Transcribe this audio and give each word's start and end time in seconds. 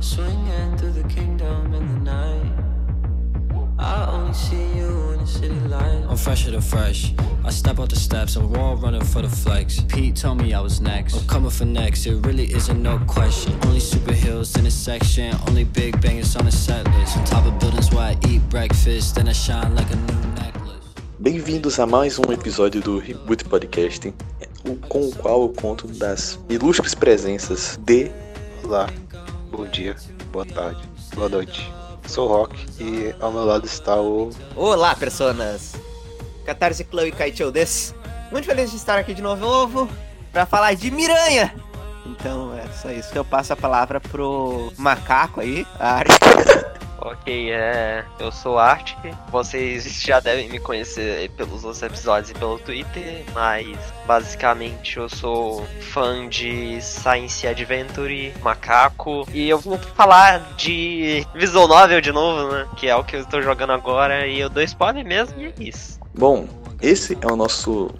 Swinging 0.00 0.76
through 0.78 0.92
the 0.92 1.02
kingdom 1.08 1.74
in 1.74 1.86
the 2.04 2.10
night. 2.10 2.52
I 3.78 4.06
only 4.10 4.32
see 4.34 4.56
you 4.76 5.12
in 5.12 5.20
the 5.20 5.26
city 5.26 5.54
lights. 5.68 6.06
I'm 6.08 6.16
fresher 6.16 6.50
than 6.52 6.60
fresh. 6.60 7.12
I 7.44 7.50
step 7.50 7.78
out 7.80 7.88
the 7.90 7.96
steps, 7.96 8.36
I'm 8.36 8.52
raw 8.52 8.72
running 8.78 9.04
for 9.04 9.22
the 9.22 9.28
flex. 9.28 9.80
Pete 9.88 10.14
told 10.16 10.40
me 10.42 10.52
I 10.54 10.60
was 10.60 10.80
next. 10.80 11.14
I'm 11.16 11.26
coming 11.26 11.50
for 11.50 11.64
next, 11.64 12.06
it 12.06 12.14
really 12.26 12.52
isn't 12.52 12.80
no 12.82 12.98
question. 13.06 13.58
Only 13.64 13.80
super 13.80 14.12
heels 14.12 14.56
in 14.56 14.64
the 14.64 14.70
section, 14.70 15.34
only 15.48 15.64
big 15.64 16.00
bangers 16.00 16.36
on 16.36 16.44
the 16.44 16.52
set 16.52 16.84
list. 16.96 17.16
On 17.16 17.24
top 17.24 17.46
of 17.46 17.58
buildings 17.58 17.90
where 17.92 18.04
I 18.12 18.16
eat 18.28 18.42
breakfast, 18.50 19.14
then 19.16 19.28
I 19.28 19.32
shine 19.32 19.74
like 19.74 19.90
a 19.90 19.96
new 19.96 20.34
necklace. 20.34 20.84
Bem-vindos 21.18 21.78
a 21.80 21.86
mais 21.86 22.18
um 22.18 22.32
episódio 22.32 22.80
do 22.80 22.98
Reboot 22.98 23.44
Podcast, 23.44 24.12
o- 24.64 24.76
com 24.88 25.08
o 25.08 25.12
qual 25.16 25.42
eu 25.42 25.48
conto 25.50 25.86
das 25.88 26.38
ilustres 26.48 26.94
presenças 26.94 27.78
de. 27.84 28.10
Olá, 28.64 28.88
bom 29.58 29.66
dia, 29.66 29.96
boa 30.30 30.46
tarde, 30.46 30.80
boa 31.16 31.28
noite. 31.28 31.68
Sou 32.06 32.28
o 32.28 32.32
Rock 32.32 32.64
e 32.78 33.12
ao 33.18 33.32
meu 33.32 33.44
lado 33.44 33.66
está 33.66 34.00
o. 34.00 34.30
Olá, 34.54 34.94
personas! 34.94 35.74
Catarse 36.46 36.86
e 37.04 37.10
Kaichou 37.10 37.50
des. 37.50 37.92
Muito 38.30 38.44
feliz 38.44 38.70
de 38.70 38.76
estar 38.76 38.96
aqui 38.96 39.12
de 39.12 39.20
novo 39.20 39.90
para 40.32 40.46
falar 40.46 40.74
de 40.74 40.92
Miranha! 40.92 41.52
Então 42.06 42.56
é 42.56 42.68
só 42.68 42.92
isso 42.92 43.10
eu 43.18 43.24
passo 43.24 43.52
a 43.52 43.56
palavra 43.56 44.00
pro 44.00 44.72
macaco 44.78 45.40
aí, 45.40 45.66
a 45.80 45.94
Arte. 45.94 46.12
Ok, 47.00 47.52
é. 47.52 48.04
Eu 48.18 48.32
sou 48.32 48.58
Arctic. 48.58 48.98
Vocês 49.30 50.02
já 50.02 50.20
devem 50.20 50.48
me 50.48 50.58
conhecer 50.58 51.30
pelos 51.30 51.64
outros 51.64 51.82
episódios 51.82 52.30
e 52.30 52.34
pelo 52.34 52.58
Twitter, 52.58 53.24
mas 53.32 53.76
basicamente 54.06 54.96
eu 54.96 55.08
sou 55.08 55.64
fã 55.80 56.28
de 56.28 56.80
Science 56.80 57.46
Adventure, 57.46 58.34
Macaco, 58.42 59.26
e 59.32 59.48
eu 59.48 59.58
vou 59.58 59.78
falar 59.78 60.40
de 60.56 61.26
Visual 61.34 61.68
Novel 61.68 62.00
de 62.00 62.12
novo, 62.12 62.52
né? 62.52 62.66
Que 62.76 62.88
é 62.88 62.96
o 62.96 63.04
que 63.04 63.16
eu 63.16 63.20
estou 63.20 63.40
jogando 63.42 63.72
agora, 63.72 64.26
e 64.26 64.40
eu 64.40 64.48
dou 64.48 64.62
spoiler 64.62 65.04
mesmo, 65.04 65.40
e 65.40 65.46
é 65.46 65.52
isso. 65.60 65.98
Bom, 66.14 66.48
esse 66.80 67.16
é 67.20 67.26
o 67.26 67.36
nosso 67.36 67.90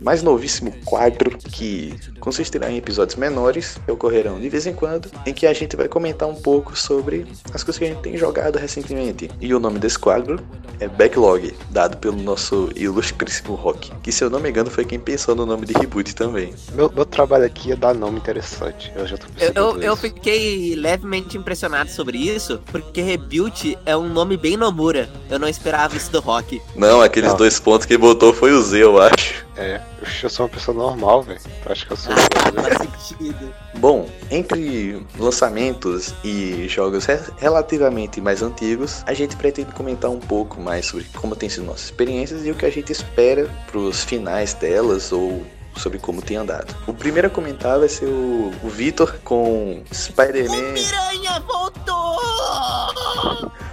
mais 0.00 0.22
novíssimo 0.22 0.72
quadro 0.84 1.36
que 1.38 1.94
consistirá 2.20 2.70
em 2.70 2.76
episódios 2.76 3.16
menores 3.16 3.78
que 3.84 3.92
ocorrerão 3.92 4.40
de 4.40 4.48
vez 4.48 4.66
em 4.66 4.72
quando, 4.72 5.10
em 5.26 5.32
que 5.32 5.46
a 5.46 5.52
gente 5.52 5.76
vai 5.76 5.88
comentar 5.88 6.28
um 6.28 6.34
pouco 6.34 6.76
sobre 6.76 7.26
as 7.52 7.62
coisas 7.62 7.78
que 7.78 7.84
a 7.84 7.88
gente 7.88 8.02
tem 8.02 8.16
jogado 8.16 8.56
recentemente. 8.58 9.30
E 9.40 9.54
o 9.54 9.60
nome 9.60 9.78
desse 9.78 9.98
quadro 9.98 10.40
é 10.80 10.88
Backlog, 10.88 11.54
dado 11.70 11.96
pelo 11.98 12.16
nosso 12.16 12.70
ilustríssimo 12.74 13.54
Rock, 13.54 13.92
que 14.02 14.10
se 14.10 14.24
eu 14.24 14.30
não 14.30 14.40
me 14.40 14.50
engano 14.50 14.70
foi 14.70 14.84
quem 14.84 14.98
pensou 14.98 15.34
no 15.34 15.46
nome 15.46 15.66
de 15.66 15.72
Reboot 15.74 16.14
também. 16.14 16.52
Meu, 16.72 16.90
meu 16.92 17.04
trabalho 17.04 17.44
aqui 17.44 17.72
é 17.72 17.76
dar 17.76 17.94
nome 17.94 18.18
interessante. 18.18 18.92
Eu 18.96 19.06
já 19.06 19.16
tô 19.16 19.26
Eu, 19.38 19.52
eu, 19.54 19.82
eu 19.82 19.96
fiquei 19.96 20.74
levemente 20.74 21.36
impressionado 21.38 21.90
sobre 21.90 22.18
isso, 22.18 22.60
porque 22.72 23.00
Rebuild 23.00 23.78
é 23.86 23.96
um 23.96 24.08
nome 24.08 24.36
bem 24.36 24.56
Nomura. 24.56 25.08
Eu 25.30 25.38
não 25.38 25.48
esperava 25.48 25.96
isso 25.96 26.10
do 26.10 26.20
rock. 26.20 26.60
Não, 26.74 27.00
aqueles 27.00 27.30
Não. 27.30 27.36
dois 27.36 27.60
pontos 27.60 27.86
que 27.86 27.96
botou 27.96 28.23
foi 28.32 28.52
o 28.52 28.62
Z, 28.62 28.82
eu 28.82 29.00
acho. 29.00 29.44
É, 29.56 29.80
eu, 30.22 30.28
sou 30.30 30.46
uma 30.46 30.52
pessoa 30.52 30.76
normal, 30.76 31.22
velho. 31.22 31.40
Eu 31.64 31.72
acho 31.72 31.86
que 31.86 31.92
eu 31.92 31.96
sou. 31.96 32.12
Ah, 32.12 32.62
faz 32.62 32.78
sentido. 32.78 33.54
Bom, 33.76 34.08
entre 34.30 35.04
lançamentos 35.18 36.12
e 36.24 36.66
jogos 36.68 37.04
re- 37.04 37.20
relativamente 37.38 38.20
mais 38.20 38.42
antigos, 38.42 39.02
a 39.06 39.14
gente 39.14 39.36
pretende 39.36 39.70
comentar 39.72 40.10
um 40.10 40.18
pouco 40.18 40.60
mais 40.60 40.86
sobre 40.86 41.06
como 41.14 41.36
tem 41.36 41.48
sido 41.48 41.64
nossas 41.66 41.84
experiências 41.84 42.44
e 42.44 42.50
o 42.50 42.54
que 42.54 42.66
a 42.66 42.70
gente 42.70 42.90
espera 42.90 43.48
pros 43.70 44.02
finais 44.04 44.54
delas 44.54 45.12
ou 45.12 45.44
sobre 45.76 45.98
como 45.98 46.22
tem 46.22 46.36
andado. 46.36 46.74
O 46.86 46.94
primeiro 46.94 47.26
a 47.28 47.30
comentar 47.30 47.78
vai 47.78 47.88
ser 47.88 48.06
o, 48.06 48.52
o 48.62 48.68
Vitor 48.68 49.14
com 49.24 49.82
Spider-Man 49.92 50.72
Miranha 50.72 51.40
voltou! 51.46 52.20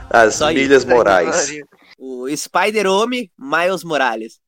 As 0.10 0.36
Só 0.36 0.48
Milhas 0.52 0.84
né? 0.86 0.94
Morais. 0.96 1.52
O 2.12 2.36
Spider-Homem 2.36 3.30
Miles 3.38 3.86
Morales. 3.86 4.40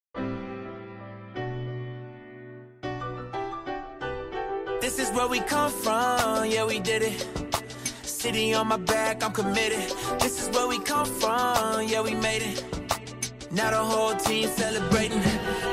This 4.81 4.99
is 4.99 5.09
where 5.11 5.27
we 5.27 5.39
come 5.39 5.71
from, 5.71 6.45
yeah, 6.45 6.65
we 6.65 6.79
did 6.79 7.03
it. 7.03 7.25
City 8.03 8.53
on 8.53 8.67
my 8.67 8.77
back, 8.77 9.23
I'm 9.23 9.31
committed. 9.31 9.89
This 10.19 10.41
is 10.41 10.49
where 10.49 10.67
we 10.67 10.77
come 10.79 11.05
from, 11.05 11.87
yeah, 11.87 12.01
we 12.01 12.15
made 12.15 12.41
it. 12.41 12.63
Now 13.51 13.71
the 13.71 13.77
whole 13.77 14.15
team 14.15 14.49
celebrating. 14.49 15.21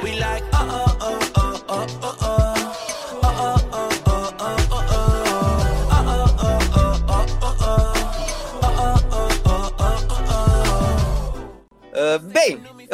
We 0.04 0.18
like, 0.20 0.44
oh, 0.52 0.96
oh, 1.00 1.30
oh, 1.34 1.64
oh, 1.68 1.86
oh, 2.02 2.16
oh. 2.20 2.60
Oh, 2.62 2.99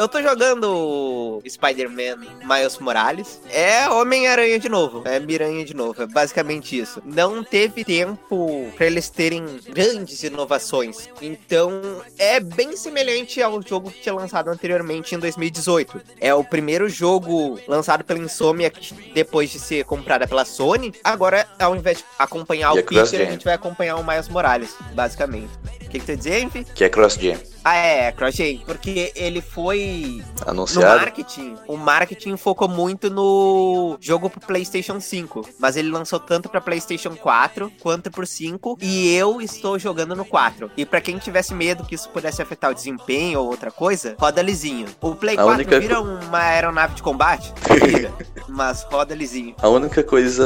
eu 0.07 0.09
tô 0.09 0.21
jogando 0.21 1.41
Spider-Man 1.45 2.15
Miles 2.45 2.77
Morales. 2.79 3.41
É 3.49 3.89
Homem-Aranha 3.89 4.57
de 4.57 4.69
novo. 4.69 5.01
É 5.05 5.19
Miranha 5.19 5.65
de 5.65 5.73
novo. 5.73 6.01
É 6.01 6.07
basicamente 6.07 6.79
isso. 6.79 7.01
Não 7.05 7.43
teve 7.43 7.83
tempo 7.83 8.71
pra 8.77 8.85
eles 8.85 9.09
terem 9.09 9.45
grandes 9.69 10.23
inovações. 10.23 11.09
Então, 11.21 12.01
é 12.17 12.39
bem 12.39 12.77
semelhante 12.77 13.41
ao 13.41 13.61
jogo 13.61 13.91
que 13.91 13.99
tinha 13.99 14.15
lançado 14.15 14.47
anteriormente 14.47 15.13
em 15.13 15.19
2018. 15.19 16.01
É 16.21 16.33
o 16.33 16.43
primeiro 16.43 16.87
jogo 16.87 17.59
lançado 17.67 18.05
pela 18.05 18.19
Insomniac 18.19 18.93
depois 19.13 19.49
de 19.49 19.59
ser 19.59 19.83
comprada 19.83 20.25
pela 20.25 20.45
Sony. 20.45 20.93
Agora, 21.03 21.45
ao 21.59 21.75
invés 21.75 21.97
de 21.97 22.05
acompanhar 22.17 22.73
E 22.73 22.77
o 22.77 22.79
é 22.79 22.83
Peter, 22.83 23.27
a 23.27 23.31
gente 23.31 23.43
vai 23.43 23.55
acompanhar 23.55 23.97
o 23.97 24.07
Miles 24.07 24.29
Morales, 24.29 24.73
basicamente. 24.93 25.51
O 25.81 25.89
que, 25.89 25.99
que 25.99 26.05
tu 26.05 26.09
ia 26.11 26.17
dizer, 26.17 26.43
Envy? 26.43 26.63
Que 26.63 26.85
é 26.85 26.89
Cross 26.89 27.15
Gen. 27.15 27.37
Ah, 27.69 27.75
é, 27.75 28.11
Cross-gen. 28.13 28.63
Porque 28.65 29.11
ele 29.13 29.41
foi 29.41 30.23
no 30.45 30.51
Anunciado. 30.51 30.99
marketing, 31.01 31.55
o 31.67 31.75
marketing 31.75 32.37
focou 32.37 32.69
muito 32.69 33.09
no 33.09 33.97
jogo 33.99 34.29
pro 34.29 34.39
PlayStation 34.39 35.01
5, 35.01 35.45
mas 35.59 35.75
ele 35.75 35.89
lançou 35.89 36.17
tanto 36.17 36.47
pra 36.47 36.61
PlayStation 36.61 37.13
4 37.15 37.69
quanto 37.81 38.09
pro 38.09 38.25
5 38.25 38.77
e 38.81 39.13
eu 39.13 39.41
estou 39.41 39.77
jogando 39.77 40.15
no 40.15 40.23
4. 40.23 40.71
E 40.77 40.85
pra 40.85 41.01
quem 41.01 41.17
tivesse 41.17 41.53
medo 41.53 41.83
que 41.83 41.95
isso 41.95 42.07
pudesse 42.09 42.41
afetar 42.41 42.71
o 42.71 42.73
desempenho 42.73 43.41
ou 43.41 43.47
outra 43.47 43.69
coisa, 43.69 44.15
roda 44.17 44.41
lisinho. 44.41 44.87
O 45.01 45.13
Play 45.13 45.35
A 45.35 45.43
4 45.43 45.53
única 45.55 45.79
vira 45.79 45.99
uma 45.99 46.39
aeronave 46.39 46.95
de 46.95 47.03
combate? 47.03 47.51
Vira, 47.87 48.13
mas 48.47 48.83
roda 48.83 49.13
lisinho. 49.13 49.53
A 49.61 49.67
única 49.67 50.01
coisa, 50.03 50.43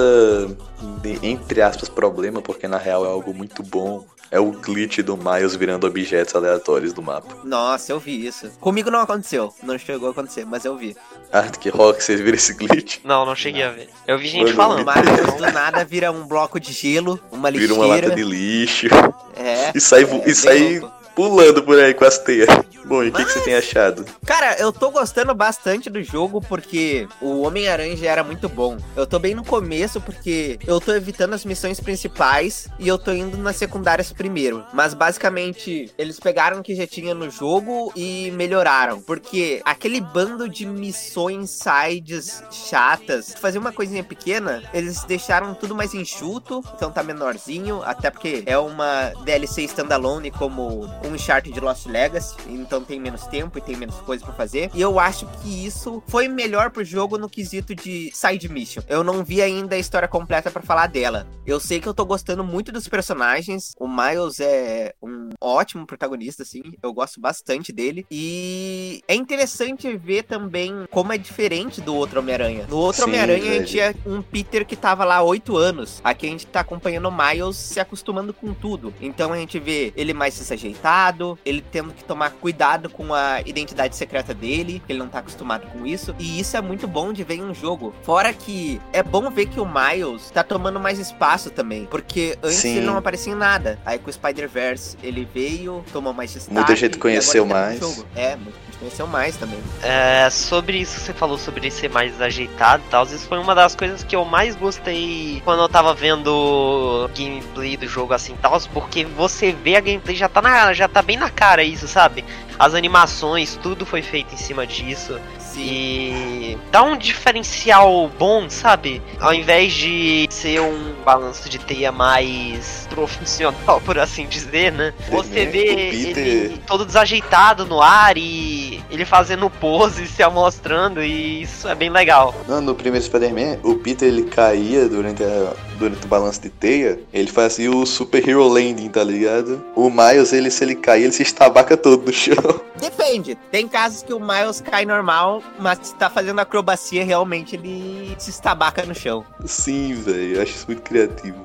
de- 1.03 1.19
entre 1.21 1.61
aspas, 1.61 1.88
problema, 1.88 2.41
porque 2.41 2.67
na 2.67 2.77
real 2.77 3.05
é 3.05 3.09
algo 3.09 3.31
muito 3.33 3.61
bom, 3.61 4.05
é 4.29 4.39
o 4.39 4.51
glitch 4.51 4.99
do 4.99 5.17
Miles 5.17 5.55
virando 5.55 5.85
objetos 5.85 6.33
aleatórios 6.35 6.93
do 6.93 7.01
mapa. 7.11 7.35
Nossa, 7.44 7.91
eu 7.91 7.99
vi 7.99 8.25
isso. 8.25 8.49
Comigo 8.59 8.89
não 8.91 8.99
aconteceu, 9.01 9.53
não 9.63 9.77
chegou 9.77 10.07
a 10.09 10.11
acontecer, 10.11 10.45
mas 10.45 10.66
eu 10.66 10.77
vi. 10.77 10.95
Arctic 11.31 11.73
Rock, 11.73 12.03
vocês 12.03 12.19
viram 12.19 12.35
esse 12.35 12.53
glitch? 12.53 12.99
Não, 13.03 13.25
não 13.25 13.35
cheguei 13.35 13.63
a 13.63 13.69
ver. 13.72 13.89
Eu 14.07 14.17
vi 14.17 14.27
gente 14.27 14.53
Mano, 14.53 14.55
falando. 14.55 14.85
Mas 14.85 15.33
do 15.35 15.51
nada 15.51 15.83
vira 15.85 16.11
um 16.11 16.25
bloco 16.27 16.59
de 16.59 16.71
gelo, 16.73 17.19
uma 17.31 17.50
Vira 17.51 17.63
lixeira. 17.66 17.73
uma 17.85 17.95
lata 17.95 18.16
de 18.16 18.23
lixo 18.23 18.88
É. 19.35 19.71
e 19.75 19.79
sai, 19.79 20.03
é 20.03 20.29
e 20.29 20.35
sai 20.35 20.79
louco. 20.79 21.00
Pulando 21.16 21.63
por 21.63 21.79
aí 21.79 21.94
com 21.94 22.05
as 22.05 22.17
teias. 22.17 22.47
Bom, 22.85 23.03
e 23.03 23.09
o 23.09 23.13
que, 23.13 23.23
que 23.23 23.31
você 23.31 23.41
tem 23.41 23.55
achado? 23.55 24.05
Cara, 24.25 24.55
eu 24.59 24.72
tô 24.72 24.89
gostando 24.89 25.33
bastante 25.33 25.89
do 25.89 26.03
jogo 26.03 26.41
porque 26.41 27.07
o 27.22 27.41
Homem-Aranha 27.41 27.95
já 27.95 28.11
era 28.11 28.23
muito 28.23 28.49
bom. 28.49 28.77
Eu 28.95 29.05
tô 29.05 29.19
bem 29.19 29.35
no 29.35 29.45
começo 29.45 30.01
porque 30.01 30.59
eu 30.66 30.79
tô 30.81 30.94
evitando 30.94 31.33
as 31.33 31.45
missões 31.45 31.79
principais 31.79 32.67
e 32.79 32.88
eu 32.88 32.97
tô 32.97 33.11
indo 33.11 33.38
nas 33.38 33.55
secundárias 33.55 34.11
primeiro. 34.11 34.66
Mas 34.73 34.94
basicamente, 34.94 35.91
eles 35.97 36.19
pegaram 36.19 36.59
o 36.59 36.63
que 36.63 36.75
já 36.75 36.88
tinha 36.88 37.13
no 37.13 37.29
jogo 37.29 37.94
e 37.95 38.31
melhoraram. 38.31 39.01
Porque 39.01 39.61
aquele 39.63 40.01
bando 40.01 40.50
de 40.50 40.66
missões 40.66 41.51
sides 41.51 42.44
chatas, 42.51 43.33
fazer 43.39 43.59
uma 43.59 43.71
coisinha 43.71 44.03
pequena, 44.03 44.63
eles 44.73 45.03
deixaram 45.05 45.53
tudo 45.53 45.75
mais 45.75 45.94
enxuto, 45.94 46.63
então 46.75 46.91
tá 46.91 47.03
menorzinho, 47.03 47.81
até 47.83 48.09
porque 48.09 48.44
é 48.45 48.57
uma 48.57 49.13
DLC 49.24 49.63
standalone 49.63 50.31
como 50.31 50.89
um 51.06 51.13
Uncharted 51.13 51.59
Lost 51.59 51.86
Legacy, 51.86 52.36
então 52.48 52.83
tem 52.83 53.00
menos 53.00 53.25
tempo 53.27 53.57
e 53.57 53.62
tem 53.62 53.75
menos 53.75 53.95
coisa 53.98 54.24
pra 54.24 54.33
fazer. 54.33 54.69
E 54.74 54.81
eu 54.81 55.00
acho 55.00 55.25
que 55.42 55.65
isso 55.65 56.01
foi 56.07 56.27
melhor 56.27 56.69
pro 56.69 56.83
jogo 56.83 57.18
no 57.18 57.30
quesito 57.30 57.75
de 57.75 58.12
side 58.13 58.48
mission. 58.50 58.83
Eu 58.88 59.03
não 59.03 59.24
vi 59.24 59.42
ainda 59.42 59.75
a 59.75 59.80
história 59.80 60.07
completa 60.07 60.51
pra 60.51 60.62
falar 60.62 60.88
dela. 60.88 61.27
Eu 61.45 61.59
sei 61.59 61.80
que 61.80 61.88
eu 61.88 61.94
tô 61.94 62.06
gostando 62.06 62.44
muito 62.44 62.71
dos 62.71 62.88
personagens. 62.88 63.74
O 63.80 63.88
Miles 63.88 64.39
é 64.39 64.94
um 65.01 65.30
ótimo 65.39 65.86
protagonista, 65.86 66.44
assim. 66.44 66.62
Eu 66.81 66.94
gosto 66.94 67.19
bastante 67.19 67.71
dele. 67.71 68.06
E 68.09 69.03
é 69.07 69.15
interessante 69.15 69.95
ver 69.95 70.24
também 70.24 70.86
como 70.92 71.13
é 71.13 71.18
diferente 71.18 71.81
do 71.81 71.95
outro 71.95 72.19
Homem-Aranha. 72.19 72.68
No 72.69 72.77
outro 72.77 73.06
Homem-Aranha 73.06 73.51
a 73.51 73.53
gente 73.56 73.71
tinha 73.71 73.95
um 74.06 74.21
Peter 74.21 74.65
que 74.65 74.75
tava 74.75 75.03
lá 75.03 75.18
há 75.18 75.24
oito 75.24 75.57
anos. 75.57 76.00
Aqui 76.03 76.27
a 76.27 76.30
gente 76.30 76.48
tá 76.48 76.59
acompanhando 76.59 77.07
o 77.07 77.12
Miles 77.12 77.56
se 77.56 77.80
acostumando 77.80 78.33
com 78.33 78.53
tudo. 78.53 78.94
Então 79.01 79.33
a 79.33 79.38
gente 79.38 79.59
vê 79.59 79.94
ele 79.95 80.13
mais 80.13 80.38
desajeitado 80.38 80.90
cercado, 80.91 81.39
ele 81.45 81.63
tendo 81.71 81.93
que 81.93 82.03
tomar 82.03 82.31
cuidado 82.31 82.89
com 82.89 83.13
a 83.13 83.41
identidade 83.41 83.95
secreta 83.95 84.33
dele, 84.33 84.81
que 84.85 84.91
ele 84.91 84.99
não 84.99 85.07
tá 85.07 85.19
acostumado 85.19 85.67
com 85.67 85.85
isso. 85.85 86.13
E 86.19 86.39
isso 86.39 86.57
é 86.57 86.61
muito 86.61 86.88
bom 86.88 87.13
de 87.13 87.23
ver 87.23 87.35
em 87.35 87.43
um 87.43 87.53
jogo. 87.53 87.93
Fora 88.03 88.33
que 88.33 88.81
é 88.91 89.01
bom 89.01 89.29
ver 89.29 89.45
que 89.45 89.59
o 89.59 89.65
Miles 89.65 90.29
tá 90.31 90.43
tomando 90.43 90.79
mais 90.79 90.99
espaço 90.99 91.49
também, 91.49 91.85
porque 91.85 92.38
antes 92.43 92.57
Sim. 92.57 92.77
ele 92.77 92.85
não 92.85 92.97
aparecia 92.97 93.33
em 93.33 93.35
nada. 93.35 93.79
Aí 93.85 93.97
com 93.97 94.09
o 94.09 94.13
Spider-Verse 94.13 94.97
ele 95.01 95.27
veio, 95.33 95.83
tomou 95.93 96.13
mais 96.13 96.33
destaque. 96.33 96.53
Muita 96.53 96.75
gente 96.75 96.97
conheceu 96.97 97.43
ele 97.43 97.53
tá 97.53 97.59
mais. 97.59 98.05
É, 98.15 98.35
muita 98.35 98.59
gente 98.65 98.77
conheceu 98.79 99.07
mais 99.07 99.38
também. 99.38 99.59
É, 99.81 100.29
sobre 100.29 100.77
isso 100.77 100.95
que 100.95 101.01
você 101.01 101.13
falou 101.13 101.38
sobre 101.38 101.71
ser 101.71 101.89
mais 101.89 102.19
ajeitado 102.21 102.83
e 102.85 102.89
tal, 102.89 103.05
isso 103.05 103.27
foi 103.27 103.38
uma 103.38 103.55
das 103.55 103.75
coisas 103.75 104.03
que 104.03 104.15
eu 104.15 104.25
mais 104.25 104.55
gostei 104.55 105.41
quando 105.45 105.61
eu 105.61 105.69
tava 105.69 105.93
vendo 105.93 107.09
gameplay 107.17 107.77
do 107.77 107.88
jogo 107.88 108.13
assim 108.13 108.35
tal, 108.41 108.59
porque 108.73 109.05
você 109.05 109.51
vê 109.51 109.75
a 109.75 109.79
gameplay 109.79 110.15
já 110.15 110.27
tá 110.27 110.41
na, 110.41 110.73
já 110.81 110.88
tá 110.88 111.01
bem 111.01 111.16
na 111.18 111.30
cara 111.30 111.63
isso, 111.63 111.88
sabe? 111.88 112.25
As 112.57 112.74
animações, 112.74 113.57
tudo 113.62 113.86
foi 113.86 114.01
feito 114.01 114.33
em 114.33 114.38
cima 114.38 114.66
disso. 114.66 115.19
Sim. 115.39 115.62
E 115.63 116.57
dá 116.72 116.81
um 116.81 116.98
diferencial 116.98 118.10
bom, 118.18 118.50
sabe? 118.50 119.01
Ao 119.19 119.33
invés 119.33 119.74
de 119.74 120.28
ser 120.30 120.60
um 120.62 120.94
balanço 121.06 121.50
de 121.50 121.60
teia 121.60 121.92
mais 121.92 122.88
profissional, 122.89 123.80
por 123.86 124.00
assim 124.00 124.25
dizer, 124.25 124.72
né? 124.72 124.94
Você 125.10 125.42
É, 125.42 125.45
vê 125.45 125.60
ele 125.68 126.57
todo 126.66 126.86
desajeitado 126.86 127.66
no 127.66 127.81
ar 127.81 128.18
e 128.18 128.81
ele 128.89 129.06
fazendo 129.06 129.50
pose, 129.50 130.07
se 130.07 130.24
amostrando, 130.24 131.04
e 131.04 131.44
isso 131.44 131.68
é 131.68 131.75
bem 131.75 131.89
legal. 131.89 132.34
Não, 132.48 132.60
no 132.62 132.74
primeiro 132.74 133.06
Spider-Man, 133.06 133.57
o 133.63 133.75
Peter 133.75 134.07
ele 134.07 134.24
caía 134.24 134.88
durante, 134.88 135.24
a, 135.24 135.54
durante 135.81 136.06
o 136.06 136.07
balanço 136.07 136.42
de 136.42 136.50
teia, 136.50 137.00
ele 137.12 137.30
fazia 137.30 137.72
o 137.72 137.86
Super 137.86 138.28
Hero 138.28 138.48
Landing, 138.48 138.89
tá 138.89 139.04
ligado? 139.04 139.63
O 139.75 139.89
Miles, 139.89 140.31
ele, 140.31 140.51
se 140.51 140.63
ele 140.63 140.75
cair, 140.75 141.04
ele 141.04 141.12
se 141.12 141.24
estabaca 141.24 141.75
todo 141.75 142.06
no 142.06 142.13
chão. 142.13 142.36
Depende. 142.80 143.36
Tem 143.51 143.68
casos 143.68 144.04
que 144.04 144.13
o 144.13 144.19
Miles 144.19 144.62
cai 144.62 144.86
normal, 144.86 145.42
mas 145.60 145.80
se 145.81 145.95
tá 145.95 146.10
fazendo 146.10 146.39
acrobacia, 146.39 147.04
realmente 147.04 147.56
ele 147.56 148.16
se 148.19 148.30
estabaca 148.30 148.86
no 148.86 148.94
chão. 148.94 149.25
Sim, 149.45 149.95
velho, 149.95 150.36
eu 150.36 150.42
acho 150.44 150.51
isso 150.51 150.66
muito 150.68 150.83
criativo. 150.83 151.44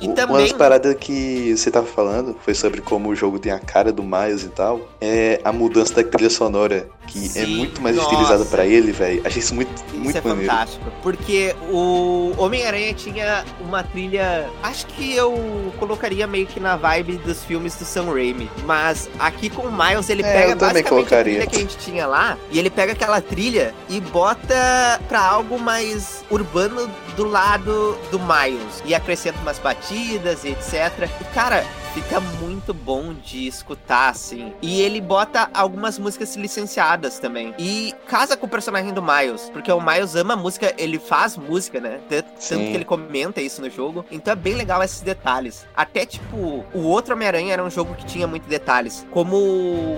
E 0.00 0.06
Uma 0.06 0.14
também- 0.14 0.38
das 0.38 0.52
paradas 0.52 0.94
que 0.98 1.54
você 1.56 1.70
tava 1.70 1.86
falando 1.86 2.34
foi 2.42 2.54
sobre 2.54 2.80
como 2.80 3.10
o 3.10 3.14
jogo 3.14 3.38
tem 3.38 3.52
a 3.52 3.58
cara 3.58 3.92
do 3.92 4.02
Miles 4.02 4.44
e 4.44 4.48
tal. 4.48 4.80
É 5.00 5.40
a 5.44 5.52
mudança 5.52 5.94
da 5.94 6.02
trilha 6.02 6.30
sonora, 6.30 6.88
que 7.06 7.26
é 7.26 7.44
Sim, 7.44 7.56
muito 7.58 7.82
mais 7.82 7.96
nossa. 7.96 8.08
estilizada 8.10 8.44
pra 8.46 8.64
ele, 8.64 8.92
velho. 8.92 9.20
Achei 9.26 9.40
isso 9.40 9.54
muito, 9.54 9.70
Isso 9.88 9.96
muito 9.96 10.16
é 10.16 10.20
maneiro. 10.22 10.50
fantástico. 10.50 10.84
Porque 11.02 11.54
o 11.70 12.32
Homem-Aranha 12.38 12.94
tinha 12.94 13.44
uma 13.60 13.82
trilha. 13.82 14.48
Acho 14.62 14.86
que 14.86 15.14
eu 15.14 15.34
colocaria 15.78 16.26
meio 16.26 16.46
que 16.46 16.58
na 16.58 16.76
vibe 16.76 17.16
dos 17.18 17.44
filmes 17.44 17.74
do 17.76 17.84
Sam 17.84 18.06
Raimi. 18.12 18.50
Mas 18.64 19.10
aqui 19.18 19.50
com 19.50 19.62
o 19.62 19.72
Miles, 19.72 20.08
ele 20.08 20.22
É, 20.22 20.32
pega 20.32 20.54
basicamente 20.56 20.86
a 20.86 20.88
colocaria. 20.88 21.22
trilha 21.34 21.46
que 21.46 21.56
a 21.56 21.58
gente 21.58 21.76
tinha 21.76 22.06
lá. 22.06 22.38
E 22.50 22.58
ele 22.58 22.70
pega 22.70 22.92
aquela 22.92 23.20
trilha 23.20 23.74
e 23.88 24.00
bota 24.00 24.98
pra 25.08 25.20
algo 25.20 25.58
mais 25.58 26.24
urbano 26.30 26.88
do 27.16 27.24
lado 27.26 27.98
do 28.10 28.18
Miles. 28.18 28.82
E 28.86 28.94
acrescenta 28.94 29.38
umas 29.42 29.58
batidas 29.58 29.89
e 29.90 30.44
etc. 30.44 31.08
E 31.20 31.24
cara. 31.34 31.64
Fica 31.94 32.20
muito 32.20 32.72
bom 32.72 33.12
de 33.12 33.48
escutar, 33.48 34.10
assim. 34.10 34.52
E 34.62 34.80
ele 34.80 35.00
bota 35.00 35.50
algumas 35.52 35.98
músicas 35.98 36.36
licenciadas 36.36 37.18
também. 37.18 37.52
E 37.58 37.92
casa 38.06 38.36
com 38.36 38.46
o 38.46 38.48
personagem 38.48 38.92
do 38.92 39.02
Miles. 39.02 39.50
Porque 39.52 39.72
o 39.72 39.80
Miles 39.80 40.14
ama 40.14 40.36
música, 40.36 40.72
ele 40.78 41.00
faz 41.00 41.36
música, 41.36 41.80
né? 41.80 42.00
Tanto, 42.08 42.28
Sim. 42.38 42.58
que 42.58 42.74
ele 42.74 42.84
comenta 42.84 43.40
isso 43.40 43.60
no 43.60 43.68
jogo. 43.68 44.04
Então 44.10 44.32
é 44.32 44.36
bem 44.36 44.54
legal 44.54 44.80
esses 44.84 45.00
detalhes. 45.00 45.66
Até, 45.76 46.06
tipo, 46.06 46.64
o 46.72 46.82
outro 46.82 47.14
Homem-Aranha 47.14 47.52
era 47.54 47.64
um 47.64 47.70
jogo 47.70 47.94
que 47.94 48.06
tinha 48.06 48.26
muitos 48.26 48.48
detalhes. 48.48 49.04
Como 49.10 49.36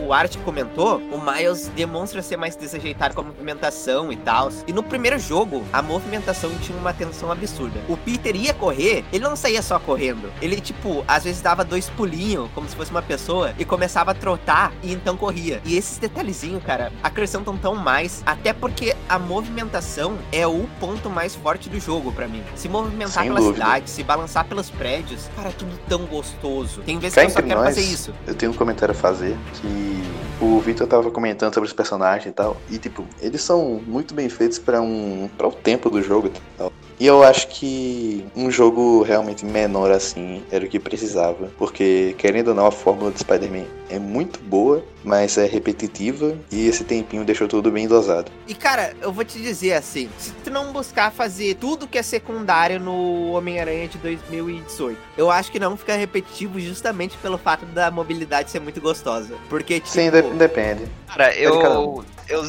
o 0.07 0.13
Art 0.15 0.35
comentou, 0.39 0.97
o 0.97 1.21
Miles 1.21 1.69
demonstra 1.69 2.23
ser 2.23 2.39
mais 2.39 2.57
desajeitado 2.57 3.15
com 3.15 3.21
a 3.21 3.25
movimentação 3.25 4.11
e 4.11 4.17
tal. 4.17 4.49
E 4.67 4.73
no 4.73 4.83
primeiro 4.83 5.19
jogo, 5.19 5.63
a 5.73 5.83
movimentação 5.83 6.51
tinha 6.61 6.79
uma 6.79 6.95
tensão 6.95 7.31
absurda. 7.31 7.81
O 7.87 7.99
Peter 7.99 8.35
ia 8.35 8.55
correr, 8.55 9.05
ele 9.13 9.25
não 9.25 9.37
saía 9.37 9.61
só 9.61 9.79
correndo. 9.79 10.33
Ele, 10.41 10.59
tipo, 10.59 11.05
às 11.07 11.25
vezes 11.25 11.43
dava 11.43 11.63
dois 11.63 11.82
pulinhos, 11.91 12.49
como 12.55 12.69
se 12.69 12.77
fosse 12.77 12.91
uma 12.91 13.03
pessoa, 13.03 13.53
e 13.59 13.65
começava 13.65 14.11
a 14.11 14.15
trotar 14.15 14.73
e 14.83 14.93
então 14.93 15.17
corria. 15.17 15.61
E 15.65 15.77
esses 15.77 15.99
detalhezinhos, 15.99 16.63
cara, 16.63 16.93
acrescentam 17.03 17.57
tão 17.57 17.75
mais. 17.75 18.23
Até 18.27 18.53
porque 18.53 18.95
a 19.09 19.19
movimentação 19.19 20.19
é 20.31 20.47
o 20.47 20.67
ponto 20.81 21.09
mais 21.11 21.35
forte 21.35 21.69
do 21.69 21.79
jogo 21.79 22.13
pra 22.13 22.27
mim. 22.29 22.43
Se 22.57 22.69
movimentar 22.69 23.23
Sem 23.23 23.25
pela 23.25 23.41
dúvida. 23.41 23.65
cidade, 23.65 23.91
se 23.91 24.03
balançar 24.03 24.45
pelos 24.47 24.71
prédios, 24.71 25.29
cara, 25.37 25.49
é 25.51 25.53
tudo 25.53 25.79
tão 25.89 26.05
gostoso. 26.07 26.81
Tem 26.83 26.99
vezes 26.99 27.15
Cá 27.15 27.23
que 27.23 27.27
eu 27.27 27.31
só 27.31 27.43
quero 27.43 27.61
nós, 27.61 27.75
fazer 27.75 27.83
isso. 27.83 28.13
eu 28.27 28.35
tenho 28.35 28.53
um 28.53 28.55
comentário 28.55 28.93
a 28.93 28.97
fazer 28.97 29.37
que 29.55 30.03
o 30.41 30.59
Victor 30.61 30.87
tava 30.87 31.11
comentando 31.11 31.55
sobre 31.55 31.69
os 31.69 31.73
personagens 31.73 32.27
e 32.27 32.33
tal. 32.33 32.57
E 32.71 32.79
tipo, 32.79 33.05
eles 33.21 33.43
são 33.43 33.81
muito 33.87 34.15
bem 34.15 34.29
feitos 34.29 34.59
pra 34.59 34.81
um 34.81 35.29
para 35.37 35.47
o 35.47 35.53
tempo 35.53 35.89
do 35.91 36.03
jogo 36.03 36.29
e 36.29 36.31
tal. 36.59 36.73
E 37.03 37.07
eu 37.09 37.25
acho 37.25 37.49
que 37.49 38.25
um 38.37 38.49
jogo 38.49 39.03
realmente 39.03 39.45
menor 39.45 39.91
assim 39.91 40.41
era 40.53 40.65
o 40.65 40.69
que 40.69 40.79
precisava. 40.79 41.51
Porque, 41.59 42.15
querendo 42.17 42.49
ou 42.51 42.55
não, 42.55 42.65
a 42.65 42.71
fórmula 42.71 43.11
de 43.11 43.19
Spider-Man 43.19 43.65
é 43.91 43.99
muito 43.99 44.39
boa, 44.39 44.85
mas 45.03 45.37
é 45.37 45.45
repetitiva. 45.45 46.39
E 46.49 46.69
esse 46.69 46.85
tempinho 46.85 47.25
deixou 47.25 47.49
tudo 47.49 47.73
bem 47.73 47.89
dosado. 47.89 48.31
E 48.47 48.55
cara, 48.55 48.95
eu 49.03 49.13
vou 49.13 49.25
te 49.25 49.41
dizer 49.41 49.73
assim, 49.73 50.09
se 50.17 50.31
tu 50.45 50.51
não 50.53 50.73
buscar 50.73 51.11
fazer 51.11 51.57
tudo 51.57 51.89
que 51.89 51.99
é 51.99 52.05
secundário 52.05 52.79
no 52.79 53.33
Homem-Aranha 53.33 53.89
de 53.89 53.99
2018, 53.99 54.97
eu 55.19 55.29
acho 55.29 55.51
que 55.51 55.59
não 55.59 55.77
fica 55.77 55.97
repetitivo 55.97 56.61
justamente 56.61 57.17
pelo 57.17 57.37
fato 57.37 57.67
da 57.67 57.91
mobilidade 57.91 58.49
ser 58.49 58.61
muito 58.61 58.81
gostosa. 58.81 59.35
Porque, 59.49 59.81
tipo, 59.81 59.89
Sim, 59.89 60.09
de- 60.09 60.23
depende. 60.35 60.83
Cara, 61.09 61.31
cada 61.35 61.41
eu. 61.41 62.05
Eu, 62.29 62.43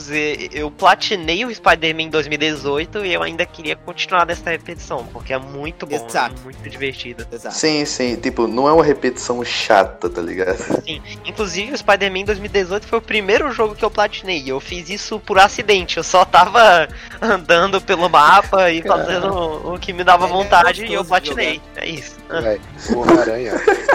eu 0.51 0.71
platinei 0.71 1.43
o 1.45 1.53
Spider-Man 1.53 2.03
em 2.03 2.09
2018 2.09 3.05
e 3.05 3.13
eu 3.13 3.21
ainda 3.23 3.45
queria 3.45 3.75
continuar 3.75 4.25
nessa 4.25 4.49
repetição, 4.49 5.05
porque 5.11 5.33
é 5.33 5.37
muito 5.37 5.85
bom, 5.85 5.95
Exato. 5.95 6.35
é 6.39 6.43
muito 6.43 6.69
divertido. 6.69 7.27
Exato. 7.31 7.55
Sim, 7.55 7.83
sim. 7.85 8.15
Tipo, 8.15 8.47
não 8.47 8.67
é 8.67 8.71
uma 8.71 8.83
repetição 8.83 9.43
chata, 9.43 10.09
tá 10.09 10.21
ligado? 10.21 10.57
Sim, 10.83 11.01
inclusive 11.25 11.73
o 11.73 11.77
Spider-Man 11.77 12.19
em 12.19 12.25
2018 12.25 12.87
foi 12.87 12.99
o 12.99 13.01
primeiro 13.01 13.51
jogo 13.51 13.75
que 13.75 13.83
eu 13.83 13.91
platinei. 13.91 14.43
Eu 14.45 14.59
fiz 14.59 14.89
isso 14.89 15.19
por 15.19 15.39
acidente, 15.39 15.97
eu 15.97 16.03
só 16.03 16.23
tava 16.23 16.87
andando 17.21 17.81
pelo 17.81 18.07
mapa 18.09 18.71
e 18.71 18.81
fazendo 18.81 19.73
o 19.73 19.79
que 19.79 19.91
me 19.91 20.03
dava 20.03 20.25
é 20.25 20.29
vontade 20.29 20.85
e 20.85 20.93
eu 20.93 21.03
platinei. 21.03 21.61
É 21.75 21.87
isso. 21.87 22.15
Véi, 22.29 22.59
o 22.89 22.99
Homem-Aranha 22.99 23.53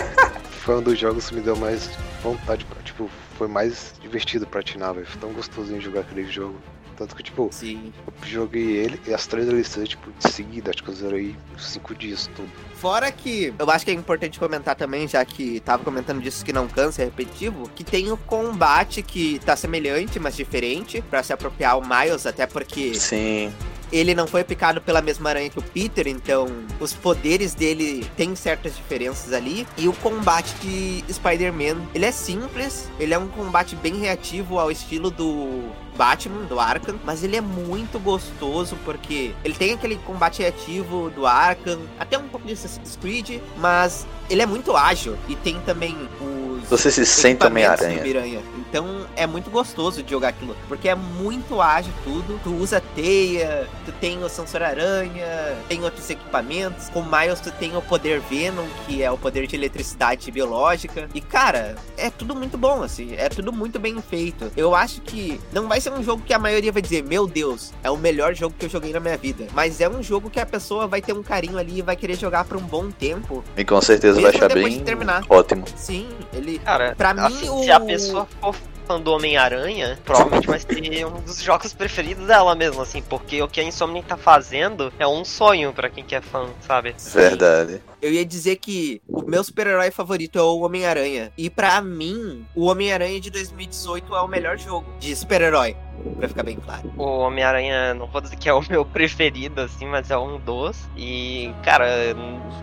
foi 0.62 0.76
um 0.76 0.82
dos 0.82 0.98
jogos 0.98 1.28
que 1.28 1.36
me 1.36 1.40
deu 1.40 1.56
mais 1.56 1.88
vontade, 2.22 2.64
pra- 2.64 2.82
tipo, 2.82 3.08
foi 3.38 3.46
mais 3.46 3.94
divertido 4.02 4.46
platinar, 4.46 4.93
velho. 4.93 5.06
Foi 5.06 5.20
tão 5.20 5.32
gostosinho 5.32 5.81
jogar 5.81 6.00
aquele 6.00 6.25
jogo. 6.25 6.61
Tanto 6.96 7.14
que, 7.14 7.23
tipo, 7.23 7.49
Sim. 7.52 7.93
eu 8.05 8.29
joguei 8.29 8.76
ele 8.76 9.00
e 9.06 9.14
as 9.14 9.25
três 9.25 9.46
DLCs, 9.46 9.88
tipo, 9.88 10.11
de 10.11 10.32
seguida, 10.32 10.70
acho 10.70 10.82
que 10.82 10.90
eu 10.90 10.94
zerei 10.94 11.37
cinco 11.56 11.94
dias 11.94 12.29
tudo. 12.35 12.50
Fora 12.75 13.12
que 13.12 13.55
eu 13.56 13.70
acho 13.70 13.85
que 13.85 13.93
é 13.93 13.94
importante 13.94 14.37
comentar 14.37 14.75
também, 14.75 15.06
já 15.06 15.25
que 15.25 15.61
tava 15.61 15.85
comentando 15.85 16.20
disso 16.20 16.44
que 16.44 16.53
não 16.53 16.67
cansa, 16.67 17.03
é 17.03 17.05
repetitivo, 17.05 17.70
que 17.70 17.84
tem 17.84 18.10
o 18.10 18.17
combate 18.17 19.01
que 19.01 19.39
tá 19.44 19.55
semelhante, 19.55 20.19
mas 20.19 20.34
diferente, 20.34 21.01
pra 21.01 21.22
se 21.22 21.32
apropriar 21.32 21.74
ao 21.74 21.82
Miles, 21.82 22.27
até 22.27 22.48
porque 22.48 22.93
Sim. 22.96 23.53
Ele 23.92 24.14
não 24.14 24.26
foi 24.26 24.44
picado 24.44 24.80
pela 24.80 25.00
mesma 25.00 25.30
aranha 25.30 25.50
que 25.50 25.58
o 25.58 25.62
Peter, 25.62 26.06
então 26.06 26.46
os 26.80 26.92
poderes 26.92 27.54
dele 27.54 28.06
têm 28.16 28.34
certas 28.34 28.76
diferenças 28.76 29.32
ali. 29.32 29.66
E 29.76 29.88
o 29.88 29.92
combate 29.94 30.54
de 30.60 31.04
Spider-Man, 31.12 31.82
ele 31.94 32.04
é 32.04 32.12
simples, 32.12 32.90
ele 32.98 33.14
é 33.14 33.18
um 33.18 33.28
combate 33.28 33.76
bem 33.76 33.96
reativo 33.96 34.58
ao 34.58 34.70
estilo 34.70 35.10
do 35.10 35.70
Batman, 35.96 36.44
do 36.44 36.60
Arkham, 36.60 36.98
mas 37.04 37.24
ele 37.24 37.36
é 37.36 37.40
muito 37.40 37.98
gostoso 37.98 38.76
porque 38.84 39.34
ele 39.44 39.54
tem 39.54 39.72
aquele 39.72 39.96
combate 39.96 40.40
reativo 40.40 41.10
do 41.10 41.26
Arkham, 41.26 41.80
até 41.98 42.16
um 42.16 42.28
pouco 42.28 42.46
de 42.46 42.52
Assassin's 42.52 42.96
Creed, 42.96 43.40
mas 43.58 44.06
ele 44.30 44.40
é 44.40 44.46
muito 44.46 44.76
ágil 44.76 45.16
e 45.28 45.34
tem 45.34 45.60
também 45.62 45.96
os 46.20 46.47
Você 46.69 46.91
se 46.91 47.06
sente 47.06 47.44
Homem-Aranha. 47.44 48.43
Então 48.69 49.06
é 49.17 49.27
muito 49.27 49.51
gostoso 49.51 50.03
de 50.03 50.10
jogar 50.10 50.29
aquilo. 50.29 50.56
Porque 50.69 50.89
é 50.89 50.94
muito 50.94 51.60
ágil 51.60 51.93
tudo. 52.05 52.39
Tu 52.44 52.55
usa 52.55 52.82
teia, 52.94 53.67
tu 53.87 53.93
tem 53.93 54.22
o 54.22 54.29
sensor 54.29 54.63
aranha, 54.63 55.56
tem 55.69 55.82
outros 55.82 56.08
equipamentos. 56.10 56.89
Com 56.91 57.01
o 57.01 57.05
Miles 57.05 57.41
tu 57.41 57.51
tem 57.53 57.77
o 57.77 57.82
poder 57.82 58.20
Venom, 58.20 58.67
que 58.87 59.03
é 59.03 59.10
o 59.10 59.17
poder 59.17 59.46
de 59.46 59.56
eletricidade 59.56 60.31
biológica. 60.31 61.08
E 61.15 61.20
cara, 61.20 61.77
é 61.96 62.10
tudo 62.10 62.34
muito 62.34 62.58
bom, 62.58 62.82
assim. 62.82 63.15
É 63.17 63.29
tudo 63.29 63.53
muito 63.53 63.79
bem 63.79 64.01
feito. 64.03 64.51
Eu 64.56 64.75
acho 64.75 65.01
que 65.01 65.41
não 65.53 65.67
vai 65.67 65.81
ser 65.81 65.93
um 65.93 66.03
jogo 66.03 66.22
que 66.25 66.34
a 66.34 66.39
maioria 66.39 66.70
vai 66.70 66.82
dizer, 66.82 67.03
meu 67.03 67.27
Deus, 67.27 67.72
é 67.82 67.91
o 67.91 67.96
melhor 67.96 68.34
jogo 68.34 68.55
que 68.58 68.67
eu 68.67 68.70
joguei 68.70 68.93
na 68.93 69.01
minha 69.01 69.17
vida. 69.17 69.46
Mas 69.55 69.81
é 69.81 69.89
um 69.89 70.03
jogo 70.03 70.29
que 70.29 70.41
a 70.41 70.46
pessoa 70.46 70.87
vai 70.87 71.01
ter 71.01 71.13
um 71.13 71.22
carinho 71.22 71.58
ali 71.58 71.79
e 71.79 71.82
vai 71.82 71.96
querer 71.96 72.17
jogar 72.17 72.44
por 72.44 72.56
um 72.56 72.63
bom 72.63 72.91
tempo. 72.91 73.43
E 73.56 73.65
com 73.65 73.81
certeza 73.81 74.20
vai 74.20 74.31
achar 74.31 74.53
bem 74.53 74.69
de 74.69 74.81
terminar. 74.81 75.25
ótimo. 75.29 75.65
Sim, 75.77 76.08
ele. 76.32 76.57
Cara, 76.65 76.94
Pra 76.96 77.15
mim, 77.15 77.20
assim, 77.22 77.48
o- 77.48 77.62
se 77.62 77.70
a 77.70 77.81
pessoa 77.81 78.27
for 78.41 78.55
fã 78.86 78.98
do 79.00 79.12
Homem-Aranha, 79.12 79.98
provavelmente 80.05 80.46
vai 80.46 80.58
ser 80.58 81.05
um 81.06 81.20
dos 81.20 81.43
jogos 81.43 81.74
preferidos 81.74 82.27
dela 82.27 82.55
mesmo, 82.55 82.81
assim, 82.81 83.03
porque 83.03 83.43
o 83.43 83.46
que 83.48 83.60
a 83.60 83.62
Insomniac 83.65 84.08
tá 84.08 84.17
fazendo 84.17 84.91
é 84.98 85.06
um 85.06 85.24
sonho 85.27 85.72
pra 85.74 85.91
quem 85.91 86.03
que 86.03 86.15
é 86.15 86.22
fã, 86.22 86.46
sabe? 86.67 86.94
Verdade. 87.12 87.82
Eu 88.00 88.10
ia 88.12 88.24
dizer 88.24 88.56
que 88.56 89.03
o 89.06 89.22
meu 89.29 89.44
super-herói 89.44 89.91
favorito 89.91 90.38
é 90.38 90.43
o 90.43 90.60
Homem-Aranha. 90.60 91.31
E 91.36 91.50
pra 91.50 91.82
mim, 91.82 92.46
o 92.55 92.65
Homem-Aranha 92.67 93.20
de 93.20 93.29
2018 93.31 94.15
é 94.15 94.20
o 94.22 94.29
melhor 94.29 94.56
jogo 94.56 94.86
de 94.98 95.15
super-herói. 95.15 95.77
Pra 96.19 96.28
ficar 96.28 96.43
bem 96.43 96.56
claro. 96.56 96.93
O 96.96 97.19
Homem-Aranha, 97.20 97.94
não 97.94 98.06
vou 98.06 98.20
dizer 98.20 98.36
que 98.36 98.48
é 98.48 98.52
o 98.52 98.62
meu 98.69 98.84
preferido, 98.84 99.60
assim, 99.60 99.86
mas 99.86 100.10
é 100.10 100.19
um 100.19 100.38
dos. 100.38 100.88
E, 100.96 101.52
cara, 101.62 101.86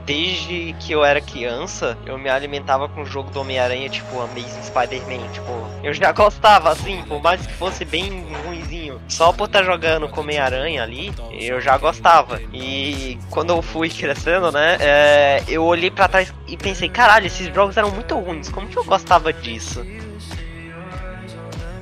desde 0.06 0.76
que 0.80 0.92
eu 0.92 1.04
era 1.04 1.22
criança, 1.22 1.98
eu 2.06 2.18
me 2.18 2.30
alimentava 2.30 2.88
com 2.90 3.02
o 3.02 3.06
jogo 3.06 3.32
do 3.32 3.42
Homem-Aranha, 3.42 3.90
tipo, 3.90 4.20
Amazing 4.20 4.64
Spider-Man. 4.64 5.30
Tipo, 5.32 5.52
eu 5.84 5.94
já 5.94 6.12
gostava, 6.12 6.72
assim, 6.72 7.04
por 7.08 7.22
mais 7.22 7.46
que 7.46 7.54
fosse 7.54 7.86
bem 7.86 8.26
ruimzinho. 8.46 9.02
Só 9.08 9.32
por 9.32 9.46
estar 9.46 9.64
jogando 9.64 10.08
com 10.10 10.22
Homem-Aranha 10.22 10.84
ali, 10.84 11.14
eu 11.32 11.62
já 11.62 11.78
gostava. 11.78 12.42
E 12.54 13.18
quando 13.30 13.52
eu 13.52 13.62
fui 13.62 13.90
crescendo, 13.90 14.52
né, 14.52 14.78
é, 14.80 15.44
eu 15.48 15.64
olhei 15.64 15.92
pra 15.92 16.08
trás 16.08 16.34
e 16.48 16.58
pensei, 16.58 16.90
caralho, 16.90 17.28
esses 17.28 17.54
jogos 17.54 17.78
eram 17.78 17.92
muito 17.92 18.16
ruins, 18.16 18.50
como 18.50 18.68
que 18.68 18.78
eu 18.78 18.84
gostava 18.84 19.32
disso? 19.32 19.86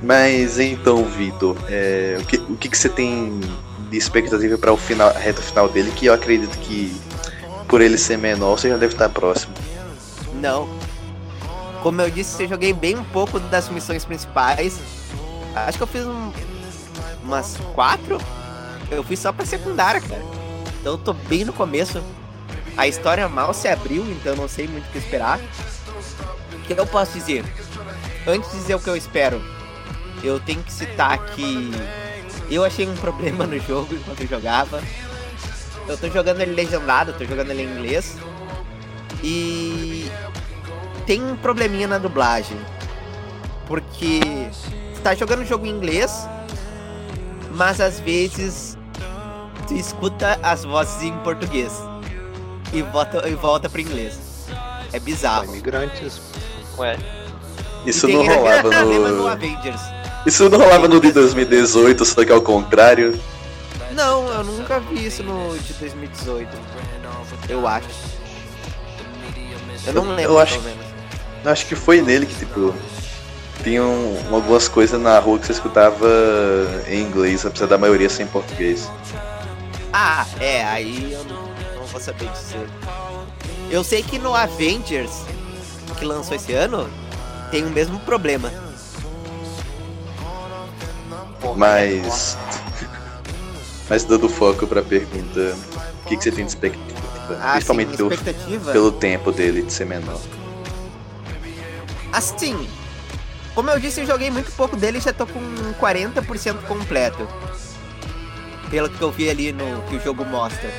Mas 0.04 0.58
então, 0.58 1.02
Vitor, 1.04 1.56
é, 1.68 2.18
o, 2.20 2.24
que, 2.26 2.36
o 2.36 2.56
que, 2.56 2.68
que 2.68 2.76
você 2.76 2.90
tem 2.90 3.40
de 3.90 3.96
expectativa 3.96 4.58
para 4.58 4.72
o 4.72 4.76
final, 4.76 5.08
a 5.08 5.18
reta 5.18 5.40
final 5.40 5.68
dele? 5.68 5.90
Que 5.92 6.06
eu 6.06 6.12
acredito 6.12 6.56
que 6.58 6.94
por 7.66 7.80
ele 7.80 7.96
ser 7.96 8.18
menor, 8.18 8.58
você 8.58 8.68
já 8.68 8.76
deve 8.76 8.92
estar 8.92 9.08
próximo. 9.08 9.54
Não. 10.34 10.68
Como 11.82 12.00
eu 12.02 12.10
disse, 12.10 12.42
eu 12.42 12.48
joguei 12.48 12.72
bem 12.72 12.96
um 12.96 13.04
pouco 13.04 13.40
das 13.40 13.70
missões 13.70 14.04
principais. 14.04 14.78
Acho 15.54 15.78
que 15.78 15.82
eu 15.82 15.86
fiz 15.86 16.04
um, 16.04 16.32
umas 17.22 17.56
quatro. 17.74 18.18
Eu 18.90 19.02
fui 19.02 19.16
só 19.16 19.32
pra 19.32 19.46
secundária, 19.46 20.02
cara. 20.02 20.22
Então 20.80 20.92
eu 20.92 20.98
tô 20.98 21.14
bem 21.14 21.44
no 21.46 21.52
começo. 21.52 22.02
A 22.76 22.86
história 22.86 23.26
mal 23.28 23.54
se 23.54 23.68
abriu, 23.68 24.04
então 24.10 24.36
não 24.36 24.48
sei 24.48 24.68
muito 24.68 24.86
o 24.86 24.90
que 24.90 24.98
esperar. 24.98 25.40
O 26.52 26.60
que 26.66 26.78
eu 26.78 26.86
posso 26.86 27.12
dizer? 27.12 27.42
Antes 28.26 28.50
de 28.50 28.58
dizer 28.58 28.74
o 28.74 28.80
que 28.80 28.88
eu 28.88 28.96
espero, 28.96 29.42
eu 30.24 30.40
tenho 30.40 30.62
que 30.62 30.72
citar 30.72 31.18
que 31.26 31.70
eu 32.50 32.64
achei 32.64 32.88
um 32.88 32.94
problema 32.96 33.46
no 33.46 33.58
jogo 33.58 33.94
enquanto 33.94 34.20
eu 34.22 34.26
jogava. 34.28 34.82
Eu 35.86 35.98
tô 35.98 36.08
jogando 36.08 36.40
ele 36.40 36.54
legendado, 36.54 37.12
tô 37.12 37.24
jogando 37.24 37.50
ele 37.50 37.62
em 37.62 37.66
inglês. 37.66 38.16
E 39.22 40.10
tem 41.06 41.22
um 41.22 41.36
probleminha 41.36 41.86
na 41.86 41.98
dublagem. 41.98 42.56
Porque 43.66 44.20
você 44.92 45.00
tá 45.02 45.14
jogando 45.14 45.40
o 45.40 45.44
jogo 45.44 45.66
em 45.66 45.70
inglês, 45.70 46.28
mas 47.54 47.80
às 47.80 48.00
vezes 48.00 48.76
tu 49.66 49.74
escuta 49.74 50.38
as 50.42 50.64
vozes 50.64 51.02
em 51.02 51.16
português 51.18 51.72
e 52.72 52.82
volta, 52.82 53.28
e 53.28 53.34
volta 53.34 53.68
pro 53.68 53.80
inglês. 53.80 54.18
É 54.92 54.98
bizarro. 54.98 55.46
Imigrantes. 55.46 56.20
Ué, 56.78 56.96
Isso 57.86 58.06
não 58.08 58.26
rolava 58.26 58.68
problema 58.68 59.08
no 59.08 59.22
no. 59.22 59.28
Avengers. 59.28 59.80
Isso 60.26 60.48
não 60.48 60.58
rolava 60.58 60.88
no 60.88 61.00
de 61.00 61.12
2018, 61.12 62.04
só 62.04 62.24
que 62.24 62.32
ao 62.32 62.40
contrário. 62.40 63.18
Não, 63.92 64.26
eu 64.28 64.44
nunca 64.44 64.80
vi 64.80 65.06
isso 65.06 65.22
no 65.22 65.56
de 65.58 65.72
2018. 65.74 66.48
Eu 67.48 67.66
acho. 67.66 67.86
Eu 69.86 69.92
não 69.92 70.04
Eu 70.10 70.16
lembro, 70.16 70.38
acho- 70.38 70.54
pelo 70.54 70.64
menos. 70.64 70.84
Eu 71.44 71.50
acho 71.50 71.66
que 71.66 71.74
foi 71.74 72.00
nele 72.00 72.24
que, 72.24 72.34
tipo, 72.34 72.74
tinham 73.62 74.16
algumas 74.32 74.66
coisas 74.66 74.98
na 75.00 75.18
rua 75.18 75.38
que 75.38 75.46
você 75.46 75.52
escutava 75.52 76.06
em 76.88 77.02
inglês, 77.02 77.44
apesar 77.44 77.66
da 77.66 77.76
maioria 77.76 78.08
ser 78.08 78.22
em 78.22 78.26
português. 78.26 78.90
Ah, 79.92 80.26
é, 80.40 80.64
aí 80.64 81.12
eu 81.12 81.22
não, 81.24 81.42
não 81.80 81.86
vou 81.86 82.00
saber 82.00 82.28
dizer. 82.30 82.66
Eu 83.70 83.84
sei 83.84 84.02
que 84.02 84.18
no 84.18 84.34
Avengers, 84.34 85.10
que 85.98 86.04
lançou 86.04 86.34
esse 86.34 86.52
ano, 86.54 86.88
tem 87.50 87.62
o 87.64 87.70
mesmo 87.70 88.00
problema. 88.00 88.50
Mas. 91.56 92.36
Mas 93.88 94.04
dando 94.04 94.28
foco 94.28 94.66
pra 94.66 94.82
pergunta, 94.82 95.54
o 96.04 96.08
que, 96.08 96.16
que 96.16 96.22
você 96.24 96.32
tem 96.32 96.44
de 96.44 96.50
expectativa? 96.50 97.38
Ah, 97.42 97.52
Principalmente 97.52 97.90
sim, 97.90 97.96
pelo, 97.96 98.12
expectativa. 98.12 98.72
pelo 98.72 98.92
tempo 98.92 99.32
dele 99.32 99.62
de 99.62 99.72
ser 99.72 99.84
menor. 99.86 100.20
Assim, 102.12 102.68
como 103.54 103.70
eu 103.70 103.78
disse, 103.78 104.00
eu 104.00 104.06
joguei 104.06 104.30
muito 104.30 104.50
pouco 104.52 104.76
dele 104.76 104.98
e 104.98 105.00
já 105.00 105.12
tô 105.12 105.26
com 105.26 105.40
40% 105.80 106.62
completo. 106.66 107.28
Pelo 108.70 108.88
que 108.88 109.00
eu 109.00 109.10
vi 109.12 109.28
ali 109.28 109.52
no 109.52 109.82
que 109.82 109.96
o 109.96 110.00
jogo 110.00 110.24
mostra. 110.24 110.70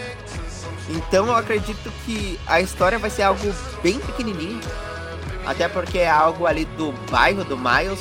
Então 0.90 1.28
eu 1.28 1.36
acredito 1.36 1.92
que 2.06 2.40
a 2.46 2.60
história 2.62 3.00
vai 3.00 3.10
ser 3.10 3.24
algo 3.24 3.54
bem 3.82 4.00
pequenininho. 4.00 4.60
Até 5.46 5.68
porque 5.68 6.00
é 6.00 6.10
algo 6.10 6.46
ali 6.48 6.66
do 6.66 6.92
bairro 7.10 7.44
do 7.44 7.58
Miles. 7.58 8.00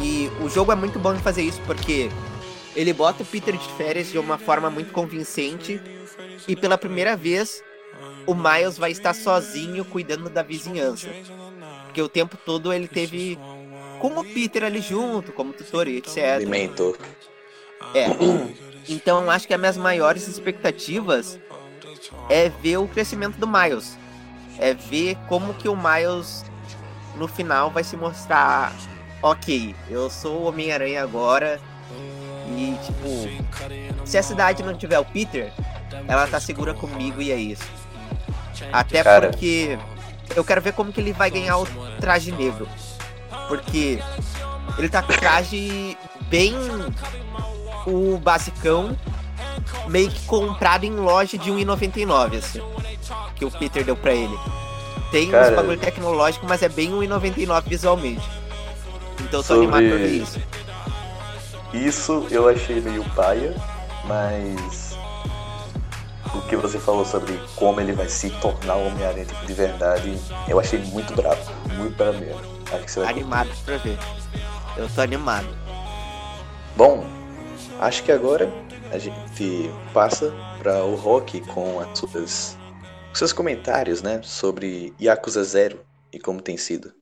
E 0.00 0.30
o 0.42 0.48
jogo 0.48 0.72
é 0.72 0.74
muito 0.74 0.98
bom 0.98 1.14
em 1.14 1.18
fazer 1.18 1.42
isso 1.42 1.60
porque 1.62 2.10
ele 2.74 2.92
bota 2.92 3.22
o 3.22 3.26
Peter 3.26 3.56
de 3.56 3.68
férias 3.74 4.10
de 4.10 4.18
uma 4.18 4.38
forma 4.38 4.68
muito 4.70 4.92
convincente. 4.92 5.80
E 6.46 6.56
pela 6.56 6.76
primeira 6.76 7.16
vez, 7.16 7.62
o 8.26 8.34
Miles 8.34 8.76
vai 8.76 8.90
estar 8.90 9.14
sozinho 9.14 9.84
cuidando 9.84 10.28
da 10.28 10.42
vizinhança. 10.42 11.08
Porque 11.84 12.02
o 12.02 12.08
tempo 12.08 12.36
todo 12.36 12.72
ele 12.72 12.88
teve 12.88 13.38
com 14.00 14.18
o 14.18 14.24
Peter 14.24 14.64
ali 14.64 14.80
junto, 14.80 15.32
como 15.32 15.52
tutor 15.52 15.88
e 15.88 15.96
etc. 15.98 16.18
Alimentou. 16.34 16.96
É. 17.94 18.06
Então 18.88 19.30
acho 19.30 19.46
que 19.46 19.54
as 19.54 19.60
minhas 19.60 19.76
maiores 19.76 20.26
expectativas 20.26 21.38
é 22.28 22.48
ver 22.48 22.78
o 22.78 22.88
crescimento 22.88 23.38
do 23.38 23.46
Miles. 23.46 23.96
É 24.58 24.74
ver 24.74 25.16
como 25.28 25.54
que 25.54 25.68
o 25.68 25.76
Miles 25.76 26.44
no 27.16 27.28
final 27.28 27.70
vai 27.70 27.84
se 27.84 27.96
mostrar. 27.96 28.72
Ok, 29.24 29.74
eu 29.88 30.10
sou 30.10 30.42
o 30.42 30.48
Homem-Aranha 30.48 31.02
agora. 31.02 31.58
E 32.54 32.76
tipo, 32.84 34.06
se 34.06 34.18
a 34.18 34.22
cidade 34.22 34.62
não 34.62 34.76
tiver 34.76 34.98
o 34.98 35.04
Peter, 35.06 35.50
ela 36.06 36.26
tá 36.26 36.38
segura 36.38 36.74
comigo 36.74 37.22
e 37.22 37.32
é 37.32 37.36
isso. 37.36 37.64
Até 38.70 39.02
Cara. 39.02 39.30
porque 39.30 39.78
eu 40.36 40.44
quero 40.44 40.60
ver 40.60 40.74
como 40.74 40.92
que 40.92 41.00
ele 41.00 41.14
vai 41.14 41.30
ganhar 41.30 41.56
o 41.56 41.66
traje 41.98 42.32
negro. 42.32 42.68
Porque 43.48 43.98
ele 44.76 44.90
tá 44.90 45.02
com 45.02 45.14
o 45.14 45.16
traje 45.16 45.96
bem 46.28 46.54
o 47.86 48.18
basicão, 48.18 48.94
meio 49.88 50.10
que 50.10 50.26
comprado 50.26 50.84
em 50.84 50.92
loja 50.92 51.38
de 51.38 51.50
1,99, 51.50 52.36
assim. 52.36 52.60
Que 53.36 53.46
o 53.46 53.50
Peter 53.50 53.86
deu 53.86 53.96
pra 53.96 54.12
ele. 54.12 54.38
Tem 55.10 55.30
Cara. 55.30 55.48
uns 55.48 55.56
bagulho 55.56 55.78
tecnológico, 55.78 56.44
mas 56.46 56.62
é 56.62 56.68
bem 56.68 56.90
1,99 56.90 57.62
visualmente. 57.66 58.43
Então 59.20 59.40
eu 59.40 59.42
tô 59.42 59.42
Sobre- 59.42 59.66
animado 59.66 59.88
pra 59.88 59.96
ver 59.98 60.22
isso. 60.22 60.40
Isso 61.72 62.26
eu 62.30 62.48
achei 62.48 62.80
meio 62.80 63.04
paia, 63.16 63.54
mas 64.04 64.96
o 66.32 66.40
que 66.42 66.56
você 66.56 66.78
falou 66.78 67.04
sobre 67.04 67.38
como 67.56 67.80
ele 67.80 67.92
vai 67.92 68.08
se 68.08 68.30
tornar 68.40 68.76
o 68.76 68.86
Homem-Aranha 68.86 69.24
tipo, 69.24 69.44
de 69.44 69.52
verdade, 69.54 70.18
eu 70.48 70.60
achei 70.60 70.78
muito 70.78 71.12
bravo, 71.14 71.40
muito 71.76 71.96
bravo 71.96 72.18
mesmo. 72.18 72.40
Acho 72.72 72.84
que 72.84 72.90
você 72.90 73.00
vai 73.00 73.08
Animado 73.10 73.50
pra 73.64 73.76
ver. 73.78 73.98
Eu 74.76 74.88
tô 74.88 75.00
animado. 75.00 75.48
Bom, 76.76 77.04
acho 77.80 78.02
que 78.04 78.12
agora 78.12 78.52
a 78.92 78.98
gente 78.98 79.70
passa 79.92 80.32
para 80.58 80.84
o 80.84 80.94
Rock 80.94 81.40
com 81.40 81.80
as 81.80 81.98
suas, 81.98 82.58
seus 83.12 83.32
comentários, 83.32 84.00
né, 84.02 84.20
sobre 84.22 84.94
Yakuza 85.00 85.42
Zero 85.42 85.80
e 86.12 86.18
como 86.20 86.40
tem 86.40 86.56
sido. 86.56 86.92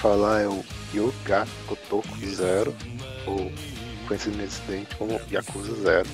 Falar 0.00 0.40
é 0.40 0.48
o 0.48 0.64
Yoga 0.94 1.46
Kotoku 1.66 2.08
Zero, 2.26 2.74
ou 3.26 3.52
conhecido 4.08 4.36
nesse 4.38 4.60
acidente 4.62 4.96
como 4.96 5.20
Yakuza 5.30 5.74
Zero. 5.74 6.08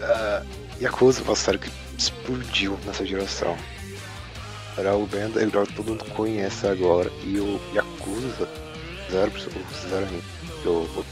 Ah, 0.00 0.42
Yakuza, 0.80 1.22
uma 1.22 1.34
série 1.34 1.58
que 1.58 1.70
explodiu 1.98 2.78
nessa 2.86 3.04
geração. 3.04 3.56
Era 4.78 4.94
o 4.96 5.06
bem 5.06 5.30
que 5.30 5.74
todo 5.74 5.90
mundo 5.90 6.04
conhece 6.14 6.66
agora. 6.66 7.10
E 7.24 7.38
o 7.38 7.60
Yakuza, 7.74 8.48
zero, 9.10 9.30
o 9.30 9.88
zero 9.88 10.06
ainda, 10.06 10.22
que 10.62 10.66
eu 10.66 10.84
vou 10.94 11.04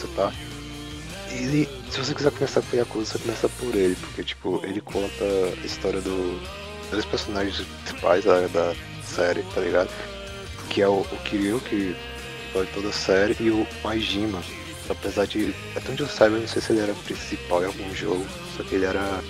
citar. 0.00 0.32
Ele, 1.30 1.68
se 1.90 1.98
você 1.98 2.14
quiser 2.14 2.32
começar 2.32 2.62
com 2.62 2.76
Yakuza, 2.76 3.12
você 3.12 3.18
começa 3.18 3.48
por 3.48 3.74
ele, 3.74 3.94
porque 3.96 4.24
tipo, 4.24 4.60
ele 4.64 4.80
conta 4.80 5.24
a 5.62 5.66
história 5.66 6.00
do, 6.00 6.40
dos 6.90 7.04
personagens 7.04 7.60
principais 7.84 8.24
da, 8.24 8.46
da 8.48 8.74
série, 9.06 9.42
tá 9.54 9.60
ligado? 9.60 9.90
Que 10.70 10.82
é 10.82 10.88
o, 10.88 11.00
o 11.00 11.16
Kiryu, 11.24 11.60
que 11.60 11.94
foi 12.52 12.66
toda 12.66 12.88
a 12.88 12.92
série, 12.92 13.36
e 13.40 13.50
o 13.50 13.66
Majima. 13.82 14.42
Apesar 14.88 15.26
de. 15.26 15.54
Até 15.74 15.90
onde 15.92 16.02
eu 16.02 16.08
saiba, 16.08 16.36
eu 16.36 16.40
não 16.42 16.48
sei 16.48 16.62
se 16.62 16.72
ele 16.72 16.80
era 16.80 16.94
principal 17.04 17.62
em 17.62 17.66
algum 17.66 17.94
jogo, 17.94 18.24
só 18.56 18.62
que 18.62 18.74
ele 18.74 18.84
era 18.84 19.20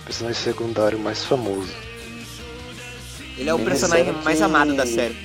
o 0.00 0.04
personagem 0.04 0.42
secundário 0.42 0.98
mais 0.98 1.24
famoso. 1.24 1.72
Ele 3.38 3.48
é 3.50 3.54
o 3.54 3.58
Me 3.58 3.64
personagem 3.64 4.12
mais 4.24 4.38
que- 4.38 4.44
amado 4.44 4.74
da 4.74 4.86
série. 4.86 5.16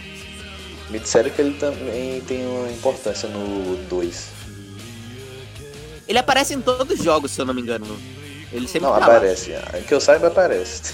Me 0.89 0.99
disseram 0.99 1.29
que 1.29 1.41
ele 1.41 1.53
também 1.57 2.19
tem 2.21 2.45
uma 2.45 2.69
importância 2.71 3.27
no 3.29 3.77
2. 3.89 4.27
Ele 6.07 6.17
aparece 6.19 6.53
em 6.53 6.61
todos 6.61 6.97
os 6.99 7.03
jogos, 7.05 7.31
se 7.31 7.39
eu 7.39 7.45
não 7.45 7.53
me 7.53 7.61
engano. 7.61 7.85
Ele 8.51 8.67
sempre 8.67 8.87
Não, 8.89 8.93
tá 8.93 8.99
lá. 8.99 9.05
aparece. 9.05 9.51
Que 9.87 9.93
eu 9.93 10.01
saiba, 10.01 10.27
aparece. 10.27 10.93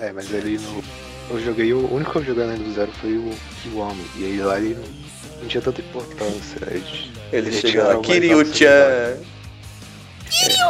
É, 0.00 0.10
mas 0.12 0.28
ele 0.32 0.58
no. 0.58 0.82
Eu 1.30 1.40
joguei, 1.40 1.72
o 1.72 1.92
único 1.92 2.12
que 2.12 2.18
eu 2.18 2.24
joguei 2.24 2.44
além 2.44 2.58
do 2.58 2.72
zero 2.72 2.92
foi 3.00 3.16
o 3.16 3.30
Kiwami. 3.62 4.04
E 4.16 4.24
aí 4.24 4.38
lá 4.40 4.58
ele 4.58 4.74
não, 4.74 5.40
não 5.40 5.48
tinha 5.48 5.62
tanta 5.62 5.80
importância. 5.80 6.58
Ele, 6.70 7.12
Ele 7.32 7.52
chega 7.52 7.88
lá, 7.88 8.00
Kiryu-chan. 8.00 8.66
é, 8.66 9.18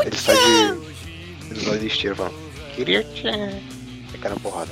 ele 0.04 0.16
sai 0.16 0.36
de. 0.36 1.50
Ele 1.50 1.64
vai 1.64 1.78
de 1.78 1.86
esteira 1.86 2.14
falando. 2.16 2.34
Kiryu-chan. 2.74 3.60
É 4.14 4.18
cara 4.20 4.36
porrada. 4.36 4.70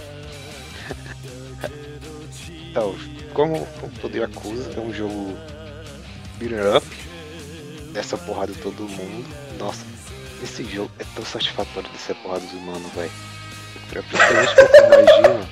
então, 2.70 2.94
como, 3.34 3.66
como 3.80 3.92
todo 4.00 4.16
Yakuza, 4.16 4.70
é 4.76 4.80
um 4.80 4.92
jogo 4.92 5.36
beat'em 6.38 6.76
up. 6.76 6.86
Dessa 7.92 8.16
porrada 8.16 8.52
de 8.52 8.58
todo 8.60 8.88
mundo. 8.88 9.28
Nossa, 9.58 9.84
esse 10.42 10.64
jogo 10.64 10.90
é 10.98 11.04
tão 11.14 11.24
satisfatório 11.24 11.90
descer 11.90 12.12
a 12.12 12.14
porrada 12.22 12.40
dos 12.40 12.54
humanos, 12.54 12.90
velho. 12.92 13.10
Principalmente 13.90 14.54
porque 14.54 14.78
imagina. 14.78 15.48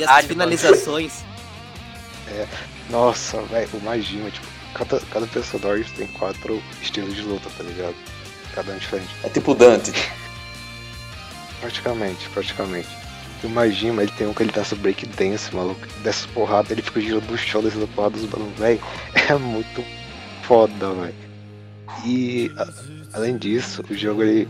E 0.00 0.04
Ah, 0.04 0.16
as 0.16 0.24
finalizações. 0.26 1.24
Nossa, 2.88 3.40
velho, 3.42 3.68
o 3.74 3.80
Majima, 3.82 4.30
tipo, 4.30 4.46
cada, 4.74 5.00
cada 5.12 5.26
personagem 5.26 5.84
tem 5.96 6.06
quatro 6.08 6.62
estilos 6.82 7.14
de 7.14 7.22
luta, 7.22 7.48
tá 7.56 7.62
ligado? 7.64 7.94
Cada 8.54 8.72
um 8.72 8.78
diferente. 8.78 9.10
É 9.24 9.28
tipo 9.28 9.54
Dante. 9.54 9.92
Praticamente, 11.60 12.28
praticamente. 12.30 12.88
E 13.42 13.46
o 13.46 13.50
Majima, 13.50 14.02
ele 14.02 14.12
tem 14.12 14.26
um 14.26 14.34
que 14.34 14.42
ele 14.42 14.52
dança 14.52 14.74
breakdance, 14.76 15.54
maluco. 15.54 15.80
Dessas 16.02 16.26
porradas, 16.26 16.70
ele 16.70 16.82
fica 16.82 17.00
girando 17.00 17.30
no 17.30 17.38
chão, 17.38 17.62
descendo 17.62 17.86
porrada 17.88 18.16
dos 18.18 18.28
manos, 18.28 18.58
velho. 18.58 18.80
É 19.28 19.34
muito 19.36 19.84
foda, 20.42 20.92
velho. 20.92 21.14
E, 22.04 22.50
a- 22.56 22.68
além 23.12 23.36
disso, 23.36 23.84
o 23.88 23.94
jogo, 23.94 24.22
ele, 24.22 24.48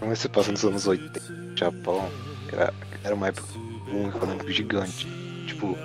como 0.00 0.14
se 0.14 0.28
passa 0.28 0.50
nos 0.52 0.64
anos 0.64 0.86
80, 0.86 1.20
no 1.32 1.56
Japão, 1.56 2.10
era, 2.52 2.72
era 3.04 3.14
uma 3.14 3.28
época 3.28 3.46
um 3.92 4.08
econômico 4.08 4.50
gigante. 4.50 5.06
Tipo, 5.46 5.76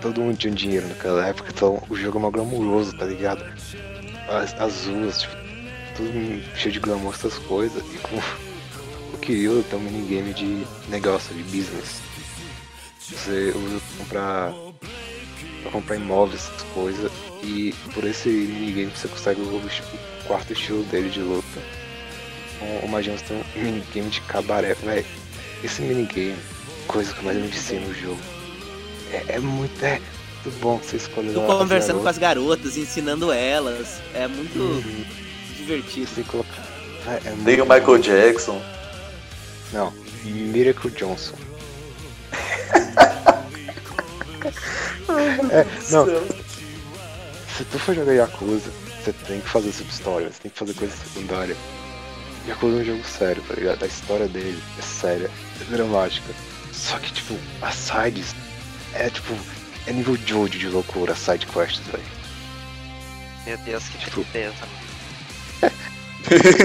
todo 0.00 0.20
mundo 0.20 0.36
tinha 0.36 0.52
dinheiro 0.52 0.88
naquela 0.88 1.26
época, 1.26 1.50
então 1.54 1.82
o 1.88 1.96
jogo 1.96 2.18
é 2.18 2.22
mal 2.22 2.30
glamuroso, 2.30 2.96
tá 2.96 3.04
ligado? 3.04 3.44
As, 4.28 4.54
as 4.60 4.86
ruas, 4.86 5.22
tipo, 5.22 5.36
tudo 5.96 6.56
cheio 6.56 6.72
de 6.72 6.80
glamour, 6.80 7.14
essas 7.14 7.36
coisas, 7.38 7.82
e 7.94 7.98
com 7.98 8.16
o 9.14 9.18
Kiryu 9.18 9.62
tem 9.64 9.78
um 9.78 9.82
minigame 9.82 10.32
de 10.32 10.66
negócio, 10.88 11.34
de 11.34 11.42
business. 11.44 12.00
Você 12.98 13.52
usa 13.56 13.80
pra 13.80 13.98
comprar, 13.98 14.52
pra 15.62 15.72
comprar 15.72 15.96
imóveis, 15.96 16.42
essas 16.42 16.62
coisas, 16.74 17.12
e 17.42 17.74
por 17.92 18.04
esse 18.04 18.28
minigame 18.28 18.92
você 18.94 19.08
consegue 19.08 19.40
o, 19.40 19.56
o 19.56 20.24
quarto 20.26 20.52
estilo 20.52 20.84
dele 20.84 21.10
de 21.10 21.20
luta. 21.20 21.60
O, 22.60 22.86
o 22.86 22.88
Majima 22.88 23.16
tem 23.18 23.36
um 23.56 23.64
minigame 23.64 24.10
de 24.10 24.20
cabaré, 24.22 24.74
velho. 24.74 25.04
Esse 25.62 25.82
minigame, 25.82 26.36
coisa 26.92 27.12
que 27.14 27.24
mais 27.24 27.36
me 27.36 27.48
vicia 27.48 27.80
no 27.80 27.94
jogo. 27.94 28.20
É, 29.12 29.36
é 29.36 29.38
muito, 29.38 29.84
é 29.84 30.00
muito 30.44 30.58
bom 30.60 30.78
que 30.78 30.86
você 30.86 30.96
escolhe 30.96 31.32
Tu 31.32 31.40
conversando 31.40 32.00
com 32.00 32.08
as 32.08 32.18
garotas. 32.18 32.76
ensinando 32.76 33.32
elas. 33.32 34.00
É 34.14 34.26
muito 34.26 34.58
Uhum. 34.58 35.04
divertido. 35.56 36.08
Você 36.08 36.22
coloca. 36.22 36.48
É, 37.06 37.28
é 37.28 37.34
Tem 37.44 37.60
o 37.60 37.64
Michael 37.64 37.84
bom. 37.86 37.98
Jackson. 37.98 38.62
Não, 39.72 39.92
Miracle 40.24 40.90
Johnson. 40.90 41.34
é, 45.50 45.66
não, 45.90 46.06
se 47.56 47.64
tu 47.64 47.78
for 47.78 47.94
jogar 47.94 48.12
Yakuza, 48.12 48.70
você 49.02 49.12
tem 49.12 49.40
que 49.40 49.48
fazer 49.48 49.72
sub-história, 49.72 50.30
você 50.30 50.42
tem 50.42 50.50
que 50.50 50.58
fazer 50.58 50.74
coisa 50.74 50.94
secundária. 50.96 51.56
Yakuza 52.48 52.78
é 52.78 52.80
um 52.80 52.84
jogo 52.84 53.04
sério, 53.04 53.42
tá 53.46 53.54
ligado? 53.54 53.82
A 53.82 53.86
história 53.86 54.26
dele 54.28 54.60
é 54.78 54.82
séria, 54.82 55.30
é 55.60 55.64
dramática. 55.72 56.32
Só 56.72 56.98
que, 56.98 57.12
tipo, 57.12 57.36
as 57.62 57.74
sides 57.74 58.34
é 58.94 59.08
tipo, 59.10 59.34
é 59.86 59.92
nível 59.92 60.16
Jojo 60.16 60.58
de 60.58 60.68
loucura, 60.68 61.12
as 61.12 61.18
side 61.18 61.46
quests, 61.46 61.86
velho. 61.86 62.02
Meu 63.46 63.58
Deus, 63.58 63.88
que 63.88 63.98
Tipo, 63.98 64.22
tristeza. 64.22 64.68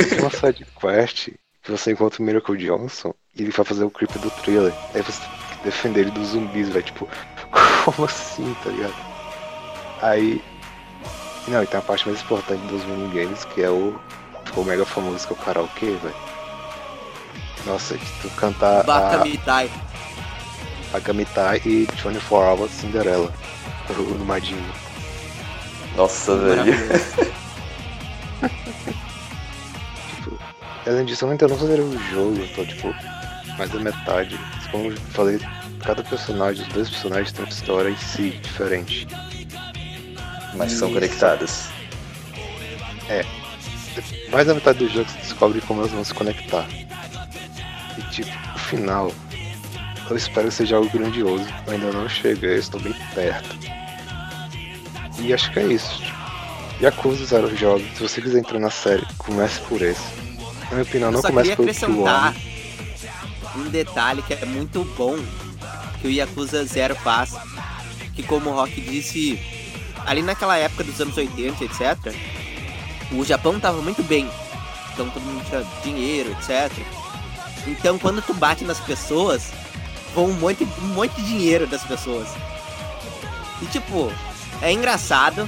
Tem 0.09 0.19
uma 0.19 0.29
side 0.29 0.65
quest 0.79 1.29
que 1.63 1.71
você 1.71 1.91
encontra 1.91 2.21
o 2.21 2.25
Miracle 2.25 2.57
Johnson 2.57 3.13
e 3.35 3.41
ele 3.41 3.51
vai 3.51 3.65
fazer 3.65 3.83
o 3.83 3.89
creep 3.89 4.11
do 4.19 4.29
thriller. 4.29 4.73
Aí 4.93 5.01
você 5.01 5.19
tem 5.19 5.57
que 5.57 5.63
defender 5.63 6.01
ele 6.01 6.11
dos 6.11 6.29
zumbis, 6.29 6.69
velho. 6.69 6.83
Tipo, 6.83 7.09
como 7.83 8.05
assim, 8.05 8.55
tá 8.63 8.69
ligado? 8.69 8.95
Aí. 10.01 10.43
Não, 11.47 11.63
e 11.63 11.67
tem 11.67 11.79
a 11.79 11.83
parte 11.83 12.07
mais 12.07 12.21
importante 12.21 12.65
dos 12.67 12.83
minigames, 12.85 13.45
que 13.45 13.61
é 13.61 13.69
o. 13.69 13.99
Ficou 14.45 14.63
mega 14.63 14.85
famoso, 14.85 15.27
que 15.27 15.33
é 15.33 15.35
o 15.35 15.39
karaokê, 15.39 15.85
velho. 15.85 16.15
Nossa, 17.65 17.97
que 17.97 18.21
tu 18.21 18.29
cantar 18.35 18.83
Baka 18.83 19.21
a, 19.21 19.23
Mitai. 19.23 19.65
a 19.65 19.84
Gamitai 21.03 21.61
e 21.65 21.87
24 22.03 22.35
Hours 22.35 22.71
Cinderella 22.71 23.31
no 23.89 24.25
Majima. 24.25 24.73
Nossa, 25.95 26.35
velho. 26.37 26.73
Tipo, 30.15 30.39
além 30.85 31.05
disso, 31.05 31.23
eu 31.23 31.27
não 31.27 31.35
entendo 31.35 31.55
fazer 31.55 31.79
o 31.79 31.99
jogo, 32.09 32.37
então, 32.43 32.65
tipo, 32.65 32.93
mais 33.57 33.69
da 33.71 33.79
metade. 33.79 34.39
Como 34.71 34.91
eu 34.91 34.97
falei, 35.11 35.39
cada 35.83 36.03
personagem, 36.03 36.65
os 36.65 36.73
dois 36.73 36.89
personagens 36.89 37.31
têm 37.31 37.45
uma 37.45 37.51
história 37.51 37.89
em 37.89 37.97
si 37.97 38.31
diferente. 38.41 39.07
Mas 40.55 40.71
são 40.73 40.91
conectadas. 40.91 41.69
Mais 44.29 44.47
da 44.47 44.53
metade 44.53 44.79
do 44.79 44.89
jogo 44.89 45.09
você 45.09 45.17
descobre 45.19 45.61
como 45.61 45.81
elas 45.81 45.91
vão 45.91 46.03
se 46.03 46.13
conectar. 46.13 46.67
E 47.97 48.01
tipo, 48.11 48.31
o 48.55 48.59
final, 48.59 49.11
eu 50.09 50.17
espero 50.17 50.47
que 50.47 50.53
seja 50.53 50.75
algo 50.77 50.89
grandioso. 50.89 51.45
Ainda 51.67 51.91
não 51.91 52.07
cheguei, 52.07 52.55
estou 52.55 52.79
bem 52.79 52.93
perto. 53.13 53.57
E 55.19 55.33
acho 55.33 55.51
que 55.51 55.59
é 55.59 55.67
isso. 55.67 56.01
Yakuza 56.81 57.25
Zero 57.25 57.55
jogos. 57.55 57.85
Se 57.95 58.01
você 58.03 58.21
quiser 58.21 58.39
entrar 58.39 58.59
na 58.59 58.69
série, 58.69 59.05
comece 59.17 59.61
por 59.61 59.81
esse. 59.81 60.03
Na 60.65 60.71
minha 60.71 60.83
opinião, 60.83 61.09
Eu 61.09 61.13
não 61.13 61.21
comece 61.21 61.51
acrescentar 61.53 62.33
Kiwami. 62.33 63.67
um 63.67 63.69
detalhe 63.69 64.21
que 64.21 64.33
é 64.33 64.45
muito 64.45 64.83
bom 64.97 65.17
que 66.01 66.07
o 66.07 66.11
Yakuza 66.11 66.65
Zero 66.65 66.95
faz. 66.95 67.33
Que 68.13 68.23
como 68.23 68.49
o 68.49 68.53
Rock 68.53 68.79
disse, 68.81 69.39
ali 70.05 70.21
naquela 70.21 70.57
época 70.57 70.83
dos 70.83 70.99
anos 71.01 71.17
80, 71.17 71.63
etc., 71.63 72.13
o 73.11 73.23
Japão 73.23 73.59
tava 73.59 73.81
muito 73.81 74.03
bem. 74.03 74.29
Então 74.93 75.09
todo 75.09 75.23
mundo 75.23 75.43
tinha 75.49 75.65
dinheiro, 75.83 76.31
etc. 76.31 76.71
Então 77.67 77.97
quando 77.97 78.21
tu 78.21 78.33
bate 78.33 78.63
nas 78.63 78.79
pessoas, 78.79 79.51
vão 80.15 80.25
um 80.25 80.33
monte, 80.33 80.63
um 80.81 80.87
monte 80.93 81.13
de 81.15 81.27
dinheiro 81.27 81.67
das 81.67 81.83
pessoas. 81.83 82.27
E 83.61 83.65
tipo, 83.67 84.11
é 84.61 84.71
engraçado, 84.71 85.47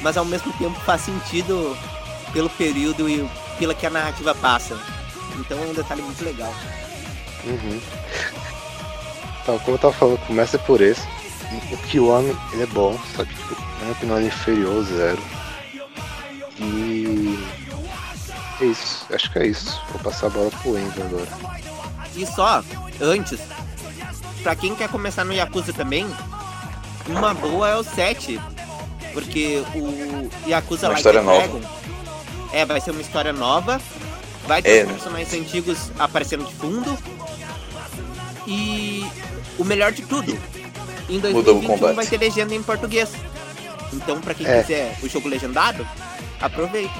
mas 0.00 0.16
ao 0.16 0.24
mesmo 0.24 0.52
tempo 0.54 0.78
faz 0.80 1.02
sentido 1.02 1.76
pelo 2.32 2.48
período 2.48 3.08
e 3.08 3.28
pela 3.58 3.74
que 3.74 3.86
a 3.86 3.90
narrativa 3.90 4.34
passa. 4.34 4.78
Então 5.38 5.58
é 5.58 5.66
um 5.66 5.74
detalhe 5.74 6.02
muito 6.02 6.24
legal. 6.24 6.54
Uhum. 7.44 7.80
Então, 9.42 9.58
como 9.60 9.76
eu 9.76 9.78
tava 9.78 9.94
falando, 9.94 10.18
começa 10.26 10.58
por 10.58 10.80
esse. 10.80 11.02
O 11.72 11.76
Kiwami, 11.88 12.36
ele 12.52 12.62
é 12.62 12.66
bom, 12.66 12.98
só 13.16 13.24
que, 13.24 13.34
tipo, 13.34 13.54
na 13.54 13.78
minha 13.80 13.92
opinião, 13.92 14.16
ele 14.18 14.26
é 14.26 14.28
inferior 14.28 14.76
ao 14.76 14.82
zero. 14.82 15.22
E... 16.58 17.48
É 18.60 18.64
isso, 18.64 19.06
acho 19.12 19.30
que 19.32 19.38
é 19.38 19.46
isso. 19.46 19.80
Vou 19.90 20.00
passar 20.02 20.26
a 20.26 20.30
bola 20.30 20.50
pro 20.50 20.78
Enzo 20.78 21.00
agora. 21.00 21.28
E 22.14 22.26
só, 22.26 22.62
antes, 23.00 23.40
pra 24.42 24.54
quem 24.56 24.74
quer 24.74 24.88
começar 24.88 25.24
no 25.24 25.32
Yakuza 25.32 25.72
também, 25.72 26.06
uma 27.06 27.34
boa 27.34 27.68
é 27.68 27.76
o 27.76 27.84
7. 27.84 28.40
Porque 29.12 29.62
o 29.74 30.28
Yakuza 30.48 30.86
Uma 30.86 30.92
Like 30.92 31.00
história 31.00 31.20
a 31.20 31.22
nova. 31.22 31.48
Dragon 31.48 31.60
é, 32.52 32.64
vai 32.64 32.80
ser 32.80 32.90
uma 32.92 33.00
história 33.00 33.32
nova. 33.32 33.80
Vai 34.46 34.62
ter 34.62 34.70
É, 34.70 34.82
os 34.82 34.86
né? 34.88 34.92
personagens 34.94 35.34
antigos 35.34 35.90
aparecendo 35.98 36.44
de 36.44 36.54
fundo. 36.54 36.96
E 38.46 39.06
o 39.58 39.64
melhor 39.64 39.92
de 39.92 40.02
tudo, 40.02 40.32
em 41.08 41.14
Mudou 41.16 41.30
o 41.30 41.42
2021 41.42 41.68
combate. 41.68 41.94
vai 41.96 42.06
ter 42.06 42.18
legenda 42.18 42.54
em 42.54 42.62
português. 42.62 43.10
Então, 43.92 44.20
pra 44.20 44.34
quem 44.34 44.46
É. 44.46 44.60
quiser 44.62 44.96
o 45.02 45.08
jogo 45.08 45.28
legendado, 45.28 45.86
aproveita. 46.40 46.94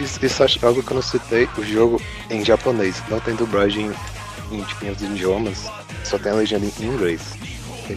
Isso, 0.00 0.24
isso 0.24 0.42
acho 0.44 0.64
algo 0.64 0.82
que 0.82 0.90
eu 0.90 0.94
não 0.96 1.02
citei, 1.02 1.48
o 1.58 1.64
jogo 1.64 2.00
em 2.30 2.44
japonês. 2.44 3.02
Não 3.08 3.20
tem 3.20 3.34
dublagem 3.34 3.92
em, 4.50 4.62
tipo, 4.62 4.84
em 4.84 4.88
outros 4.90 5.10
idiomas, 5.10 5.64
só 6.04 6.18
tem 6.18 6.32
a 6.32 6.36
legenda 6.36 6.66
em 6.80 6.84
inglês. 6.84 7.20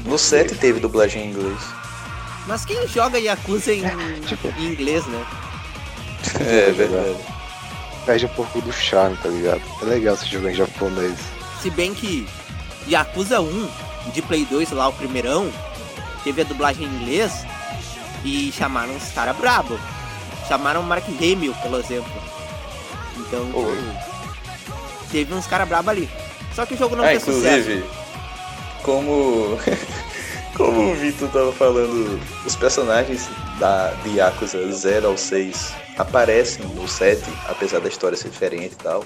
No 0.05 0.17
7 0.17 0.55
teve 0.55 0.79
dublagem 0.79 1.23
em 1.25 1.29
inglês. 1.31 1.59
Mas 2.47 2.65
quem 2.65 2.87
joga 2.87 3.19
Yakuza 3.19 3.73
em, 3.73 3.83
Tipo- 4.27 4.47
em 4.57 4.67
inglês, 4.71 5.05
né? 5.05 5.25
É 6.39 6.71
verdade. 6.71 7.15
Perde 8.05 8.25
um 8.25 8.29
pouco 8.29 8.61
do 8.61 8.71
charme, 8.71 9.15
tá 9.17 9.29
ligado? 9.29 9.61
É 9.81 9.85
legal 9.85 10.15
você 10.15 10.25
jogar 10.25 10.51
em 10.51 10.55
japonês. 10.55 11.17
Se 11.61 11.69
bem 11.69 11.93
que 11.93 12.27
Yakuza 12.89 13.39
1 13.41 13.69
de 14.13 14.21
Play 14.23 14.45
2, 14.45 14.71
lá 14.71 14.87
o 14.87 14.93
primeirão, 14.93 15.51
teve 16.23 16.41
a 16.41 16.45
dublagem 16.45 16.87
em 16.87 16.89
inglês 16.95 17.31
e 18.23 18.51
chamaram 18.51 18.95
os 18.95 19.11
caras 19.11 19.35
brabo. 19.37 19.79
Chamaram 20.47 20.81
o 20.81 20.83
Mark 20.83 21.05
Hamill, 21.07 21.53
por 21.61 21.79
exemplo. 21.79 22.11
Então, 23.17 23.51
Oi. 23.53 23.93
teve 25.11 25.33
uns 25.33 25.45
caras 25.45 25.67
brabo 25.67 25.89
ali. 25.91 26.09
Só 26.55 26.65
que 26.65 26.73
o 26.73 26.77
jogo 26.77 26.95
não 26.95 27.03
Ah, 27.03 27.07
fez 27.09 27.23
sucesso. 27.23 27.47
inclusive, 27.71 27.83
como. 28.83 29.57
como 30.57 30.91
o 30.91 30.95
Vitor 30.95 31.29
tava 31.29 31.51
falando, 31.53 32.19
os 32.45 32.55
personagens 32.55 33.27
da, 33.59 33.91
de 34.03 34.17
Yakuza 34.17 34.71
0 34.71 35.07
ao 35.07 35.17
6 35.17 35.73
aparecem 35.97 36.65
no 36.65 36.87
7, 36.87 37.21
apesar 37.47 37.79
da 37.79 37.87
história 37.89 38.17
ser 38.17 38.29
diferente 38.29 38.73
e 38.73 38.83
tal. 38.83 39.05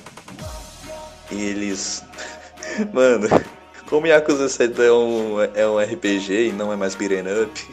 E 1.31 1.43
eles. 1.43 2.03
Mano, 2.91 3.27
como 3.89 4.08
Yakuza 4.08 4.49
7 4.49 4.81
é 4.81 4.91
um, 4.91 5.38
é 5.53 5.67
um 5.67 5.79
RPG 5.79 6.47
e 6.49 6.51
não 6.51 6.73
é 6.73 6.75
mais 6.75 6.95
beat'em 6.95 7.21
up. 7.43 7.67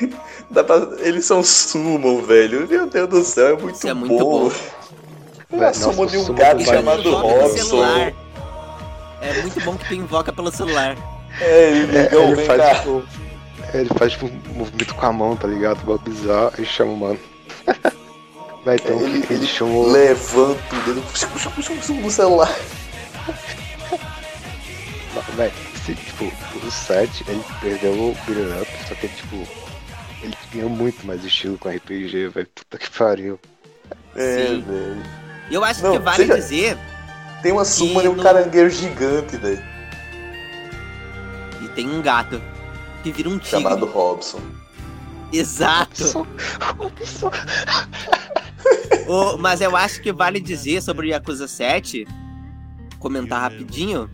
Dá 0.50 0.64
pra, 0.64 0.76
eles 0.98 1.24
são 1.26 1.44
summon, 1.44 2.22
velho. 2.22 2.66
Meu 2.68 2.86
Deus 2.88 3.08
do 3.08 3.22
céu, 3.22 3.56
é 3.56 3.60
muito 3.60 3.76
Isso 3.76 3.88
é 3.88 3.94
muito 3.94 4.18
bom. 4.18 4.50
bom. 5.48 5.62
É 5.62 5.72
summon 5.72 6.06
de 6.06 6.16
um 6.18 6.32
gato 6.34 6.64
chamado 6.64 7.14
Robson. 7.14 8.12
É 9.20 9.40
muito 9.42 9.60
bom 9.64 9.76
que 9.76 9.86
tu 9.88 9.94
invoca 9.94 10.32
pelo 10.32 10.50
celular. 10.50 10.96
É, 11.40 11.70
ele 11.70 11.96
É, 11.96 12.02
liga, 12.02 12.16
ele 12.16 12.44
faz 12.46 12.78
tipo. 12.78 13.04
Ele 13.72 13.88
faz 13.98 14.12
tipo 14.12 14.26
um 14.26 14.54
movimento 14.54 14.94
com 14.94 15.06
a 15.06 15.12
mão, 15.12 15.36
tá 15.36 15.46
ligado? 15.46 15.84
Vai 15.84 15.98
bizarro 15.98 16.52
e 16.58 16.64
chama 16.64 16.92
o 16.92 16.96
mano. 16.96 17.18
Vai 18.64 18.76
então 18.76 19.00
Ele- 19.00 19.18
ele, 19.18 19.26
ele 19.30 19.46
chamou. 19.46 19.90
Levanta 19.90 20.60
o 20.76 20.82
dedo 20.82 21.00
puxa, 21.02 21.26
puxa, 21.28 21.50
puxa, 21.50 21.72
puxa, 21.74 21.92
no 21.94 22.10
celular. 22.10 22.54
Véi, 25.36 25.52
esse, 25.74 25.94
tipo, 25.94 26.30
o 26.66 26.70
7, 26.70 27.24
ele 27.28 27.42
perdeu 27.60 27.92
o 27.92 28.16
Beat'em 28.26 28.60
Up, 28.62 28.70
só 28.88 28.94
que 28.94 29.08
tipo. 29.08 29.46
Ele 30.22 30.34
ganhou 30.52 30.68
muito 30.68 31.06
mais 31.06 31.24
estilo 31.24 31.56
com 31.56 31.70
RPG, 31.70 32.28
velho. 32.28 32.46
Puta 32.54 32.76
que 32.78 32.90
pariu. 32.90 33.40
É, 34.14 34.46
Sim. 34.48 34.60
velho. 34.66 35.02
E 35.50 35.54
eu 35.54 35.64
acho 35.64 35.82
Não, 35.82 35.92
que 35.92 35.98
vale 35.98 36.16
seja- 36.18 36.34
dizer, 36.34 36.78
Tem 37.42 37.52
uma 37.52 37.64
suma 37.64 38.02
de 38.02 38.08
um 38.08 38.14
no- 38.16 38.22
caranguejo 38.22 38.76
gigante, 38.80 39.36
velho. 39.36 39.62
e 41.62 41.68
tem 41.68 41.88
um 41.88 42.02
gato 42.02 42.40
que 43.02 43.10
vira 43.12 43.28
um 43.28 43.38
tigre. 43.38 43.62
Chamado 43.62 43.86
Robson. 43.86 44.40
Exato. 45.32 46.26
Ô, 49.06 49.36
mas 49.38 49.60
eu 49.60 49.76
acho 49.76 50.00
que 50.02 50.12
vale 50.12 50.40
dizer 50.40 50.82
sobre 50.82 51.06
o 51.06 51.10
Yakuza 51.10 51.48
7, 51.48 52.06
comentar 52.98 53.40
rapidinho, 53.40 54.10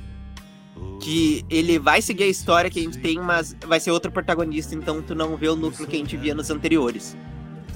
que 1.00 1.44
ele 1.50 1.78
vai 1.78 2.00
seguir 2.02 2.24
a 2.24 2.28
história 2.28 2.70
que 2.70 2.78
a 2.78 2.82
gente 2.82 2.98
tem, 2.98 3.18
mas 3.18 3.56
vai 3.66 3.80
ser 3.80 3.90
outro 3.90 4.10
protagonista, 4.12 4.74
então 4.74 5.02
tu 5.02 5.14
não 5.14 5.36
vê 5.36 5.48
o 5.48 5.56
núcleo 5.56 5.86
que 5.88 5.96
a 5.96 5.98
gente 5.98 6.16
via 6.16 6.34
nos 6.34 6.50
anteriores. 6.50 7.16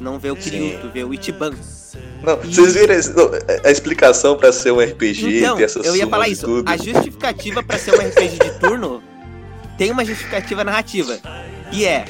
Tu 0.00 0.04
não 0.04 0.18
vê 0.18 0.30
o 0.30 0.36
Kiryu, 0.36 0.70
Sim. 0.70 0.78
tu 0.80 0.88
vê 0.88 1.04
o 1.04 1.12
Ichiban. 1.12 1.50
Não, 2.22 2.36
vocês 2.38 2.72
viram 2.72 2.94
esse- 2.94 3.12
não, 3.14 3.30
a 3.62 3.70
explicação 3.70 4.34
pra 4.34 4.50
ser 4.50 4.70
um 4.72 4.80
RPG, 4.80 5.40
Então, 5.40 5.58
ter 5.58 5.64
essas 5.64 5.84
eu 5.84 5.94
ia 5.94 6.06
falar 6.06 6.26
e 6.26 6.32
isso. 6.32 6.46
tudo? 6.46 6.66
A 6.70 6.74
justificativa 6.78 7.62
pra 7.62 7.76
ser 7.76 7.92
um 7.94 8.00
RPG 8.00 8.38
de 8.38 8.58
turno 8.58 9.02
tem 9.76 9.90
uma 9.90 10.02
justificativa 10.02 10.64
narrativa. 10.64 11.18
E 11.70 11.84
é, 11.84 12.06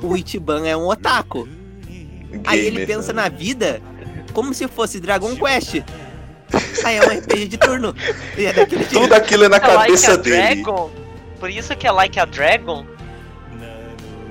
o 0.00 0.16
Ichiban 0.16 0.64
é 0.64 0.76
um 0.76 0.86
otaku. 0.86 1.48
Aí 2.46 2.60
ele 2.60 2.70
Gamer, 2.82 2.86
pensa 2.86 3.12
né? 3.12 3.22
na 3.22 3.28
vida 3.28 3.82
como 4.32 4.54
se 4.54 4.68
fosse 4.68 5.00
Dragon 5.00 5.34
Quest. 5.34 5.82
Aí 6.84 6.96
é 6.98 7.00
um 7.00 7.10
RPG 7.18 7.48
de 7.48 7.58
turno. 7.58 7.96
E 8.38 8.46
é 8.46 8.52
daquele 8.52 8.82
jeito. 8.84 9.00
Tudo 9.00 9.12
aquilo 9.12 9.42
é 9.42 9.48
na 9.48 9.56
É 9.56 9.60
like 9.60 9.72
cabeça 9.76 10.12
a 10.12 10.16
dele. 10.16 10.36
Dragon? 10.62 10.88
Por 11.40 11.50
isso 11.50 11.74
que 11.76 11.84
é 11.84 11.90
like 11.90 12.16
a 12.20 12.26
Dragon? 12.26 12.86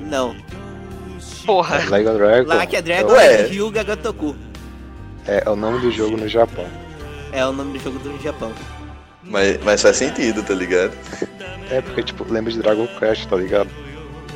Não. 0.10 0.34
Porra. 1.46 1.90
Like 1.90 2.08
a 2.08 2.14
Dragon. 2.14 2.48
Like 2.48 2.76
a 2.76 2.82
Dragon 2.82 3.16
é 3.16 3.44
Ryuga 3.44 3.84
Gotoku. 3.84 4.36
É, 5.28 5.44
é 5.46 5.50
o 5.50 5.56
nome 5.56 5.80
do 5.80 5.92
jogo 5.92 6.18
no 6.18 6.28
Japão. 6.28 6.66
É 7.32 7.46
o 7.46 7.52
nome 7.52 7.78
do 7.78 7.84
jogo 7.84 8.00
do 8.00 8.22
Japão. 8.22 8.52
Mas, 9.24 9.58
mas 9.64 9.82
faz 9.82 9.98
sentido, 9.98 10.44
tá 10.44 10.54
ligado? 10.54 10.94
É 11.70 11.82
porque, 11.82 12.04
tipo, 12.04 12.26
lembra 12.32 12.52
de 12.52 12.60
Dragon 12.60 12.88
Quest, 13.00 13.28
tá 13.28 13.36
ligado? 13.36 13.70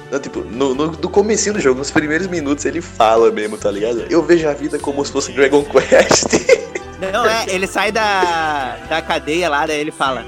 Não, 0.09 0.19
tipo, 0.19 0.39
no, 0.39 0.73
no, 0.73 0.87
no 0.87 1.09
comecinho 1.09 1.55
do 1.55 1.59
jogo, 1.59 1.79
nos 1.79 1.91
primeiros 1.91 2.27
minutos, 2.27 2.63
ele 2.63 2.81
fala 2.81 3.29
mesmo, 3.29 3.57
tá 3.57 3.69
ligado? 3.69 4.05
Eu 4.09 4.23
vejo 4.23 4.47
a 4.47 4.53
vida 4.53 4.79
como 4.79 5.03
se 5.05 5.11
fosse 5.11 5.33
Dragon 5.33 5.63
Quest. 5.63 6.57
Não, 7.13 7.25
é, 7.25 7.45
ele 7.49 7.67
sai 7.67 7.91
da, 7.91 8.77
da 8.89 9.01
cadeia 9.01 9.49
lá, 9.49 9.67
daí 9.67 9.79
ele 9.79 9.91
fala: 9.91 10.25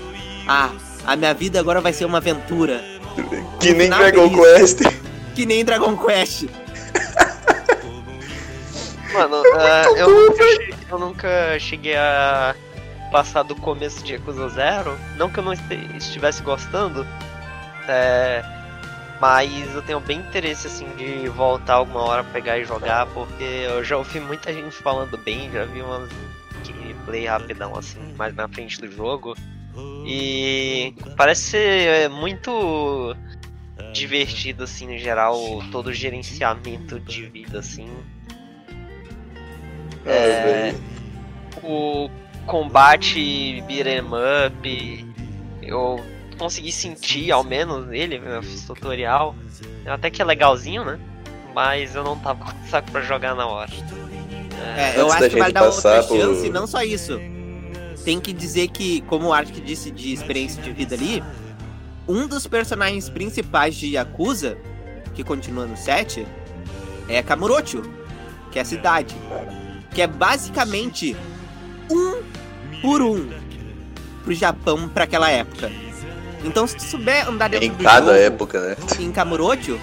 Ah, 0.47 0.69
a 1.05 1.15
minha 1.15 1.33
vida 1.33 1.59
agora 1.59 1.81
vai 1.81 1.93
ser 1.93 2.05
uma 2.05 2.17
aventura. 2.19 2.83
que 3.59 3.73
nem 3.73 3.89
Dragon 3.89 4.29
feliz. 4.29 4.73
Quest. 4.73 4.95
Que 5.33 5.45
nem 5.45 5.65
Dragon 5.65 5.97
Quest. 5.97 6.45
Mano, 9.13 9.43
ah, 9.57 9.83
eu, 9.97 10.07
nunca 10.09 10.43
che- 10.43 10.75
eu 10.89 10.99
nunca 10.99 11.59
cheguei 11.59 11.95
a 11.97 12.55
passar 13.11 13.43
do 13.43 13.55
começo 13.55 14.03
de 14.03 14.13
Yakuza 14.13 14.49
Zero. 14.49 14.97
Não 15.17 15.29
que 15.29 15.39
eu 15.39 15.43
não 15.43 15.53
estivesse 15.53 16.41
gostando, 16.43 17.05
é, 17.87 18.43
mas 19.19 19.73
eu 19.73 19.81
tenho 19.81 19.99
bem 19.99 20.19
interesse 20.19 20.67
assim 20.67 20.87
de 20.95 21.27
voltar 21.29 21.75
alguma 21.75 22.01
hora 22.03 22.23
pegar 22.23 22.57
e 22.59 22.63
jogar, 22.65 23.07
porque 23.07 23.43
eu 23.43 23.83
já 23.83 23.97
ouvi 23.97 24.19
muita 24.19 24.53
gente 24.53 24.75
falando 24.75 25.17
bem, 25.17 25.51
já 25.51 25.65
vi 25.65 25.81
umas 25.81 26.09
gameplay 26.67 27.25
rapidão 27.25 27.75
assim, 27.75 27.99
mais 28.17 28.35
na 28.35 28.47
frente 28.47 28.79
do 28.79 28.91
jogo. 28.91 29.35
E 30.05 30.93
parece 31.17 31.41
ser 31.43 32.09
muito 32.09 33.15
divertido 33.91 34.63
assim 34.63 34.87
no 34.87 34.97
geral, 34.97 35.35
todo 35.71 35.87
o 35.87 35.93
gerenciamento 35.93 36.99
de 36.99 37.25
vida 37.25 37.59
assim. 37.59 37.89
É, 40.09 40.75
o 41.63 42.09
combate 42.45 43.61
beat'em 43.67 44.01
up, 44.01 45.05
eu 45.61 45.99
consegui 46.37 46.71
sentir 46.71 47.31
ao 47.31 47.43
menos 47.43 47.87
nele, 47.87 48.21
eu 48.23 48.41
fiz 48.43 48.63
tutorial. 48.65 49.35
Até 49.85 50.09
que 50.09 50.21
é 50.21 50.25
legalzinho, 50.25 50.83
né? 50.85 50.99
Mas 51.53 51.95
eu 51.95 52.03
não 52.03 52.17
tava 52.17 52.45
com 52.45 52.67
saco 52.67 52.91
pra 52.91 53.01
jogar 53.01 53.35
na 53.35 53.45
hora. 53.45 53.71
É, 54.77 54.99
eu 54.99 55.11
acho 55.11 55.29
que 55.29 55.37
vai 55.39 55.51
dar 55.51 55.63
outra 55.65 56.03
por- 56.03 56.17
chance, 56.17 56.45
e 56.45 56.49
não 56.49 56.67
só 56.67 56.81
isso. 56.81 57.19
Tem 58.03 58.19
que 58.19 58.31
dizer 58.33 58.69
que, 58.69 59.01
como 59.01 59.27
o 59.27 59.33
Ark 59.33 59.51
disse 59.61 59.91
de 59.91 60.13
experiência 60.13 60.61
de 60.61 60.71
vida 60.71 60.95
ali, 60.95 61.23
um 62.07 62.27
dos 62.27 62.47
personagens 62.47 63.09
principais 63.09 63.75
de 63.75 63.87
Yakuza, 63.95 64.57
que 65.13 65.23
continua 65.23 65.65
no 65.65 65.75
7, 65.77 66.25
é 67.07 67.21
Kamurocho, 67.21 67.81
que 68.51 68.59
é 68.59 68.61
a 68.61 68.65
cidade. 68.65 69.15
Que 69.93 70.01
é 70.01 70.07
basicamente 70.07 71.15
um 71.89 72.21
por 72.81 73.01
um 73.01 73.29
pro 74.23 74.33
Japão 74.33 74.87
pra 74.89 75.03
aquela 75.05 75.29
época. 75.29 75.71
Então 76.43 76.65
se 76.67 76.75
tu 76.77 76.83
souber 76.83 77.27
andar 77.27 77.49
dentro 77.49 77.65
Em 77.67 77.71
do 77.71 77.83
cada 77.83 78.13
jogo, 78.13 78.17
época, 78.25 78.59
né? 78.61 78.75
em 78.99 79.11
Kamurocho, 79.11 79.79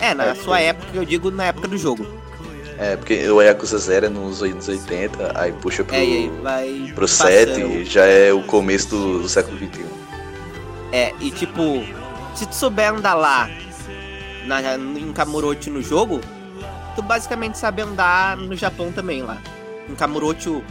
é, 0.00 0.12
na 0.14 0.26
É, 0.26 0.34
sua 0.34 0.60
época, 0.60 0.88
eu 0.94 1.04
digo 1.04 1.30
na 1.30 1.44
época 1.44 1.68
do 1.68 1.78
jogo. 1.78 2.06
É, 2.76 2.96
porque 2.96 3.28
o 3.30 3.40
Yakuza 3.40 3.78
Zero 3.78 4.06
é 4.06 4.08
nos 4.08 4.42
anos 4.42 4.66
80, 4.66 5.32
aí 5.40 5.52
puxa 5.52 5.84
pro, 5.84 5.94
É, 5.94 6.04
e 6.04 6.12
aí 6.16 6.32
vai 6.42 6.92
pro 6.94 7.02
passando. 7.02 7.30
7, 7.54 7.84
já 7.84 8.04
é 8.04 8.32
o 8.32 8.42
começo 8.42 8.88
do, 8.88 9.22
do 9.22 9.28
século 9.28 9.56
XXI. 9.56 9.84
É, 10.90 11.12
e 11.20 11.30
tipo, 11.30 11.84
se 12.34 12.46
tu 12.46 12.54
souber 12.54 12.92
andar 12.92 13.14
lá 13.14 13.48
na, 14.46 14.74
em 14.76 15.12
Kamurocho 15.12 15.70
no 15.70 15.80
jogo, 15.80 16.20
tu 16.94 17.02
basicamente 17.02 17.58
sabe 17.58 17.82
andar 17.82 18.36
no 18.36 18.56
Japão 18.56 18.92
também 18.92 19.22
lá. 19.22 19.38
Em 19.88 19.94
Kamurocho, 19.94 20.62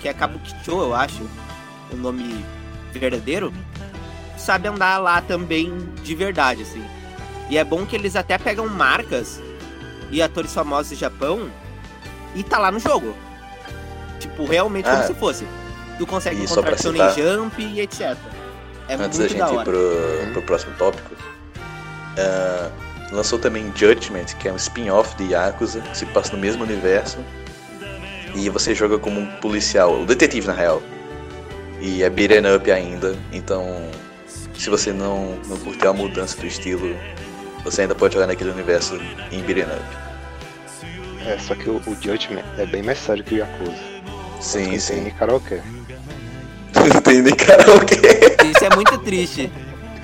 que 0.00 0.08
é 0.08 0.14
Kabukicho, 0.14 0.70
eu 0.70 0.94
acho, 0.94 1.22
o 1.92 1.96
nome 1.96 2.44
verdadeiro, 2.92 3.52
tu 4.34 4.40
sabe 4.40 4.68
andar 4.68 4.98
lá 4.98 5.20
também 5.20 5.72
de 6.02 6.14
verdade, 6.14 6.62
assim. 6.62 6.84
E 7.50 7.58
é 7.58 7.64
bom 7.64 7.84
que 7.84 7.94
eles 7.94 8.16
até 8.16 8.38
pegam 8.38 8.66
marcas 8.68 9.40
e 10.10 10.22
atores 10.22 10.52
famosos 10.54 10.90
do 10.90 10.96
Japão 10.98 11.50
e 12.34 12.42
tá 12.42 12.58
lá 12.58 12.70
no 12.70 12.78
jogo. 12.78 13.14
Tipo, 14.18 14.46
realmente 14.46 14.84
como 14.88 14.96
Ah. 15.02 15.06
se 15.06 15.14
fosse. 15.14 15.46
tu 15.98 16.06
consegue 16.08 16.42
encontrar 16.42 16.76
Shonen 16.76 17.08
citar- 17.08 17.14
Jump 17.36 17.62
e 17.62 17.80
etc. 17.80 18.16
É 18.88 18.94
Antes 18.94 18.98
da 18.98 18.98
muito 18.98 19.28
gente 19.28 19.38
da 19.38 19.48
ir 19.52 19.56
hora. 19.56 19.64
pro, 19.64 20.32
pro 20.32 20.42
próximo 20.42 20.74
tópico, 20.76 21.14
ah, 22.18 22.70
lançou 23.14 23.38
também 23.38 23.72
Judgment, 23.74 24.26
que 24.38 24.48
é 24.48 24.52
um 24.52 24.56
spin-off 24.56 25.16
de 25.16 25.32
Yakuza, 25.32 25.80
que 25.80 25.96
se 25.96 26.04
passa 26.06 26.32
no 26.32 26.38
mesmo 26.38 26.64
universo. 26.64 27.18
E 28.34 28.50
você 28.50 28.74
joga 28.74 28.98
como 28.98 29.20
um 29.20 29.26
policial, 29.36 30.00
o 30.00 30.04
detetive 30.04 30.48
na 30.48 30.52
real. 30.52 30.82
E 31.80 32.02
é 32.02 32.10
beat'em 32.10 32.54
up 32.54 32.70
ainda, 32.70 33.16
então 33.32 33.88
se 34.54 34.70
você 34.70 34.92
não, 34.92 35.38
não 35.46 35.56
curtiu 35.58 35.90
a 35.90 35.92
mudança 35.92 36.36
do 36.36 36.46
estilo, 36.46 36.96
você 37.62 37.82
ainda 37.82 37.94
pode 37.94 38.14
jogar 38.14 38.26
naquele 38.26 38.50
universo 38.50 38.98
em 39.30 39.40
beat'em 39.42 39.64
up. 39.64 40.04
É, 41.26 41.38
só 41.38 41.54
que 41.54 41.70
o, 41.70 41.76
o 41.86 41.96
Judgment 42.00 42.44
é 42.58 42.66
bem 42.66 42.82
mais 42.82 42.98
sério 42.98 43.22
que 43.22 43.36
o 43.36 43.38
Yakuza. 43.38 43.94
Sim, 44.40 44.70
Tem 44.70 44.80
sim. 44.80 45.10
karaokê. 45.18 45.60
Tem 47.04 47.22
nem 47.22 47.34
karaokê. 47.34 47.96
Isso 48.44 48.64
é 48.64 48.74
muito 48.74 48.98
triste. 48.98 49.50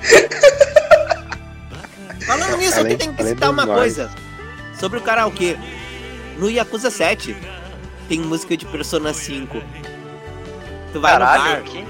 Falando 2.39 2.57
nisso, 2.57 2.79
Além- 2.79 2.91
eu 2.93 2.97
tenho 2.97 3.13
que 3.13 3.23
citar 3.25 3.49
uma 3.49 3.65
mais- 3.65 3.79
coisa 3.79 4.09
sobre 4.79 4.99
o 4.99 5.01
karaokê. 5.01 5.57
No 6.37 6.49
Yakuza 6.49 6.89
7 6.89 7.35
tem 8.07 8.19
música 8.21 8.55
de 8.55 8.65
Persona 8.65 9.13
5. 9.13 9.61
Tu 10.93 10.99
vai 10.99 11.13
no 11.13 11.19
Caralho, 11.19 11.43
bar 11.43 11.57
aqui. 11.59 11.85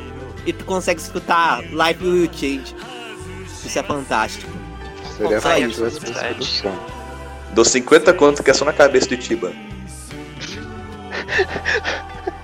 e 0.45 0.53
tu 0.53 0.65
consegue 0.65 0.99
escutar 0.99 1.61
Life 1.63 2.03
Will 2.03 2.29
Change. 2.33 2.75
Isso 3.65 3.77
é 3.79 3.83
fantástico. 3.83 4.51
Seria 5.15 5.39
Só 5.39 5.49
mais 5.49 5.77
isso. 5.77 6.63
Dou 7.53 7.63
50 7.65 8.13
conto 8.13 8.41
que 8.43 8.49
é 8.49 8.53
só 8.53 8.65
na 8.65 8.73
cabeça 8.73 9.07
do 9.09 9.17
Tiba. 9.17 9.51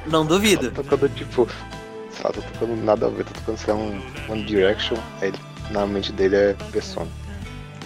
Não 0.06 0.26
duvido. 0.26 0.70
Tá 0.72 0.84
tocando 0.84 1.10
tipo. 1.10 1.48
Lá, 2.24 2.32
tá 2.32 2.42
tocando 2.42 2.76
nada 2.84 3.08
a 3.08 3.10
ver, 3.10 3.24
tá 3.26 3.32
tocando 3.34 3.58
sei 3.58 3.74
lá, 3.74 3.80
um 3.80 4.02
One 4.30 4.44
Direction, 4.44 4.98
aí 5.22 5.32
na 5.72 5.86
mente 5.86 6.12
dele 6.12 6.36
é 6.36 6.56
Persona. 6.72 7.08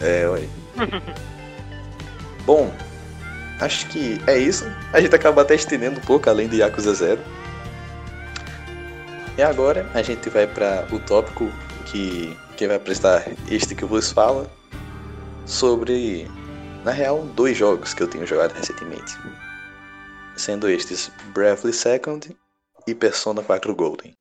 É, 0.02 0.28
ué. 0.28 0.48
Bom, 2.46 2.74
acho 3.60 3.88
que 3.88 4.20
é 4.28 4.38
isso. 4.38 4.66
A 4.92 5.00
gente 5.00 5.16
acaba 5.16 5.42
até 5.42 5.56
estendendo 5.56 6.00
um 6.00 6.04
pouco 6.04 6.30
além 6.30 6.48
do 6.48 6.56
Yakuza 6.56 6.94
Zero. 6.94 7.22
E 9.38 9.42
agora 9.42 9.90
a 9.94 10.02
gente 10.02 10.30
vai 10.30 10.48
para 10.48 10.88
o 10.92 11.00
tópico 11.00 11.50
que 11.86 12.38
quem 12.58 12.68
vai 12.68 12.80
prestar 12.80 13.26
este 13.50 13.74
que 13.76 13.84
eu 13.84 13.88
vos 13.88 14.12
falo 14.12 14.50
sobre, 15.46 16.30
na 16.84 16.92
real, 16.92 17.24
dois 17.36 17.58
jogos 17.58 17.94
que 17.94 18.04
eu 18.04 18.08
tenho 18.08 18.26
jogado 18.26 18.54
recentemente. 18.54 19.18
Sendo 20.36 20.70
estes 20.70 21.12
Bravely 21.34 21.74
Second 21.74 22.36
e 22.88 22.96
Persona 22.96 23.42
4 23.42 23.74
Golden. 23.76 24.14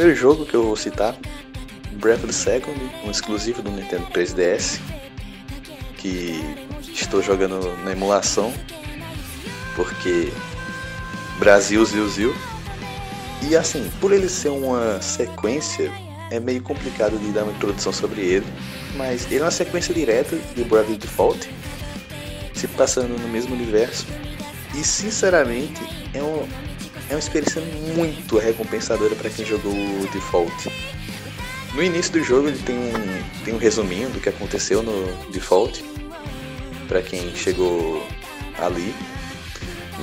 Primeiro 0.00 0.18
jogo 0.18 0.46
que 0.46 0.54
eu 0.54 0.62
vou 0.62 0.76
citar, 0.76 1.14
Bravely 1.92 2.32
Second, 2.32 2.74
um 3.04 3.10
exclusivo 3.10 3.60
do 3.60 3.70
Nintendo 3.70 4.06
3DS, 4.06 4.80
que 5.98 6.40
estou 6.90 7.22
jogando 7.22 7.60
na 7.84 7.92
emulação, 7.92 8.50
porque 9.76 10.32
Brasil, 11.38 11.84
Zil, 11.84 12.08
Zil. 12.08 12.34
E 13.46 13.54
assim, 13.54 13.90
por 14.00 14.10
ele 14.10 14.26
ser 14.26 14.48
uma 14.48 15.02
sequência, 15.02 15.92
é 16.30 16.40
meio 16.40 16.62
complicado 16.62 17.18
de 17.18 17.30
dar 17.32 17.42
uma 17.42 17.52
introdução 17.52 17.92
sobre 17.92 18.22
ele, 18.22 18.46
mas 18.96 19.26
ele 19.26 19.40
é 19.40 19.42
uma 19.42 19.50
sequência 19.50 19.92
direta 19.92 20.34
de 20.56 20.64
Bravely 20.64 20.96
Default, 20.96 21.46
se 22.54 22.66
passando 22.68 23.20
no 23.20 23.28
mesmo 23.28 23.54
universo, 23.54 24.06
e 24.74 24.82
sinceramente 24.82 25.82
é 26.14 26.22
um, 26.22 26.48
é 27.10 27.14
uma 27.14 27.18
experiência 27.18 27.60
muito 27.94 28.38
recompensadora 28.38 29.14
para 29.16 29.28
quem 29.28 29.44
jogou 29.44 29.72
o 29.72 30.08
Default. 30.12 30.70
No 31.74 31.82
início 31.82 32.12
do 32.12 32.22
jogo 32.22 32.48
ele 32.48 32.62
tem 32.62 32.76
um, 32.76 33.44
tem 33.44 33.52
um 33.52 33.58
resuminho 33.58 34.08
do 34.10 34.20
que 34.20 34.28
aconteceu 34.28 34.82
no 34.82 35.06
Default, 35.32 35.84
para 36.86 37.02
quem 37.02 37.34
chegou 37.34 38.06
ali. 38.58 38.94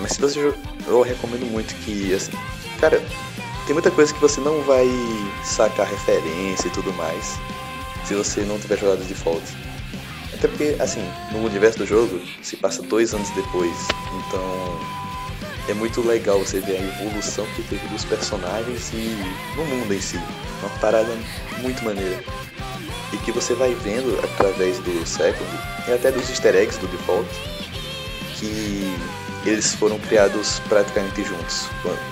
Mas 0.02 0.14
se 0.14 0.22
você 0.22 0.54
eu 0.86 1.02
recomendo 1.02 1.46
muito 1.46 1.74
que, 1.84 2.14
assim, 2.14 2.32
cara, 2.80 3.02
tem 3.66 3.74
muita 3.74 3.90
coisa 3.90 4.14
que 4.14 4.20
você 4.20 4.40
não 4.42 4.62
vai 4.64 4.88
sacar 5.44 5.88
referência 5.88 6.68
e 6.68 6.72
tudo 6.72 6.94
mais 6.94 7.38
se 8.06 8.16
você 8.16 8.42
não 8.42 8.60
tiver 8.60 8.78
jogado 8.78 9.04
Default. 9.06 9.44
Até 10.34 10.48
porque, 10.48 10.76
assim, 10.80 11.02
no 11.32 11.46
universo 11.46 11.80
do 11.80 11.86
jogo 11.86 12.22
se 12.42 12.56
passa 12.58 12.82
dois 12.84 13.14
anos 13.14 13.30
depois, 13.32 13.76
então 14.28 14.97
é 15.68 15.74
muito 15.74 16.02
legal 16.02 16.40
você 16.40 16.60
ver 16.60 16.78
a 16.78 17.04
evolução 17.04 17.46
que 17.56 17.64
teve 17.64 17.86
dos 17.90 18.06
personagens 18.06 18.92
e 18.94 19.18
no 19.56 19.66
mundo 19.66 19.94
em 19.94 20.02
si. 20.02 20.18
Uma 20.62 20.70
parada 20.80 21.14
muito 21.60 21.84
maneira. 21.84 22.24
E 23.14 23.18
que 23.18 23.32
você 23.32 23.54
vai 23.54 23.74
vendo 23.76 24.18
através 24.24 24.80
do 24.80 25.06
Second 25.06 25.50
e 25.88 25.92
até 25.92 26.12
dos 26.12 26.30
easter 26.30 26.56
eggs 26.56 26.80
do 26.80 26.88
Default 26.88 27.28
que 28.40 28.96
eles 29.46 29.74
foram 29.76 29.98
criados 30.00 30.60
praticamente 30.68 31.24
juntos. 31.24 31.68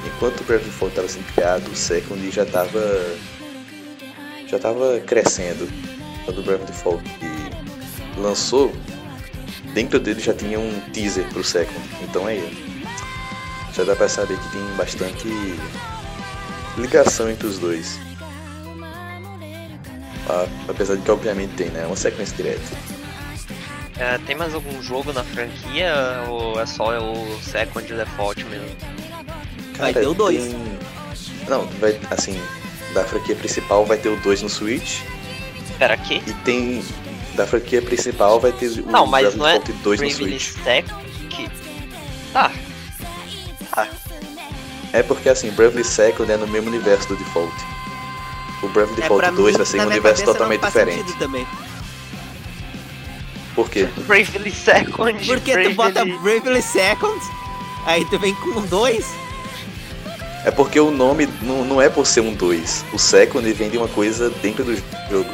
Enquanto 0.05 0.41
o 0.41 0.43
the 0.43 0.57
Default 0.57 0.91
estava 0.91 1.07
sendo 1.07 1.33
criado, 1.33 1.67
o 1.69 1.75
Second 1.75 2.31
já 2.31 2.43
estava 2.43 3.17
já 4.47 4.57
estava 4.57 4.99
crescendo. 5.01 5.67
Quando 6.25 6.39
o 6.39 6.43
the 6.43 6.57
Default 6.57 7.03
lançou, 8.17 8.73
dentro 9.73 9.99
dele 9.99 10.19
já 10.19 10.33
tinha 10.33 10.59
um 10.59 10.79
teaser 10.91 11.27
pro 11.29 11.43
Second. 11.43 11.79
Então 12.01 12.27
é 12.27 12.35
ele 12.35 12.74
já 13.75 13.83
dá 13.83 13.95
pra 13.95 14.07
saber 14.07 14.37
que 14.39 14.49
tem 14.51 14.61
bastante 14.77 15.27
ligação 16.77 17.29
entre 17.29 17.47
os 17.47 17.59
dois. 17.59 17.99
Ah, 20.27 20.47
apesar 20.67 20.95
de 20.95 21.01
que 21.03 21.11
obviamente 21.11 21.53
tem, 21.55 21.67
né? 21.69 21.83
É 21.83 21.85
uma 21.85 21.95
sequência 21.95 22.35
direta. 22.35 22.61
É, 23.97 24.17
tem 24.19 24.35
mais 24.35 24.53
algum 24.53 24.81
jogo 24.81 25.13
na 25.13 25.23
franquia 25.23 25.93
ou 26.27 26.59
é 26.59 26.65
só 26.65 26.97
o 26.99 27.39
Second 27.41 27.93
Default 27.93 28.43
mesmo? 28.45 28.67
Vai 29.77 29.93
ter 29.93 30.07
o 30.07 30.13
dois. 30.13 30.43
tem- 30.43 30.79
Não, 31.47 31.65
vai 31.79 31.99
assim, 32.11 32.41
da 32.93 33.03
franquia 33.03 33.35
principal 33.35 33.85
vai 33.85 33.97
ter 33.97 34.09
o 34.09 34.15
2 34.21 34.41
no 34.41 34.49
Switch 34.49 35.01
Pera, 35.77 35.93
aqui? 35.93 36.21
e 36.25 36.33
tem 36.43 36.83
da 37.35 37.45
franquia 37.45 37.81
principal 37.81 38.39
vai 38.39 38.51
ter 38.51 38.67
o 38.69 38.85
Não, 38.89 39.05
mas 39.05 39.35
não 39.35 39.45
é 39.47 39.59
Default 39.59 39.83
2 39.83 40.01
no 40.01 40.09
Switch. 40.11 40.53
Que... 41.29 41.49
Tá, 42.33 42.51
É 44.95 45.03
porque 45.03 45.27
assim, 45.27 45.51
Bravely 45.51 45.83
Second 45.83 46.31
é 46.31 46.37
no 46.37 46.47
mesmo 46.47 46.69
universo 46.69 47.09
do 47.09 47.17
Default. 47.17 47.53
O 48.63 48.69
Bravely 48.69 48.97
É, 48.97 49.01
Default 49.01 49.31
2 49.31 49.51
mim, 49.51 49.57
vai 49.57 49.65
ser 49.65 49.81
um 49.81 49.85
universo 49.87 50.23
totalmente 50.23 50.61
não 50.61 50.71
faz 50.71 50.85
diferente. 50.87 51.19
também. 51.19 51.47
Por 53.53 53.69
quê? 53.69 53.89
Bravely 54.07 54.51
Second. 54.51 55.25
Porque 55.25 55.51
Bravely... 55.51 55.69
tu 55.69 55.75
bota 55.75 56.05
Bravely 56.05 56.61
Second, 56.61 57.19
aí 57.85 58.05
tu 58.05 58.17
vem 58.17 58.33
com 58.35 58.61
dois. 58.67 59.05
É 60.45 60.51
porque 60.51 60.79
o 60.79 60.91
nome 60.91 61.27
não, 61.41 61.65
não 61.65 61.81
é 61.81 61.89
por 61.89 62.07
ser 62.07 62.21
um 62.21 62.33
2. 62.33 62.85
O 62.93 62.97
Second 62.97 63.51
vem 63.51 63.69
de 63.69 63.77
uma 63.77 63.89
coisa 63.89 64.29
dentro 64.29 64.63
do 64.63 64.75
jogo. 65.11 65.29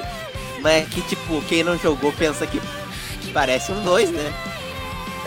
Mas 0.60 0.84
é 0.84 0.86
que, 0.90 1.02
tipo, 1.02 1.40
quem 1.44 1.64
não 1.64 1.78
jogou 1.78 2.12
pensa 2.14 2.48
que 2.48 2.60
parece 3.32 3.72
um 3.72 3.84
dois, 3.84 4.10
né? 4.10 4.34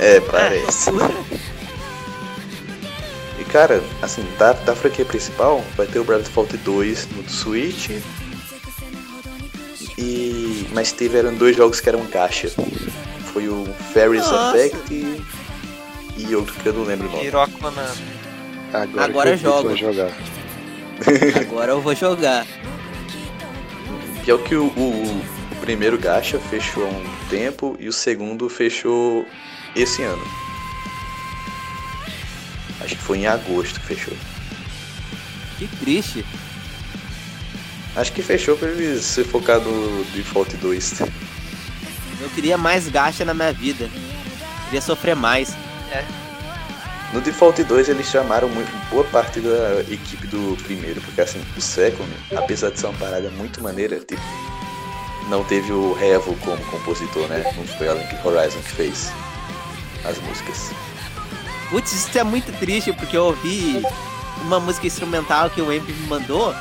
É, 0.01 0.19
parece. 0.21 0.91
E 1.01 1.54
cara, 3.55 3.81
assim, 4.03 4.27
da, 4.37 4.53
da 4.53 4.75
franquia 4.75 5.05
principal 5.05 5.65
vai 5.77 5.87
ter 5.87 6.01
o 6.01 6.05
Default 6.05 6.57
2 6.57 7.09
no 7.13 7.31
Switch. 7.31 7.89
E. 9.97 10.67
Mas 10.73 10.91
tiveram 10.91 11.33
dois 11.33 11.57
jogos 11.57 11.81
que 11.81 11.89
eram 11.89 12.05
caixa. 12.07 12.49
Foi 13.33 13.49
o 13.49 13.65
Fairies 13.93 14.27
Nossa. 14.27 14.59
Effect 14.59 14.93
e, 14.93 15.23
e 16.19 16.35
outro 16.35 16.53
que 16.55 16.67
eu 16.69 16.73
não 16.73 16.83
lembro 16.83 17.07
o 17.07 17.11
nome. 17.13 17.23
Agora, 18.73 19.05
Agora 19.05 19.31
eu 19.31 19.37
jogo. 19.37 19.69
vai 19.69 19.77
jogar. 19.77 20.11
Agora 21.41 21.73
eu 21.73 21.81
vou 21.81 21.95
jogar. 21.95 22.45
Que 24.25 24.33
é 24.33 24.35
o 24.35 24.39
que 24.41 24.57
o, 24.57 24.65
o, 24.67 25.23
o 25.53 25.57
primeiro 25.61 25.97
gacha 25.97 26.41
fechou 26.41 26.85
há 26.85 26.89
um 26.89 27.05
tempo 27.31 27.77
e 27.79 27.87
o 27.87 27.93
segundo 27.93 28.49
fechou 28.49 29.25
esse 29.77 30.03
ano. 30.03 30.44
Acho 32.85 32.97
que 32.97 33.03
foi 33.03 33.19
em 33.19 33.27
agosto 33.27 33.81
que 33.81 33.87
fechou. 33.87 34.15
Que 35.59 35.67
triste. 35.79 36.25
Acho 37.97 38.13
que 38.13 38.23
fechou 38.23 38.57
pra 38.59 38.69
eles 38.69 39.03
se 39.05 39.25
focar 39.25 39.59
no 39.59 40.05
Default 40.15 40.55
2. 40.59 41.01
Eu 42.21 42.29
queria 42.35 42.59
mais 42.59 42.89
gacha 42.89 43.25
na 43.25 43.33
minha 43.33 43.53
vida. 43.53 43.89
Queria 44.67 44.83
sofrer 44.83 45.17
mais. 45.17 45.55
No 47.15 47.21
Default 47.21 47.63
2 47.63 47.89
eles 47.89 48.09
chamaram 48.09 48.49
muito, 48.49 48.71
boa 48.91 49.05
parte 49.05 49.41
da 49.41 49.81
equipe 49.89 50.27
do 50.27 50.57
primeiro, 50.65 51.01
porque 51.01 51.21
assim, 51.21 51.41
o 51.57 51.61
Second, 51.61 52.11
apesar 52.37 52.71
de 52.71 52.81
ser 52.81 52.87
uma 52.87 52.99
parada 52.99 53.31
muito 53.31 53.63
maneira, 53.63 54.01
tipo, 54.01 54.21
não 55.29 55.45
teve 55.45 55.73
o 55.73 55.93
Revo 55.95 56.35
como 56.37 56.63
compositor, 56.67 57.29
né? 57.29 57.45
Não 57.57 57.65
foi 57.79 57.89
a 57.89 57.95
Link 57.95 58.15
Horizon 58.27 58.59
que 58.59 58.73
fez 58.73 59.13
as 60.05 60.19
músicas. 60.19 60.73
Putz, 61.75 61.93
isso 61.93 62.17
é 62.17 62.23
muito 62.23 62.57
triste, 62.61 62.93
porque 62.93 63.17
eu 63.17 63.25
ouvi 63.25 63.83
uma 64.43 64.61
música 64.61 64.87
instrumental 64.87 65.51
que 65.51 65.61
o 65.61 65.73
Emp 65.73 65.85
me 65.89 66.07
mandou. 66.07 66.55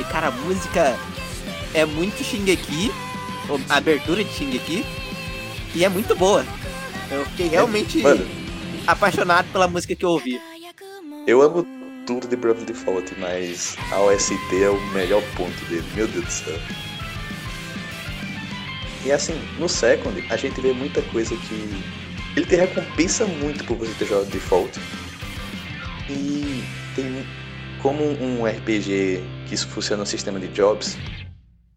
E 0.00 0.02
cara, 0.02 0.26
a 0.26 0.30
música 0.32 0.98
é 1.72 1.84
muito 1.84 2.24
Shingeki, 2.24 2.90
a 3.68 3.76
abertura 3.76 4.24
de 4.24 4.32
Shingeki, 4.32 4.84
e 5.76 5.84
é 5.84 5.88
muito 5.88 6.16
boa. 6.16 6.44
Eu 7.08 7.24
fiquei 7.26 7.46
realmente 7.46 7.98
Mano, 7.98 8.26
apaixonado 8.84 9.46
pela 9.52 9.68
música 9.68 9.94
que 9.94 10.04
eu 10.04 10.10
ouvi. 10.10 10.40
eu 11.24 11.40
amo 11.40 11.64
tudo 12.04 12.26
de 12.26 12.34
Bravely 12.34 12.66
Default, 12.66 13.14
mas 13.16 13.76
a 13.92 14.00
OST 14.00 14.34
é 14.60 14.68
o 14.70 14.80
melhor 14.88 15.22
ponto 15.36 15.64
dele, 15.66 15.86
meu 15.94 16.08
Deus 16.08 16.24
do 16.24 16.32
céu. 16.32 16.58
E 19.04 19.12
assim, 19.12 19.40
no 19.56 19.68
Second, 19.68 20.20
a 20.28 20.36
gente 20.36 20.60
vê 20.60 20.72
muita 20.72 21.00
coisa 21.02 21.36
que 21.36 21.97
ele 22.38 22.46
te 22.46 22.56
recompensa 22.56 23.26
muito 23.26 23.64
por 23.64 23.76
você 23.76 23.92
ter 23.94 24.06
jogado 24.06 24.30
Default. 24.30 24.80
E 26.08 26.62
tem 26.94 27.26
como 27.82 28.04
um 28.04 28.46
RPG 28.46 29.22
que 29.46 29.54
isso 29.54 29.68
funciona 29.68 30.00
no 30.00 30.06
sistema 30.06 30.38
de 30.38 30.48
jobs, 30.48 30.96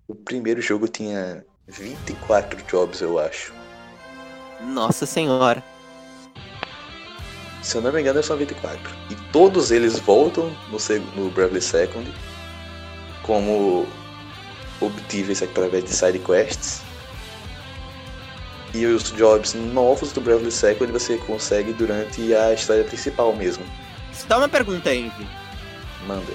o 0.08 0.16
primeiro 0.16 0.62
jogo 0.62 0.88
tinha 0.88 1.44
24 1.68 2.62
jobs, 2.70 3.02
eu 3.02 3.18
acho. 3.18 3.54
Nossa 4.62 5.06
senhora. 5.06 5.64
Se 7.64 7.78
eu 7.78 7.82
não 7.82 7.92
me 7.92 8.02
engano, 8.02 8.22
são 8.22 8.38
24. 8.38 8.80
E 9.10 9.16
todos 9.32 9.72
eles 9.72 10.00
voltam 10.00 10.56
no, 10.70 10.78
no 11.24 11.32
Bravely 11.32 11.62
Second 11.62 12.12
como 13.24 13.88
obtíveis 14.80 15.42
através 15.42 15.84
de 15.84 15.92
side 15.92 16.20
quests. 16.20 16.82
E 18.74 18.86
os 18.86 19.12
jobs 19.12 19.54
novos 19.54 20.12
do 20.14 20.22
Bravely 20.22 20.52
Second 20.52 20.92
você 20.92 21.18
consegue 21.18 21.74
durante 21.74 22.34
a 22.34 22.54
história 22.54 22.84
principal 22.84 23.36
mesmo. 23.36 23.66
Só 24.14 24.38
uma 24.38 24.48
pergunta, 24.48 24.94
Envy. 24.94 25.28
Manda. 26.08 26.34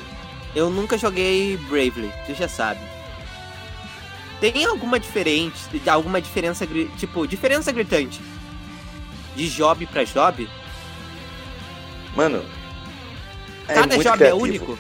Eu 0.55 0.71
nunca 0.71 0.99
joguei 0.99 1.57
Bravely, 1.69 2.13
tu 2.27 2.35
já 2.35 2.49
sabe. 2.49 2.81
Tem 4.41 4.65
alguma 4.67 5.01
diferente, 5.01 5.57
alguma 5.87 6.21
diferença, 6.21 6.67
tipo, 6.99 7.27
diferença 7.27 7.73
gritante 7.73 8.21
de 9.35 9.49
job 9.49 9.87
pra 9.87 10.05
job? 10.05 10.49
Mano, 12.15 12.45
é 13.69 13.75
Cada 13.75 13.97
job 13.97 14.17
criativo. 14.19 14.25
é 14.25 14.35
único? 14.35 14.79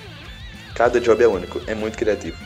Cada 0.74 1.00
job 1.00 1.22
é 1.22 1.28
único, 1.28 1.60
é 1.66 1.74
muito 1.74 1.96
criativo. 1.96 2.36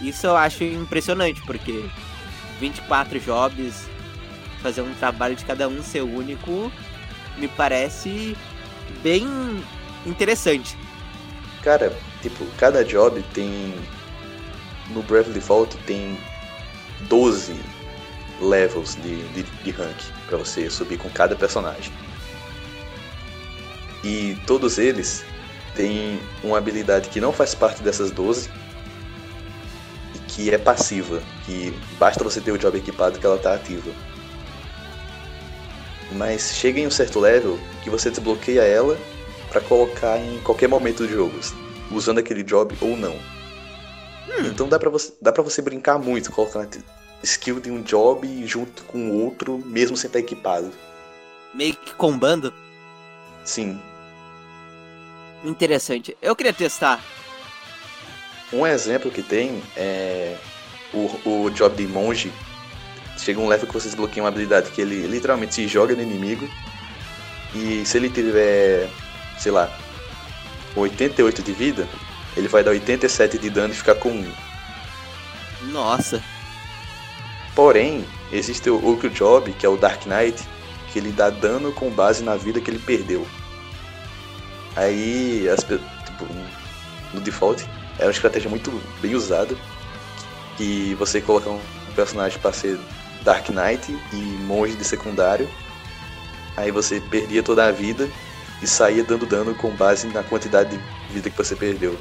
Isso 0.00 0.26
eu 0.26 0.36
acho 0.36 0.64
impressionante, 0.64 1.40
porque 1.42 1.84
24 2.58 3.20
jobs, 3.20 3.88
fazer 4.62 4.82
um 4.82 4.94
trabalho 4.94 5.34
de 5.34 5.44
cada 5.44 5.68
um 5.68 5.82
ser 5.82 6.02
único, 6.02 6.72
me 7.36 7.48
parece 7.48 8.36
bem 9.02 9.26
interessante. 10.06 10.76
Cara, 11.62 11.92
tipo, 12.20 12.44
cada 12.58 12.84
job 12.84 13.22
tem. 13.34 13.74
No 14.90 15.02
Bravely 15.02 15.34
Default 15.34 15.76
tem 15.86 16.18
12 17.08 17.54
levels 18.40 18.96
de, 18.96 19.22
de, 19.28 19.42
de 19.42 19.70
rank 19.70 19.96
pra 20.26 20.38
você 20.38 20.68
subir 20.68 20.98
com 20.98 21.08
cada 21.10 21.36
personagem. 21.36 21.92
E 24.02 24.36
todos 24.46 24.78
eles 24.78 25.24
têm 25.74 26.20
uma 26.42 26.58
habilidade 26.58 27.08
que 27.08 27.20
não 27.20 27.32
faz 27.32 27.54
parte 27.54 27.82
dessas 27.82 28.10
12 28.10 28.50
e 30.14 30.18
que 30.18 30.50
é 30.50 30.58
passiva, 30.58 31.22
que 31.46 31.72
basta 31.98 32.24
você 32.24 32.40
ter 32.40 32.50
o 32.50 32.58
job 32.58 32.76
equipado 32.76 33.18
que 33.18 33.24
ela 33.24 33.38
tá 33.38 33.54
ativa. 33.54 33.90
Mas 36.14 36.54
chega 36.54 36.80
em 36.80 36.86
um 36.86 36.90
certo 36.90 37.18
level 37.18 37.58
que 37.82 37.90
você 37.90 38.10
desbloqueia 38.10 38.62
ela 38.62 38.98
para 39.48 39.60
colocar 39.60 40.18
em 40.18 40.38
qualquer 40.40 40.68
momento 40.68 41.06
do 41.06 41.08
jogo, 41.08 41.38
usando 41.90 42.18
aquele 42.18 42.42
job 42.42 42.76
ou 42.80 42.96
não. 42.96 43.16
Então 44.46 44.68
dá 44.68 44.78
pra, 44.78 44.88
você, 44.88 45.12
dá 45.20 45.32
pra 45.32 45.42
você 45.42 45.60
brincar 45.60 45.98
muito, 45.98 46.30
colocando 46.32 46.78
a 46.78 47.24
skill 47.24 47.60
de 47.60 47.70
um 47.70 47.82
job 47.82 48.46
junto 48.46 48.82
com 48.84 49.10
o 49.10 49.24
outro, 49.24 49.58
mesmo 49.64 49.96
sem 49.96 50.08
estar 50.08 50.18
equipado. 50.18 50.72
Meio 51.54 51.76
que 51.76 51.94
combando. 51.94 52.52
Sim. 53.44 53.80
Interessante. 55.44 56.16
Eu 56.22 56.34
queria 56.34 56.52
testar. 56.52 57.04
Um 58.52 58.66
exemplo 58.66 59.10
que 59.10 59.22
tem 59.22 59.62
é 59.76 60.36
o, 60.92 61.44
o 61.44 61.50
job 61.50 61.74
de 61.76 61.86
monge. 61.86 62.32
Chega 63.22 63.38
um 63.38 63.46
level 63.46 63.68
que 63.68 63.74
você 63.74 63.86
desbloqueia 63.86 64.22
uma 64.22 64.28
habilidade 64.28 64.70
que 64.72 64.80
ele 64.80 65.06
literalmente 65.06 65.54
se 65.54 65.68
joga 65.68 65.94
no 65.94 66.02
inimigo. 66.02 66.48
E 67.54 67.84
se 67.86 67.96
ele 67.96 68.10
tiver, 68.10 68.90
sei 69.38 69.52
lá, 69.52 69.70
88 70.74 71.40
de 71.40 71.52
vida, 71.52 71.86
ele 72.36 72.48
vai 72.48 72.64
dar 72.64 72.72
87 72.72 73.38
de 73.38 73.48
dano 73.48 73.72
e 73.72 73.76
ficar 73.76 73.94
com 73.94 74.10
1. 74.10 74.32
Nossa. 75.70 76.20
Porém, 77.54 78.04
existe 78.32 78.68
o 78.68 78.84
outro 78.84 79.08
job, 79.08 79.52
que 79.52 79.64
é 79.64 79.68
o 79.68 79.76
Dark 79.76 80.04
Knight, 80.06 80.42
que 80.92 80.98
ele 80.98 81.12
dá 81.12 81.30
dano 81.30 81.72
com 81.72 81.90
base 81.90 82.24
na 82.24 82.34
vida 82.34 82.60
que 82.60 82.70
ele 82.70 82.80
perdeu. 82.80 83.24
Aí, 84.74 85.48
as, 85.48 85.62
tipo, 85.62 86.26
no 87.14 87.20
default, 87.20 87.64
é 88.00 88.04
uma 88.04 88.10
estratégia 88.10 88.50
muito 88.50 88.72
bem 89.00 89.14
usada, 89.14 89.54
que 90.56 90.94
você 90.94 91.20
coloca 91.20 91.50
um 91.50 91.60
personagem 91.94 92.38
para 92.40 92.52
ser 92.52 92.80
Dark 93.24 93.48
Knight 93.48 93.96
e 94.12 94.16
monge 94.16 94.74
de 94.74 94.84
secundário, 94.84 95.48
aí 96.56 96.70
você 96.70 97.00
perdia 97.00 97.42
toda 97.42 97.66
a 97.66 97.72
vida 97.72 98.08
e 98.62 98.66
saía 98.66 99.02
dando 99.02 99.26
dano 99.26 99.54
com 99.54 99.70
base 99.70 100.06
na 100.08 100.22
quantidade 100.22 100.76
de 100.76 101.14
vida 101.14 101.30
que 101.30 101.36
você 101.36 101.56
perdeu. 101.56 101.96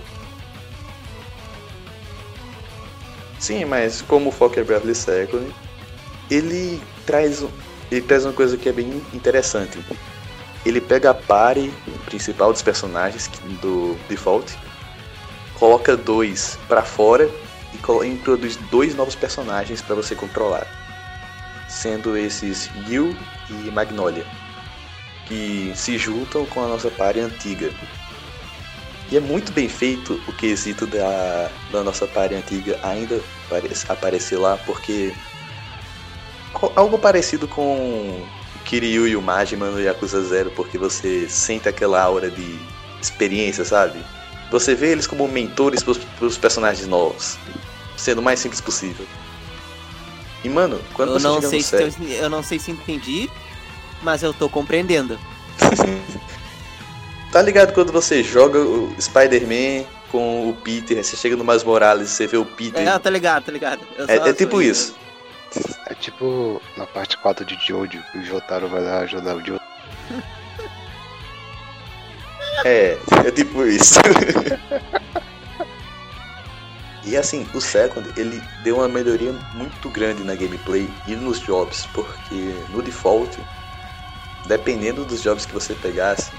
Sim, 3.39 3.65
mas 3.65 4.01
como 4.03 4.29
o 4.29 4.31
foco 4.31 4.63
Bravely 4.63 4.93
Second, 4.93 5.51
ele 6.29 6.79
traz, 7.05 7.43
ele 7.89 8.01
traz 8.01 8.23
uma 8.23 8.33
coisa 8.33 8.55
que 8.55 8.69
é 8.69 8.71
bem 8.71 9.01
interessante. 9.13 9.83
Ele 10.63 10.79
pega 10.79 11.09
a 11.09 11.13
party 11.13 11.73
principal 12.05 12.53
dos 12.53 12.61
personagens 12.61 13.31
do 13.59 13.97
default, 14.07 14.55
coloca 15.55 15.97
dois 15.97 16.59
pra 16.67 16.83
fora 16.83 17.27
e 17.73 18.07
introduz 18.07 18.57
dois 18.69 18.93
novos 18.93 19.15
personagens 19.15 19.81
para 19.81 19.95
você 19.95 20.13
controlar, 20.13 20.67
sendo 21.71 22.17
esses 22.17 22.69
Yu 22.87 23.15
e 23.49 23.71
Magnolia, 23.71 24.25
que 25.25 25.71
se 25.73 25.97
juntam 25.97 26.45
com 26.45 26.63
a 26.63 26.67
nossa 26.67 26.91
party 26.91 27.21
antiga. 27.21 27.71
E 29.09 29.17
é 29.17 29.19
muito 29.19 29.51
bem 29.51 29.67
feito 29.67 30.21
o 30.27 30.33
quesito 30.33 30.85
da, 30.85 31.49
da 31.71 31.83
nossa 31.83 32.05
party 32.05 32.35
antiga 32.35 32.77
ainda 32.83 33.21
apare- 33.45 33.71
aparecer 33.87 34.37
lá, 34.37 34.57
porque 34.57 35.13
algo 36.75 36.99
parecido 36.99 37.47
com 37.47 38.25
Kiryu 38.65 39.07
e 39.07 39.15
o 39.15 39.21
Majima 39.21 39.71
no 39.71 39.81
Yakuza 39.81 40.23
Zero, 40.23 40.51
porque 40.51 40.77
você 40.77 41.27
sente 41.29 41.67
aquela 41.67 42.01
aura 42.01 42.29
de 42.29 42.59
experiência, 43.01 43.65
sabe? 43.65 43.99
Você 44.51 44.75
vê 44.75 44.91
eles 44.91 45.07
como 45.07 45.27
mentores 45.27 45.81
pros, 45.81 45.97
pros 45.97 46.37
personagens 46.37 46.87
novos, 46.87 47.37
sendo 47.97 48.19
o 48.19 48.23
mais 48.23 48.39
simples 48.39 48.59
possível. 48.59 49.05
E 50.43 50.49
mano, 50.49 50.79
quando 50.93 51.09
Eu 51.13 51.19
você 51.19 51.27
não, 51.27 51.35
chega 51.35 51.47
sei 51.49 51.59
no 51.59 51.63
se 51.63 51.69
sério, 51.69 51.93
eu, 52.01 52.23
eu 52.23 52.29
não 52.29 52.41
sei 52.43 52.57
se 52.59 52.71
entendi, 52.71 53.29
mas 54.01 54.23
eu 54.23 54.33
tô 54.33 54.49
compreendendo. 54.49 55.19
Tá 57.31 57.41
ligado 57.41 57.71
quando 57.73 57.93
você 57.93 58.21
joga 58.21 58.59
o 58.59 58.93
Spider-Man 58.99 59.85
com 60.11 60.49
o 60.49 60.53
Peter, 60.53 61.01
você 61.01 61.15
chega 61.15 61.37
no 61.37 61.45
Miles 61.45 61.63
Morales, 61.63 62.09
você 62.09 62.27
vê 62.27 62.35
o 62.35 62.43
Peter. 62.45 62.85
É, 62.85 62.99
tá 62.99 63.09
ligado, 63.09 63.45
tá 63.45 63.51
ligado. 63.53 63.79
É, 64.05 64.15
é 64.17 64.33
tipo 64.33 64.51
sou- 64.51 64.61
isso. 64.61 64.93
É 65.87 65.93
tipo 65.93 66.61
na 66.75 66.85
parte 66.85 67.17
4 67.17 67.45
de 67.45 67.55
Jojo, 67.65 68.03
que 68.11 68.17
o 68.17 68.25
Jotaro 68.25 68.67
vai 68.67 68.83
lá 68.83 68.99
ajudar 68.99 69.37
o 69.37 69.39
Jojo. 69.39 69.61
É, 72.65 72.97
é 73.25 73.31
tipo 73.31 73.65
isso. 73.65 73.97
e 77.03 77.17
assim, 77.17 77.47
o 77.53 77.59
Second, 77.59 78.07
ele 78.15 78.43
deu 78.63 78.77
uma 78.77 78.87
melhoria 78.87 79.33
muito 79.53 79.89
grande 79.89 80.23
na 80.23 80.35
gameplay 80.35 80.89
e 81.07 81.15
nos 81.15 81.39
jobs, 81.39 81.87
porque 81.93 82.63
no 82.69 82.81
default, 82.81 83.43
dependendo 84.45 85.03
dos 85.03 85.21
jobs 85.21 85.45
que 85.45 85.53
você 85.53 85.73
pegasse, 85.73 86.31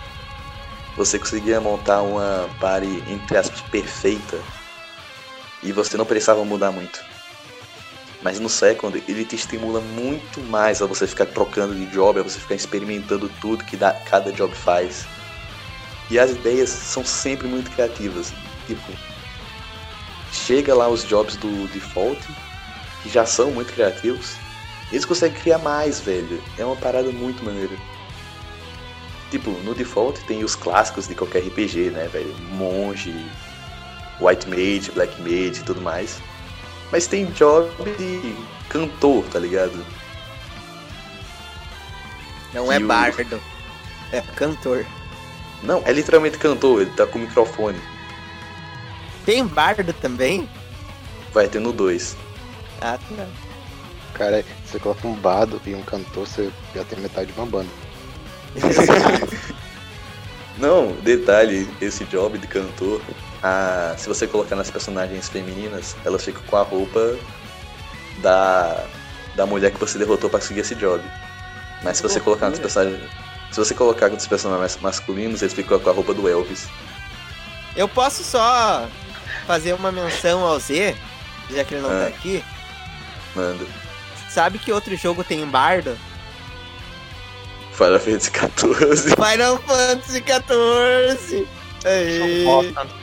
você 0.96 1.18
conseguia 1.18 1.60
montar 1.60 2.02
uma 2.02 2.48
party, 2.60 3.02
entre 3.08 3.36
aspas, 3.36 3.60
perfeita 3.60 4.38
e 5.62 5.72
você 5.72 5.96
não 5.96 6.04
precisava 6.04 6.44
mudar 6.44 6.70
muito. 6.70 7.04
Mas 8.22 8.38
no 8.38 8.48
Second, 8.48 9.02
ele 9.08 9.24
te 9.24 9.34
estimula 9.34 9.80
muito 9.80 10.40
mais 10.42 10.80
a 10.80 10.86
você 10.86 11.08
ficar 11.08 11.26
trocando 11.26 11.74
de 11.74 11.86
job, 11.86 12.20
a 12.20 12.22
você 12.22 12.38
ficar 12.38 12.54
experimentando 12.54 13.28
tudo 13.40 13.64
que 13.64 13.76
dá, 13.76 13.92
cada 13.92 14.30
job 14.30 14.54
faz. 14.54 15.06
E 16.08 16.20
as 16.20 16.30
ideias 16.30 16.70
são 16.70 17.04
sempre 17.04 17.48
muito 17.48 17.70
criativas. 17.72 18.32
Tipo, 18.66 18.92
chega 20.32 20.74
lá 20.74 20.88
os 20.88 21.04
jobs 21.04 21.36
do 21.36 21.68
default, 21.68 22.20
que 23.02 23.08
já 23.08 23.24
são 23.26 23.50
muito 23.50 23.72
criativos, 23.72 24.34
eles 24.90 25.04
conseguem 25.04 25.38
criar 25.40 25.58
mais, 25.58 26.00
velho. 26.00 26.42
É 26.58 26.64
uma 26.64 26.76
parada 26.76 27.10
muito 27.10 27.44
maneira. 27.44 27.74
Tipo, 29.30 29.50
no 29.64 29.74
default 29.74 30.20
tem 30.24 30.44
os 30.44 30.54
clássicos 30.54 31.08
de 31.08 31.14
qualquer 31.14 31.40
RPG, 31.40 31.90
né, 31.90 32.08
velho? 32.12 32.34
Monge, 32.50 33.14
White 34.20 34.46
Mage, 34.48 34.90
Black 34.92 35.20
Mage 35.22 35.60
e 35.60 35.64
tudo 35.64 35.80
mais. 35.80 36.20
Mas 36.90 37.06
tem 37.06 37.24
job 37.32 37.70
de 37.96 38.36
cantor, 38.68 39.24
tá 39.32 39.38
ligado? 39.38 39.84
Não 42.52 42.70
é 42.70 42.78
o- 42.78 42.86
bardo. 42.86 43.40
É 44.12 44.20
cantor. 44.20 44.84
Não, 45.62 45.82
é 45.86 45.92
literalmente 45.92 46.36
cantor, 46.36 46.82
ele 46.82 46.90
tá 46.90 47.06
com 47.06 47.18
o 47.18 47.22
microfone. 47.22 47.80
Tem 49.24 49.46
bardo 49.46 49.92
também? 49.92 50.48
Vai 51.32 51.48
ter 51.48 51.60
no 51.60 51.72
2. 51.72 52.16
Ah, 52.80 52.98
tá. 53.16 53.26
Cara, 54.14 54.44
você 54.64 54.78
coloca 54.78 55.06
um 55.06 55.14
bardo 55.14 55.60
e 55.64 55.74
um 55.74 55.82
cantor, 55.82 56.26
você 56.26 56.50
já 56.74 56.84
tem 56.84 57.00
metade 57.00 57.32
de 57.32 57.38
uma 57.38 57.46
banda. 57.46 57.70
Não, 60.58 60.92
detalhe, 60.96 61.66
esse 61.80 62.04
job 62.04 62.36
de 62.36 62.46
cantor, 62.46 63.00
a, 63.42 63.94
se 63.96 64.06
você 64.06 64.26
colocar 64.26 64.54
nas 64.54 64.70
personagens 64.70 65.28
femininas, 65.28 65.96
elas 66.04 66.22
ficam 66.22 66.42
com 66.42 66.56
a 66.56 66.62
roupa 66.62 67.16
da, 68.18 68.84
da 69.34 69.46
mulher 69.46 69.72
que 69.72 69.80
você 69.80 69.98
derrotou 69.98 70.28
pra 70.28 70.38
conseguir 70.38 70.60
esse 70.60 70.74
job. 70.74 71.02
Mas 71.82 71.96
se 71.96 72.02
você 72.02 72.20
colocar 72.20 72.50
nos 72.50 72.58
personagens. 72.58 73.00
Se 73.50 73.58
você 73.58 73.74
colocar 73.74 74.08
nos 74.08 74.26
personagens 74.26 74.78
masculinos, 74.80 75.42
eles 75.42 75.52
ficam 75.52 75.78
com 75.78 75.90
a 75.90 75.92
roupa 75.92 76.14
do 76.14 76.26
Elvis. 76.26 76.68
Eu 77.76 77.86
posso 77.86 78.24
só 78.24 78.88
fazer 79.47 79.72
uma 79.74 79.90
menção 79.93 80.45
ao 80.45 80.59
Z, 80.59 80.97
já 81.51 81.64
que 81.64 81.74
ele 81.74 81.82
não 81.82 81.90
Ah. 81.90 82.01
tá 82.03 82.07
aqui. 82.09 82.45
Manda. 83.34 83.64
Sabe 84.28 84.59
que 84.59 84.72
outro 84.72 84.97
jogo 84.97 85.22
tem 85.24 85.43
um 85.43 85.49
bardo? 85.51 85.97
Final 87.72 87.99
Fantasy 88.01 88.30
XIV. 88.30 89.14
Final 89.16 89.59
Fantasy 89.59 90.22
XIV! 90.22 91.49
Aê. 91.84 92.45
São 92.45 92.45
bosta. 92.45 93.03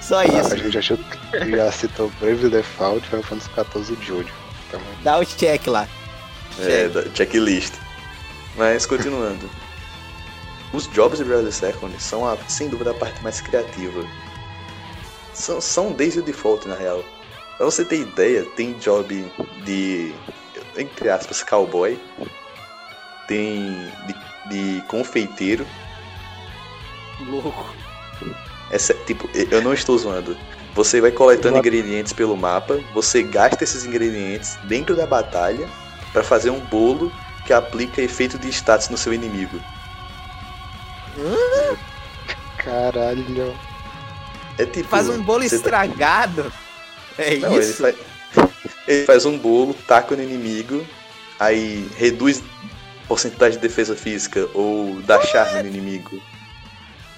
Só 0.00 0.16
Ah, 0.18 0.20
a 0.22 0.24
isso. 0.26 0.56
gente 0.56 0.70
já, 0.72 0.82
chutou- 0.82 1.48
já 1.56 1.72
citou 1.72 2.12
Brave 2.20 2.48
Default, 2.48 3.06
Final 3.08 3.22
Fantasy 3.22 3.50
XIV 3.54 3.98
e 4.00 4.04
Jojo. 4.04 4.32
Então, 4.68 4.80
Dá 5.02 5.18
o 5.18 5.24
check 5.24 5.66
lá. 5.66 5.86
É, 6.60 6.88
da 6.88 7.02
checklist. 7.14 7.74
Mas 8.56 8.84
continuando. 8.84 9.48
Os 10.72 10.86
jobs 10.88 11.18
de 11.18 11.24
Bravely 11.24 11.52
Second 11.52 11.94
são, 12.02 12.26
a, 12.26 12.36
sem 12.48 12.68
dúvida, 12.68 12.90
a 12.90 12.94
parte 12.94 13.22
mais 13.22 13.40
criativa. 13.40 14.04
São, 15.42 15.60
são 15.60 15.90
desde 15.90 16.20
o 16.20 16.22
default, 16.22 16.68
na 16.68 16.76
real. 16.76 17.04
Pra 17.56 17.66
você 17.66 17.84
ter 17.84 17.98
ideia, 17.98 18.44
tem 18.54 18.74
job 18.74 19.28
de, 19.64 20.14
entre 20.78 21.10
aspas, 21.10 21.42
cowboy. 21.42 21.98
Tem 23.26 23.90
de, 24.06 24.76
de 24.76 24.86
confeiteiro. 24.86 25.66
Louco. 27.26 27.74
Essa, 28.70 28.94
tipo, 28.94 29.28
eu 29.34 29.60
não 29.60 29.74
estou 29.74 29.98
zoando. 29.98 30.36
Você 30.76 31.00
vai 31.00 31.10
coletando 31.10 31.58
ingredientes 31.58 32.12
pelo 32.12 32.36
mapa, 32.36 32.78
você 32.94 33.24
gasta 33.24 33.64
esses 33.64 33.84
ingredientes 33.84 34.56
dentro 34.62 34.94
da 34.94 35.06
batalha 35.08 35.68
pra 36.12 36.22
fazer 36.22 36.50
um 36.50 36.60
bolo 36.60 37.12
que 37.44 37.52
aplica 37.52 38.00
efeito 38.00 38.38
de 38.38 38.48
status 38.48 38.88
no 38.90 38.96
seu 38.96 39.12
inimigo. 39.12 39.60
caralho. 42.58 43.71
É 44.58 44.66
tipo. 44.66 44.88
Faz 44.88 45.08
um 45.08 45.22
bolo 45.22 45.40
tá- 45.40 45.54
estragado. 45.56 46.52
É 47.18 47.36
Não, 47.36 47.52
ele 47.52 47.60
isso? 47.64 47.82
faz... 47.82 47.96
ele 48.88 49.04
faz 49.04 49.24
um 49.26 49.36
bolo, 49.38 49.74
taca 49.86 50.16
no 50.16 50.22
inimigo, 50.22 50.86
aí 51.38 51.88
reduz 51.96 52.42
porcentagem 53.06 53.58
de 53.58 53.66
defesa 53.68 53.94
física 53.94 54.48
ou 54.54 55.00
dá 55.02 55.20
charme 55.22 55.62
no 55.62 55.68
inimigo. 55.68 56.20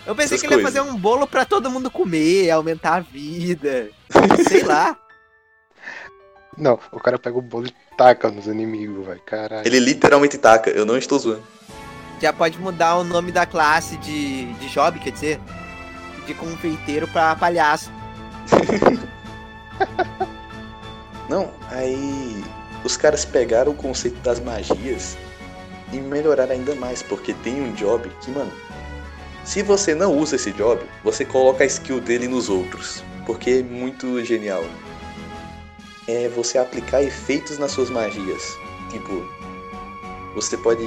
Eu 0.07 0.14
pensei 0.14 0.37
essas 0.37 0.41
que 0.41 0.47
ele 0.47 0.57
ia 0.57 0.62
coisas. 0.62 0.82
fazer 0.82 0.91
um 0.91 0.99
bolo 0.99 1.26
pra 1.26 1.45
todo 1.45 1.70
mundo 1.70 1.91
comer, 1.91 2.51
aumentar 2.51 2.97
a 2.97 3.01
vida. 3.01 3.89
Sei 4.49 4.62
lá. 4.62 4.97
Não, 6.59 6.78
o 6.93 7.01
cara 7.01 7.18
pega 7.18 7.37
o 7.39 7.43
bolo 7.43 7.66
e 7.66 7.74
taca 7.97 8.30
nos 8.30 8.47
inimigos, 8.47 9.07
velho. 9.07 9.20
Caralho. 9.24 9.66
Ele 9.66 9.78
literalmente 9.80 10.37
taca, 10.39 10.70
eu 10.70 10.85
não 10.85 10.97
estou 10.97 11.18
zoando. 11.18 11.43
Já 12.20 12.32
pode 12.32 12.59
mudar 12.59 12.97
o 12.97 13.05
nome 13.05 13.32
da 13.32 13.45
classe 13.47 13.97
de, 13.99 14.53
de 14.55 14.68
job, 14.68 14.99
quer 15.01 15.11
dizer, 15.11 15.41
de 16.26 16.34
confeiteiro 16.34 17.06
pra 17.08 17.36
palhaço. 17.36 17.90
Não, 21.28 21.50
aí 21.70 22.44
os 22.84 22.96
caras 22.96 23.24
pegaram 23.24 23.72
o 23.72 23.74
conceito 23.74 24.18
das 24.20 24.40
magias 24.40 25.16
e 25.92 25.96
melhoraram 25.96 26.52
ainda 26.52 26.74
mais, 26.74 27.02
porque 27.02 27.32
tem 27.32 27.62
um 27.62 27.72
job 27.72 28.10
que, 28.20 28.30
mano, 28.30 28.52
se 29.44 29.62
você 29.62 29.94
não 29.94 30.16
usa 30.16 30.36
esse 30.36 30.52
job, 30.52 30.82
você 31.02 31.24
coloca 31.24 31.64
a 31.64 31.66
skill 31.66 32.00
dele 32.00 32.28
nos 32.28 32.48
outros, 32.48 33.02
porque 33.26 33.50
é 33.50 33.62
muito 33.62 34.24
genial. 34.24 34.64
É 36.06 36.28
você 36.28 36.58
aplicar 36.58 37.02
efeitos 37.02 37.58
nas 37.58 37.72
suas 37.72 37.90
magias. 37.90 38.42
Tipo, 38.90 39.26
você 40.34 40.56
pode 40.56 40.84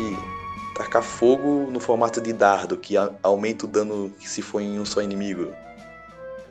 tacar 0.77 1.01
fogo 1.01 1.67
no 1.71 1.79
formato 1.79 2.21
de 2.21 2.31
dardo, 2.31 2.77
que 2.77 2.95
aumenta 3.23 3.65
o 3.65 3.67
dano 3.67 4.13
se 4.19 4.41
for 4.41 4.61
em 4.61 4.79
um 4.79 4.85
só 4.85 5.01
inimigo. 5.01 5.51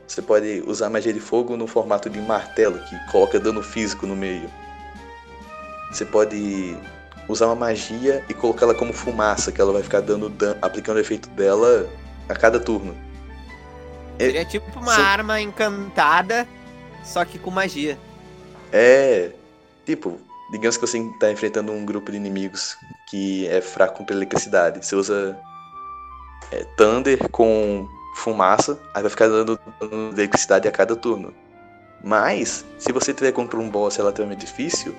Você 0.07 0.21
pode 0.21 0.63
usar 0.65 0.89
magia 0.89 1.13
de 1.13 1.19
fogo 1.19 1.57
no 1.57 1.67
formato 1.67 2.09
de 2.09 2.19
martelo, 2.19 2.79
que 2.79 3.11
coloca 3.11 3.39
dano 3.39 3.61
físico 3.61 4.05
no 4.05 4.15
meio. 4.15 4.49
Você 5.91 6.05
pode 6.05 6.77
usar 7.27 7.47
uma 7.47 7.55
magia 7.55 8.23
e 8.29 8.33
colocá-la 8.33 8.73
como 8.73 8.93
fumaça, 8.93 9.51
que 9.51 9.59
ela 9.59 9.73
vai 9.73 9.83
ficar 9.83 10.01
dando 10.01 10.29
dano, 10.29 10.57
aplicando 10.61 10.97
o 10.97 10.99
efeito 10.99 11.29
dela 11.29 11.89
a 12.29 12.35
cada 12.35 12.59
turno. 12.59 12.95
Seria 14.17 14.45
tipo 14.45 14.79
uma 14.79 14.93
arma 14.93 15.39
encantada, 15.39 16.47
só 17.03 17.23
que 17.23 17.37
com 17.37 17.51
magia. 17.51 17.97
É. 18.71 19.31
Tipo, 19.85 20.19
digamos 20.49 20.77
que 20.77 20.81
você 20.85 20.99
está 20.99 21.31
enfrentando 21.31 21.71
um 21.71 21.85
grupo 21.85 22.11
de 22.11 22.17
inimigos 22.17 22.77
que 23.09 23.47
é 23.47 23.61
fraco 23.61 23.97
contra 23.97 24.15
eletricidade. 24.15 24.85
Você 24.85 24.95
usa 24.95 25.37
é, 26.51 26.63
Thunder 26.77 27.29
com 27.29 27.87
fumaça, 28.15 28.79
aí 28.93 29.01
vai 29.01 29.09
ficar 29.09 29.27
dando 29.27 29.59
dano 29.79 30.13
de 30.13 30.21
eletricidade 30.21 30.67
a 30.67 30.71
cada 30.71 30.95
turno. 30.95 31.33
Mas, 32.03 32.65
se 32.77 32.91
você 32.91 33.13
tiver 33.13 33.31
contra 33.31 33.59
um 33.59 33.69
boss 33.69 33.95
relativamente 33.97 34.45
difícil, 34.45 34.95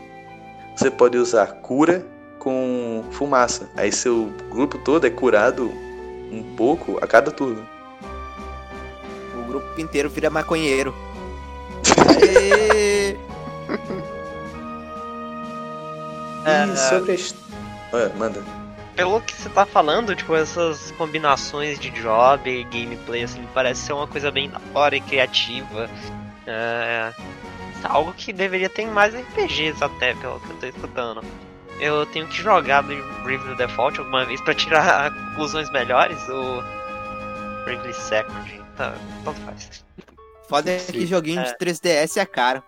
você 0.77 0.91
pode 0.91 1.17
usar 1.17 1.47
cura 1.61 2.05
com 2.39 3.05
fumaça. 3.11 3.69
Aí 3.77 3.91
seu 3.91 4.31
grupo 4.51 4.79
todo 4.79 5.07
é 5.07 5.11
curado 5.11 5.71
um 6.31 6.55
pouco 6.57 6.99
a 7.03 7.07
cada 7.07 7.31
turno. 7.31 7.67
O 9.35 9.43
grupo 9.49 9.81
inteiro 9.81 10.11
vira 10.11 10.29
maconheiro. 10.29 10.95
É, 16.49 16.65
E 16.73 16.77
sobre 16.77 17.13
a 17.13 17.97
Ah, 17.97 18.11
manda. 18.17 18.43
Pelo 18.95 19.21
que 19.21 19.33
você 19.35 19.49
tá 19.51 19.65
falando, 19.65 20.15
tipo, 20.17 20.35
essas 20.35 20.91
combinações 20.93 21.79
de 21.79 21.91
job 21.91 22.51
e 22.51 22.65
gameplay, 22.65 23.23
assim, 23.23 23.47
parece 23.55 23.83
ser 23.83 23.93
uma 23.93 24.09
coisa 24.09 24.31
bem 24.31 24.51
da 24.51 24.61
hora 24.75 24.97
e 24.97 25.01
criativa. 25.01 25.89
É, 26.47 27.13
algo 27.85 28.13
que 28.15 28.33
deveria 28.33 28.69
ter 28.69 28.83
em 28.83 28.91
mais 28.91 29.15
RPGs 29.15 29.83
até, 29.85 30.15
pelo 30.15 30.41
que 30.41 30.51
eu 30.51 30.57
tô 30.57 30.67
escutando. 30.67 31.23
Eu 31.79 32.05
tenho 32.07 32.27
que 32.27 32.43
jogar 32.43 32.83
Bravely 32.83 33.55
Default 33.57 34.01
alguma 34.01 34.25
vez 34.25 34.41
pra 34.41 34.53
tirar 34.53 35.13
conclusões 35.31 35.71
melhores, 35.71 36.29
ou 36.29 36.61
Bravely 37.65 37.95
Second, 37.95 38.65
tá, 38.77 38.95
tanto 39.25 39.41
faz. 39.43 39.85
Foda 40.49 40.73
é 40.73 40.79
que 40.79 41.07
joguinho 41.07 41.45
de 41.45 41.51
É. 41.51 41.55
3DS 41.57 42.17
é 42.21 42.27
caro. 42.27 42.65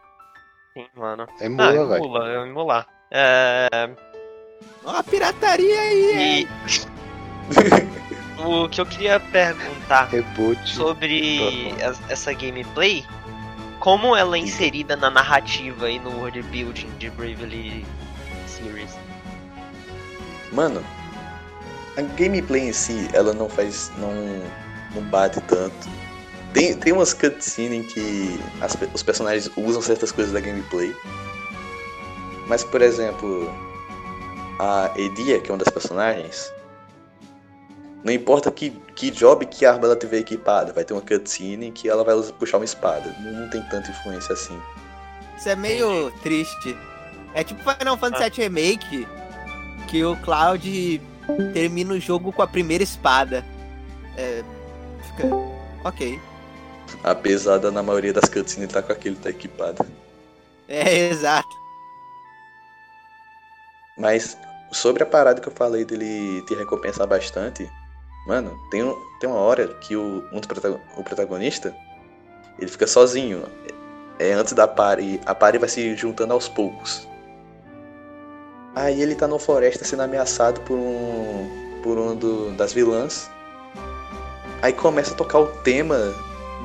Sim, 0.74 0.87
mano. 0.95 1.26
É 1.41 1.47
Ah, 1.47 1.51
mula, 1.51 1.87
velho. 1.89 2.16
eu 2.26 2.47
emular. 2.47 2.87
É, 3.11 3.90
Ó, 4.84 4.90
a 4.96 5.02
pirataria 5.02 5.80
aí, 5.80 6.46
e... 6.46 6.48
o 8.42 8.68
que 8.68 8.80
eu 8.80 8.86
queria 8.86 9.18
perguntar 9.20 10.04
Reboot. 10.08 10.58
sobre 10.68 11.74
as- 11.82 12.00
essa 12.08 12.32
gameplay, 12.32 13.04
como 13.80 14.16
ela 14.16 14.36
é 14.36 14.40
inserida 14.40 14.96
na 14.96 15.11
narrativa 15.11 15.90
e 15.90 15.98
no 15.98 16.11
world 16.18 16.40
building 16.44 16.88
de 16.98 17.11
Bravely 17.11 17.84
Series. 18.46 18.90
Mano, 20.52 20.82
a 21.96 22.02
gameplay 22.02 22.68
em 22.68 22.72
si, 22.72 23.08
ela 23.12 23.32
não 23.34 23.48
faz. 23.48 23.90
não, 23.98 24.12
não 24.94 25.02
bate 25.11 25.40
tanto. 25.42 25.88
Tem, 26.52 26.74
tem 26.74 26.92
umas 26.92 27.12
cutscenes 27.14 27.72
em 27.72 27.82
que 27.82 28.40
as 28.61 28.76
os 28.92 29.02
personagens 29.02 29.50
usam 29.56 29.80
certas 29.82 30.11
coisas 30.11 30.32
da 30.32 30.40
gameplay. 30.40 30.94
Mas, 32.51 32.64
por 32.64 32.82
exemplo, 32.82 33.48
a 34.59 34.90
Edia, 34.96 35.40
que 35.40 35.53
é 35.53 35.55
uma 35.55 35.59
das 35.59 35.72
personagens, 35.72 36.53
não 38.03 38.12
importa 38.12 38.51
que, 38.51 38.70
que 38.96 39.09
job 39.12 39.46
que 39.46 39.64
arma 39.64 39.84
ela 39.84 39.94
tiver 39.94 40.18
equipada, 40.18 40.72
vai 40.72 40.84
ter 40.84 40.92
uma 40.92 41.01
cutscene 41.01 41.66
em 41.68 41.72
que 41.72 41.88
ela 41.88 42.03
vai 42.03 42.20
puxar 42.40 42.59
uma 42.59 42.64
espada. 42.64 43.14
Não, 43.20 43.48
tem 43.51 43.62
tanta 43.70 43.92
influência 43.92 44.32
assim. 44.32 44.61
Isso 45.38 45.48
é 45.48 45.55
meio 45.55 46.11
triste. 46.24 46.76
É 47.34 47.44
tipo 47.44 47.62
Final 47.62 47.96
Fantasy 47.96 48.30
VII 48.30 48.42
Remake, 48.42 49.07
que 49.86 50.05
o 50.05 50.16
Cloud 50.16 51.01
termina 51.55 51.94
o 51.94 52.01
jogo 52.01 52.32
com 52.32 52.42
a 52.42 52.48
primeira 52.48 52.82
espada. 52.82 53.44
É. 54.16 54.42
Fica. 55.07 55.28
Ok. 55.84 56.18
Apesar 57.05 57.59
da 57.59 57.70
na 57.70 57.80
maioria 57.80 58.12
das 58.12 58.28
cutscenes 58.28 58.72
tá 58.72 58.82
com 58.82 58.90
aquele 58.90 59.14
tá 59.14 59.30
equipado. 59.30 59.86
É, 60.66 60.98
exato. 61.14 61.59
Mas 64.01 64.36
sobre 64.72 65.03
a 65.03 65.07
parada 65.07 65.40
que 65.40 65.48
eu 65.48 65.53
falei 65.53 65.84
dele 65.84 66.42
te 66.48 66.55
recompensar 66.55 67.07
bastante, 67.07 67.70
mano, 68.26 68.59
tem, 68.70 68.82
um, 68.82 68.96
tem 69.20 69.28
uma 69.28 69.38
hora 69.38 69.68
que 69.74 69.94
o, 69.94 70.24
um 70.32 70.38
dos 70.38 70.46
protago- 70.46 70.80
o 70.96 71.05
protagonista 71.05 71.74
ele 72.59 72.70
fica 72.70 72.86
sozinho. 72.86 73.42
É 74.18 74.32
antes 74.32 74.55
da 74.55 74.66
party. 74.66 75.20
A 75.26 75.34
party 75.34 75.59
vai 75.59 75.68
se 75.68 75.94
juntando 75.96 76.32
aos 76.32 76.48
poucos. 76.48 77.07
Aí 78.74 79.03
ele 79.03 79.14
tá 79.14 79.26
numa 79.28 79.38
floresta 79.38 79.84
sendo 79.84 80.03
ameaçado 80.03 80.61
por 80.62 80.78
um. 80.78 81.80
por 81.82 81.98
um 81.98 82.14
do- 82.14 82.51
das 82.53 82.72
vilãs. 82.72 83.30
Aí 84.62 84.72
começa 84.72 85.12
a 85.12 85.16
tocar 85.16 85.38
o 85.40 85.46
tema 85.46 85.96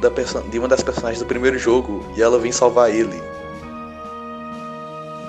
da 0.01 0.09
de 0.49 0.59
uma 0.59 0.67
das 0.67 0.83
personagens 0.83 1.19
do 1.19 1.25
primeiro 1.25 1.57
jogo 1.57 2.05
e 2.15 2.21
ela 2.21 2.38
vem 2.38 2.51
salvar 2.51 2.93
ele. 2.93 3.21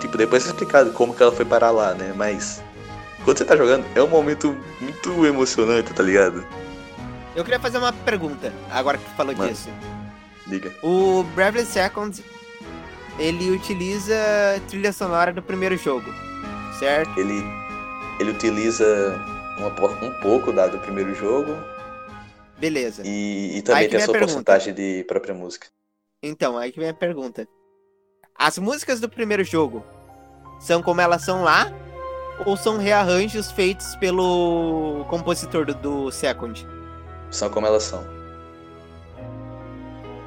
Tipo, 0.00 0.16
depois 0.16 0.44
é 0.44 0.48
explicado 0.48 0.92
como 0.92 1.14
que 1.14 1.22
ela 1.22 1.32
foi 1.32 1.44
parar 1.44 1.70
lá, 1.70 1.94
né? 1.94 2.12
Mas 2.14 2.62
quando 3.24 3.38
você 3.38 3.44
tá 3.44 3.56
jogando, 3.56 3.84
é 3.94 4.02
um 4.02 4.08
momento 4.08 4.56
muito 4.80 5.26
emocionante, 5.26 5.92
tá 5.92 6.02
ligado? 6.02 6.46
Eu 7.34 7.44
queria 7.44 7.60
fazer 7.60 7.78
uma 7.78 7.92
pergunta, 7.92 8.52
agora 8.70 8.96
que 8.96 9.04
tu 9.04 9.10
falou 9.16 9.36
Mano. 9.36 9.50
disso. 9.50 9.68
Liga. 10.46 10.72
O 10.82 11.24
Bravely 11.34 11.66
Second, 11.66 12.24
ele 13.18 13.50
utiliza 13.50 14.14
trilha 14.68 14.92
sonora 14.92 15.32
do 15.32 15.42
primeiro 15.42 15.76
jogo, 15.76 16.06
certo? 16.78 17.18
Ele, 17.18 17.42
ele 18.20 18.30
utiliza 18.30 19.20
uma, 19.58 19.68
um 19.68 20.20
pouco 20.20 20.52
da, 20.52 20.66
do 20.66 20.78
primeiro 20.78 21.14
jogo 21.14 21.56
Beleza. 22.58 23.02
e, 23.04 23.58
e 23.58 23.62
também 23.62 23.88
tem 23.88 23.98
a 23.98 24.04
sua 24.04 24.12
pergunta. 24.12 24.32
porcentagem 24.32 24.72
de 24.72 25.04
própria 25.04 25.34
música. 25.34 25.66
Então, 26.22 26.56
aí 26.56 26.72
que 26.72 26.80
vem 26.80 26.88
a 26.88 26.94
pergunta. 26.94 27.46
As 28.38 28.58
músicas 28.58 29.00
do 29.00 29.08
primeiro 29.08 29.44
jogo 29.44 29.84
são 30.60 30.82
como 30.82 31.00
elas 31.00 31.22
são 31.22 31.42
lá? 31.42 31.72
Ou 32.44 32.56
são 32.56 32.76
rearranjos 32.76 33.50
feitos 33.50 33.96
pelo 33.96 35.06
compositor 35.08 35.64
do, 35.64 35.74
do 35.74 36.10
Second? 36.10 36.66
São 37.30 37.48
como 37.48 37.66
elas 37.66 37.82
são. 37.82 38.04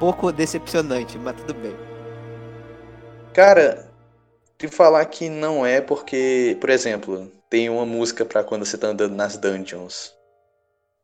Pouco 0.00 0.32
decepcionante, 0.32 1.16
mas 1.18 1.36
tudo 1.36 1.54
bem. 1.54 1.76
Cara, 3.32 3.88
te 4.58 4.66
falar 4.66 5.04
que 5.06 5.28
não 5.28 5.64
é 5.64 5.80
porque, 5.80 6.56
por 6.60 6.68
exemplo, 6.68 7.30
tem 7.48 7.68
uma 7.68 7.86
música 7.86 8.24
pra 8.24 8.42
quando 8.42 8.64
você 8.64 8.76
tá 8.76 8.88
andando 8.88 9.14
nas 9.14 9.36
dungeons. 9.36 10.14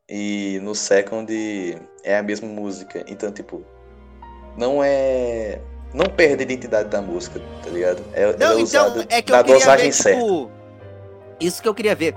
E 0.09 0.59
no 0.61 0.75
Second 0.75 1.31
é 2.03 2.17
a 2.17 2.23
mesma 2.23 2.47
música. 2.47 3.03
Então, 3.07 3.31
tipo, 3.31 3.65
não 4.57 4.83
é. 4.83 5.61
Não 5.97 6.05
perde 6.05 6.43
a 6.43 6.45
identidade 6.45 6.89
da 6.89 7.01
música, 7.01 7.41
tá 7.63 7.69
ligado? 7.71 8.03
É, 8.13 8.37
Não, 8.37 8.57
é 8.57 8.61
então, 8.61 9.05
é 9.09 9.21
que 9.21 9.31
eu 9.33 9.37
queria 9.43 9.55
dosagem 9.59 9.85
ver, 9.87 9.93
certa. 9.95 10.21
tipo... 10.21 10.51
Isso 11.39 11.61
que 11.61 11.67
eu 11.67 11.73
queria 11.73 11.95
ver. 11.95 12.15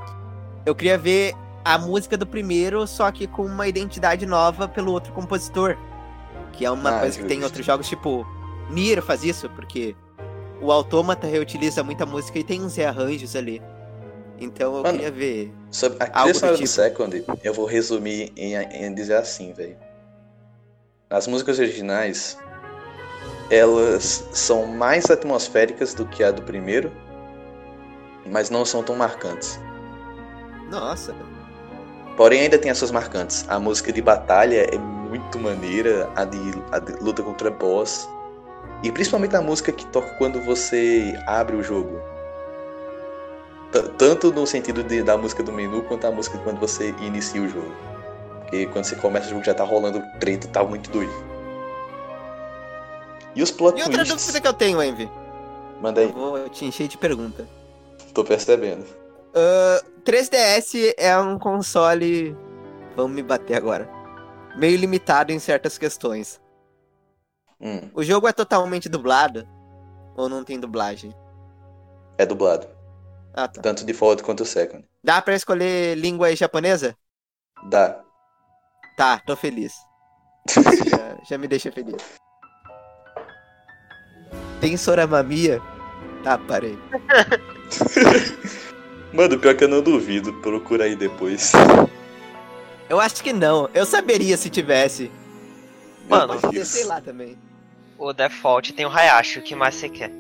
Eu 0.67 0.75
queria 0.75 0.99
ver 0.99 1.35
a 1.65 1.79
música 1.79 2.15
do 2.17 2.27
primeiro, 2.27 2.87
só 2.87 3.11
que 3.11 3.27
com 3.27 3.43
uma 3.47 3.67
identidade 3.67 4.27
nova 4.27 4.69
pelo 4.69 4.93
outro 4.93 5.13
compositor. 5.15 5.79
Que 6.53 6.67
é 6.67 6.71
uma 6.71 6.91
Ah, 6.97 7.01
coisa 7.01 7.19
que 7.19 7.25
tem 7.25 7.39
em 7.39 7.41
justo. 7.41 7.45
outros 7.53 7.67
jogos, 7.67 7.89
tipo... 7.89 8.27
Nier 8.69 9.01
faz 9.03 9.25
isso, 9.25 9.49
porque 9.51 9.97
o 10.61 10.71
Autômata 10.71 11.27
reutiliza 11.27 11.83
muita 11.83 12.05
música 12.05 12.39
e 12.39 12.45
tem 12.45 12.63
uns 12.63 12.77
rearranjos 12.77 13.35
ali. 13.35 13.63
Então 14.39 14.77
eu 14.77 14.83
Mano, 14.83 14.95
queria 14.99 15.11
ver. 15.11 15.53
Sobre 15.71 16.03
a 16.03 16.07
trilha 16.07 16.35
sonora 16.35 16.53
do 16.53 16.59
tipo. 16.59 16.69
Second, 16.69 17.25
eu 17.43 17.55
vou 17.55 17.65
resumir 17.67 18.31
em, 18.37 18.55
em 18.55 18.95
dizer 18.95 19.15
assim, 19.17 19.53
velho. 19.55 19.77
As 21.09 21.27
músicas 21.27 21.59
originais, 21.59 22.39
elas 23.51 24.29
são 24.33 24.67
mais 24.67 25.11
atmosféricas 25.11 25.93
do 25.93 26.07
que 26.07 26.23
a 26.23 26.31
do 26.31 26.43
primeiro, 26.43 26.91
mas 28.27 28.49
não 28.49 28.65
são 28.65 28.83
tão 28.83 28.95
marcantes. 28.97 29.59
Nossa. 30.71 31.15
Porém, 32.17 32.43
ainda 32.43 32.59
tem 32.59 32.71
as 32.71 32.79
suas 32.79 32.91
marcantes. 32.91 33.45
A 33.49 33.59
música 33.59 33.93
de 33.93 34.01
batalha 34.01 34.67
é 34.73 34.79
muito 34.79 35.39
maneira, 35.39 36.09
a 36.15 36.25
de, 36.25 36.39
a 36.71 36.79
de 36.79 36.93
luta 37.03 37.23
contra 37.23 37.51
boss. 37.51 38.09
E 38.83 38.93
principalmente 38.93 39.35
a 39.37 39.43
música 39.43 39.73
que 39.73 39.85
toca 39.87 40.09
quando 40.17 40.41
você 40.41 41.19
abre 41.27 41.57
o 41.57 41.63
jogo. 41.63 42.01
T- 43.73 43.83
Tanto 43.99 44.33
no 44.33 44.47
sentido 44.47 44.83
de- 44.85 45.03
da 45.03 45.17
música 45.17 45.43
do 45.43 45.53
menu, 45.53 45.83
quanto 45.83 46.07
a 46.07 46.11
música 46.11 46.39
quando 46.39 46.59
você 46.61 46.95
inicia 47.01 47.43
o 47.43 47.49
jogo. 47.49 47.75
Porque 48.41 48.67
quando 48.67 48.85
você 48.85 48.97
começa 48.97 49.27
o 49.27 49.31
jogo 49.31 49.45
já 49.45 49.55
tá 49.55 49.65
rolando 49.65 50.03
treta 50.19 50.47
e 50.47 50.51
tá 50.51 50.63
muito 50.63 50.91
doido. 50.91 51.13
E 53.35 53.43
os 53.43 53.51
plot 53.51 53.79
E 53.79 53.83
outra 53.83 54.05
twists... 54.05 54.21
dúvida 54.27 54.41
que 54.41 54.49
eu 54.49 54.53
tenho, 54.55 54.83
Envy. 54.83 55.09
Manda 55.81 56.03
Eu 56.03 56.09
aí, 56.09 56.13
vou 56.13 56.49
te 56.49 56.65
encher 56.65 56.89
de 56.89 56.99
pergunta. 56.99 57.49
tô 58.13 58.25
percebendo. 58.25 58.85
3DS 60.05 60.95
é 60.97 61.17
um 61.19 61.39
console. 61.39 62.37
Vamos 62.97 63.13
me 63.13 63.23
bater 63.23 63.55
agora. 63.57 63.89
Meio 64.57 64.77
limitado 64.77 65.33
em 65.33 65.39
certas 65.39 65.79
questões. 65.79 66.41
Hum, 67.61 67.91
O 67.95 68.03
jogo 68.03 68.27
é 68.27 68.33
totalmente 68.33 68.89
dublado? 68.89 69.47
Ou 70.17 70.29
não 70.29 70.45
tem 70.45 70.59
dublagem? 70.59 71.15
é 72.19 72.27
dublado. 72.27 72.67
Ah, 73.33 73.49
tá. 73.49 73.63
Tanto 73.63 73.85
default 73.85 74.23
quanto 74.23 74.43
o 74.43 74.47
second. 74.47 74.85
Dá 75.03 75.23
pra 75.23 75.35
escolher 75.35 75.97
língua 75.97 76.35
japonesa? 76.37 76.95
Dá. 77.71 78.03
Tá, 78.97 79.19
tô 79.21 79.35
feliz. 79.37 79.73
Isso 80.47 80.61
já, 80.91 81.17
já 81.27 81.39
me 81.39 81.49
deixa 81.49 81.73
feliz. 81.73 81.97
Tem 84.61 84.77
Soramamia? 84.77 85.63
Tá, 86.23 86.37
parei. 86.37 86.79
Mano, 89.13 89.39
pior 89.39 89.57
que 89.57 89.65
eu 89.65 89.69
não 89.69 89.83
duvido, 89.83 90.33
procura 90.35 90.85
aí 90.85 90.95
depois. 90.95 91.53
Eu 92.89 93.01
acho 93.01 93.23
que 93.23 93.33
não. 93.33 93.69
Eu 93.73 93.87
saberia 93.87 94.37
se 94.37 94.51
tivesse. 94.51 95.11
Mano, 96.09 96.39
Meu 96.41 96.53
Deus. 96.53 96.69
sei 96.69 96.85
lá 96.85 97.01
também. 97.01 97.37
O 97.99 98.13
default 98.13 98.73
tem 98.73 98.87
o 98.87 98.91
Hayashi, 98.91 99.39
o 99.39 99.43
que 99.43 99.55
mais 99.55 99.75
você 99.75 99.89
quer? 99.89 100.11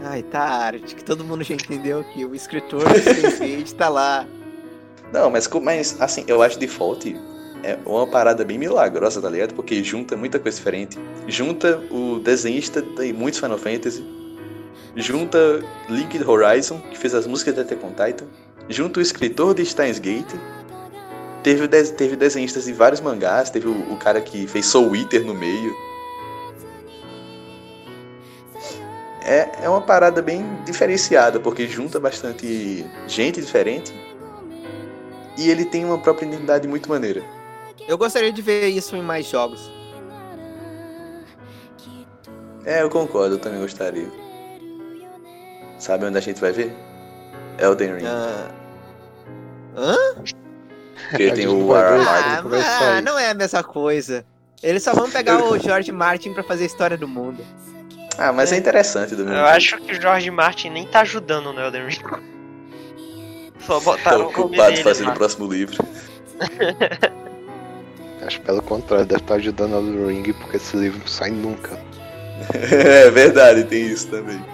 Ai, 0.00 0.22
tá, 0.22 0.68
acho 0.68 0.94
que 0.94 1.04
todo 1.04 1.24
mundo 1.24 1.42
já 1.42 1.54
entendeu 1.54 2.04
que 2.04 2.24
o 2.24 2.34
escritor 2.34 2.84
do 2.84 3.64
tá 3.76 3.88
lá. 3.88 4.26
Não, 5.12 5.30
mas, 5.30 5.48
mas 5.48 6.00
assim, 6.00 6.24
eu 6.26 6.42
acho 6.42 6.58
default 6.58 7.16
é 7.72 7.78
uma 7.84 8.06
parada 8.06 8.44
bem 8.44 8.58
milagrosa, 8.58 9.20
tá 9.20 9.28
ligado? 9.28 9.54
Porque 9.54 9.82
junta 9.82 10.16
muita 10.16 10.38
coisa 10.38 10.56
diferente. 10.56 10.98
Junta 11.26 11.82
o 11.90 12.18
desenhista 12.20 12.80
de 12.82 13.12
muitos 13.12 13.40
Final 13.40 13.58
Fantasy. 13.58 14.04
Junta 14.94 15.38
Linked 15.88 16.24
Horizon, 16.26 16.80
que 16.90 16.96
fez 16.96 17.14
as 17.14 17.26
músicas 17.26 17.54
de 17.54 17.60
Attack 17.60 17.84
on 17.84 17.90
Titan. 17.90 18.26
Junta 18.68 18.98
o 18.98 19.02
escritor 19.02 19.54
de 19.54 19.64
Steins 19.64 19.98
Gate. 19.98 20.32
Teve, 21.42 21.64
o 21.64 21.68
des- 21.68 21.90
teve 21.90 22.16
desenhistas 22.16 22.64
de 22.64 22.72
vários 22.72 23.00
mangás. 23.00 23.50
Teve 23.50 23.68
o, 23.68 23.92
o 23.92 23.96
cara 23.96 24.20
que 24.20 24.46
fez 24.46 24.66
Soul 24.66 24.96
Eater 24.96 25.24
no 25.24 25.34
meio. 25.34 25.74
É, 29.22 29.64
é 29.64 29.68
uma 29.68 29.80
parada 29.80 30.22
bem 30.22 30.44
diferenciada, 30.64 31.40
porque 31.40 31.66
junta 31.66 31.98
bastante 31.98 32.86
gente 33.08 33.40
diferente. 33.40 33.92
E 35.36 35.50
ele 35.50 35.64
tem 35.64 35.84
uma 35.84 35.98
própria 35.98 36.26
identidade 36.26 36.66
muito 36.66 36.88
maneira. 36.88 37.22
Eu 37.88 37.96
gostaria 37.98 38.32
de 38.32 38.42
ver 38.42 38.68
isso 38.68 38.96
em 38.96 39.02
mais 39.02 39.26
jogos. 39.26 39.70
É, 42.64 42.82
eu 42.82 42.90
concordo, 42.90 43.36
eu 43.36 43.38
também 43.38 43.60
gostaria. 43.60 44.08
Sabe 45.78 46.04
onde 46.06 46.18
a 46.18 46.20
gente 46.20 46.40
vai 46.40 46.50
ver? 46.52 46.74
Elden 47.58 47.94
Ring. 47.96 48.06
Ah. 48.06 48.50
Hã? 49.76 49.96
Porque 51.10 51.30
tem 51.32 51.46
o. 51.46 51.72
Ara 51.74 51.96
Ah, 52.02 52.42
mas 52.42 52.64
sair. 52.64 53.02
não 53.02 53.18
é 53.18 53.30
a 53.30 53.34
mesma 53.34 53.62
coisa. 53.62 54.24
Eles 54.62 54.82
só 54.82 54.94
vão 54.94 55.08
pegar 55.10 55.44
o 55.44 55.58
George 55.58 55.92
Martin 55.92 56.32
pra 56.32 56.42
fazer 56.42 56.64
a 56.64 56.66
história 56.66 56.96
do 56.96 57.06
mundo. 57.06 57.44
Ah, 58.18 58.32
mas 58.32 58.50
é 58.52 58.56
interessante 58.56 59.10
do 59.14 59.18
mesmo 59.24 59.32
Eu 59.38 59.44
jeito. 59.44 59.56
acho 59.56 59.78
que 59.82 59.92
o 59.92 60.00
George 60.00 60.30
Martin 60.30 60.70
nem 60.70 60.86
tá 60.86 61.00
ajudando 61.00 61.52
no 61.52 61.60
Elden 61.60 61.86
Ring. 61.86 62.02
Só 63.60 63.78
Tá 63.78 63.84
botaram 63.84 64.16
o 64.28 64.32
nome 64.32 64.34
ocupado 64.38 64.76
fazendo 64.78 65.06
lá. 65.08 65.12
o 65.12 65.16
próximo 65.16 65.46
livro. 65.52 65.76
Acho 68.26 68.40
pelo 68.40 68.60
contrário, 68.60 69.06
deve 69.06 69.20
estar 69.20 69.34
ajudando 69.36 69.76
a 69.76 69.80
do 69.80 70.08
Ring 70.08 70.32
porque 70.32 70.56
esse 70.56 70.76
livro 70.76 70.98
não 70.98 71.06
sai 71.06 71.30
nunca. 71.30 71.78
é 72.52 73.10
verdade, 73.10 73.64
tem 73.64 73.86
isso 73.86 74.08
também. 74.08 74.44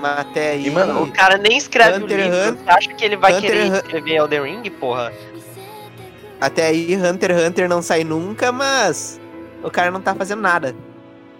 Mas 0.00 0.18
até 0.18 0.50
aí. 0.50 0.66
E, 0.66 0.70
mano, 0.70 1.04
O 1.04 1.12
cara 1.12 1.38
nem 1.38 1.56
escreve 1.56 2.02
Hunter 2.02 2.18
o 2.18 2.22
livro. 2.22 2.36
Hunter- 2.38 2.64
Você 2.64 2.70
acha 2.70 2.94
que 2.94 3.04
ele 3.04 3.16
vai 3.16 3.32
Hunter 3.34 3.50
querer 3.50 3.72
escrever 3.72 4.14
Elden 4.16 4.42
Ring, 4.42 4.70
porra? 4.70 5.12
Até 6.40 6.66
aí, 6.66 6.96
Hunter 6.96 7.30
x 7.30 7.48
Hunter 7.48 7.68
não 7.68 7.80
sai 7.80 8.02
nunca, 8.02 8.50
mas 8.50 9.20
o 9.62 9.70
cara 9.70 9.92
não 9.92 10.00
tá 10.00 10.12
fazendo 10.12 10.42
nada. 10.42 10.74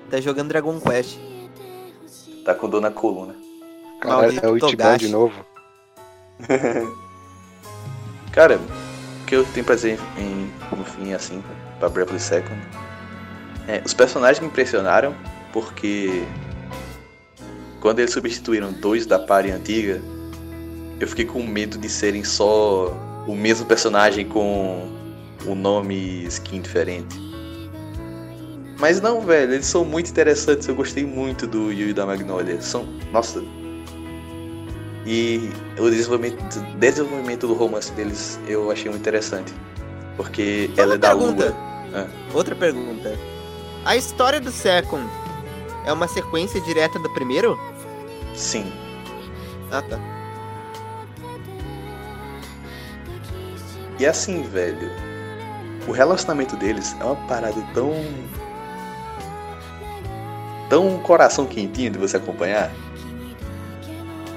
Tá 0.08 0.20
jogando 0.20 0.48
Dragon 0.48 0.78
Quest. 0.80 1.18
Tá 2.44 2.54
com 2.54 2.68
dor 2.68 2.80
na 2.80 2.90
coluna. 2.92 3.34
Caralho, 4.00 4.38
é 4.40 4.48
o 4.48 4.56
Ichiban 4.56 4.96
de 4.96 5.08
novo. 5.08 5.44
Cara, 8.32 8.56
o 8.58 9.26
que 9.26 9.34
eu 9.36 9.44
tenho 9.44 9.64
pra 9.66 9.74
dizer 9.74 9.98
em, 10.16 10.50
no 10.76 10.84
fim, 10.84 11.12
assim, 11.12 11.42
pra 11.82 11.88
Bravely 11.88 12.20
Second, 12.20 12.60
é, 13.66 13.82
os 13.84 13.92
personagens 13.92 14.38
me 14.40 14.46
impressionaram 14.46 15.14
porque 15.52 16.24
quando 17.80 17.98
eles 17.98 18.12
substituíram 18.12 18.72
dois 18.72 19.04
da 19.04 19.18
party 19.18 19.50
antiga, 19.50 20.00
eu 21.00 21.08
fiquei 21.08 21.24
com 21.24 21.42
medo 21.42 21.76
de 21.76 21.88
serem 21.88 22.22
só 22.22 22.86
o 23.26 23.34
mesmo 23.34 23.66
personagem 23.66 24.26
com 24.26 24.88
o 25.44 25.54
nome 25.56 25.94
e 25.96 26.26
skin 26.26 26.60
diferente. 26.60 27.20
Mas 28.78 29.00
não, 29.00 29.20
velho, 29.20 29.54
eles 29.54 29.66
são 29.66 29.84
muito 29.84 30.10
interessantes, 30.10 30.68
eu 30.68 30.74
gostei 30.74 31.04
muito 31.04 31.46
do 31.46 31.72
Yu 31.72 31.88
e 31.88 31.92
da 31.92 32.06
Magnolia. 32.06 32.60
São, 32.60 32.84
nossa, 33.12 33.42
e 35.04 35.50
o 35.78 35.90
desenvolvimento, 35.90 36.60
desenvolvimento 36.78 37.46
do 37.48 37.54
romance 37.54 37.90
deles 37.92 38.38
eu 38.46 38.70
achei 38.70 38.88
muito 38.88 39.02
interessante. 39.02 39.52
Porque 40.16 40.70
Só 40.76 40.82
ela 40.82 40.94
é 40.94 40.98
da 40.98 41.08
pergunta. 41.08 41.46
lua. 41.46 41.71
Ah. 41.94 42.06
Outra 42.32 42.54
pergunta. 42.54 43.16
A 43.84 43.96
história 43.96 44.40
do 44.40 44.50
Second 44.50 45.04
é 45.84 45.92
uma 45.92 46.08
sequência 46.08 46.60
direta 46.60 46.98
do 46.98 47.10
primeiro? 47.10 47.58
Sim. 48.34 48.72
Ah, 49.70 49.82
tá. 49.82 49.98
E 53.98 54.06
assim, 54.06 54.42
velho. 54.42 54.90
O 55.86 55.92
relacionamento 55.92 56.56
deles 56.56 56.96
é 57.00 57.04
uma 57.04 57.16
parada 57.26 57.60
tão. 57.74 57.92
tão 60.68 60.98
coração 61.00 61.46
quentinho 61.46 61.90
de 61.90 61.98
você 61.98 62.16
acompanhar. 62.16 62.70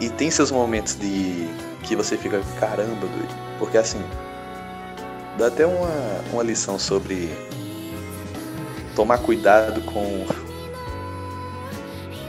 E 0.01 0.09
tem 0.09 0.29
seus 0.29 0.51
momentos 0.51 0.95
de. 0.95 1.47
que 1.83 1.95
você 1.95 2.17
fica, 2.17 2.41
caramba, 2.59 3.07
doido. 3.07 3.35
Porque 3.59 3.77
assim. 3.77 4.03
Dá 5.37 5.47
até 5.47 5.65
uma, 5.65 5.89
uma 6.31 6.43
lição 6.43 6.79
sobre. 6.79 7.29
tomar 8.95 9.17
cuidado 9.19 9.81
com. 9.81 10.25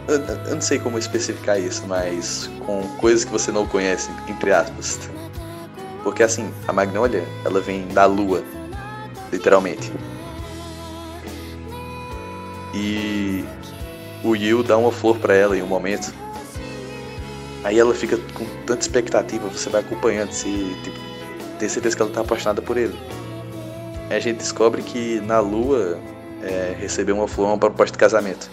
Eu, 0.09 0.21
eu 0.21 0.55
não 0.55 0.61
sei 0.61 0.79
como 0.79 0.99
especificar 0.99 1.61
isso, 1.61 1.85
mas 1.87 2.51
com 2.65 2.83
coisas 2.99 3.25
que 3.25 3.31
você 3.31 3.53
não 3.53 3.67
conhece, 3.67 4.11
entre 4.29 4.53
aspas. 4.53 4.99
Porque 6.03 6.23
assim, 6.23 6.53
a 6.69 6.73
Magnolia, 6.73 7.25
ela 7.45 7.61
vem 7.61 7.87
da 7.89 8.07
lua, 8.07 8.43
literalmente. 9.33 9.93
E 12.73 13.45
o 14.23 14.37
Yu 14.37 14.63
dá 14.63 14.77
uma 14.77 14.93
flor 14.93 15.19
pra 15.19 15.35
ela 15.35 15.57
em 15.57 15.63
um 15.63 15.67
momento. 15.67 16.13
Aí 17.65 17.79
ela 17.79 17.95
fica 17.95 18.17
com 18.35 18.45
tanta 18.65 18.83
expectativa, 18.83 19.49
você 19.49 19.69
vai 19.69 19.81
acompanhando, 19.81 20.31
se 20.31 20.77
tipo, 20.85 20.99
tem 21.59 21.69
certeza 21.69 21.97
que 21.97 22.03
ela 22.03 22.11
tá 22.11 22.21
apaixonada 22.21 22.63
por 22.63 22.77
ele. 22.77 22.99
Aí 24.11 24.17
a 24.17 24.21
gente 24.21 24.39
descobre 24.39 24.83
que 24.83 25.21
na 25.21 25.41
lua 25.41 25.99
é, 26.43 26.77
receber 26.79 27.13
uma 27.13 27.27
flor 27.27 27.49
uma 27.49 27.59
proposta 27.59 27.93
de 27.93 27.99
casamento. 27.99 28.51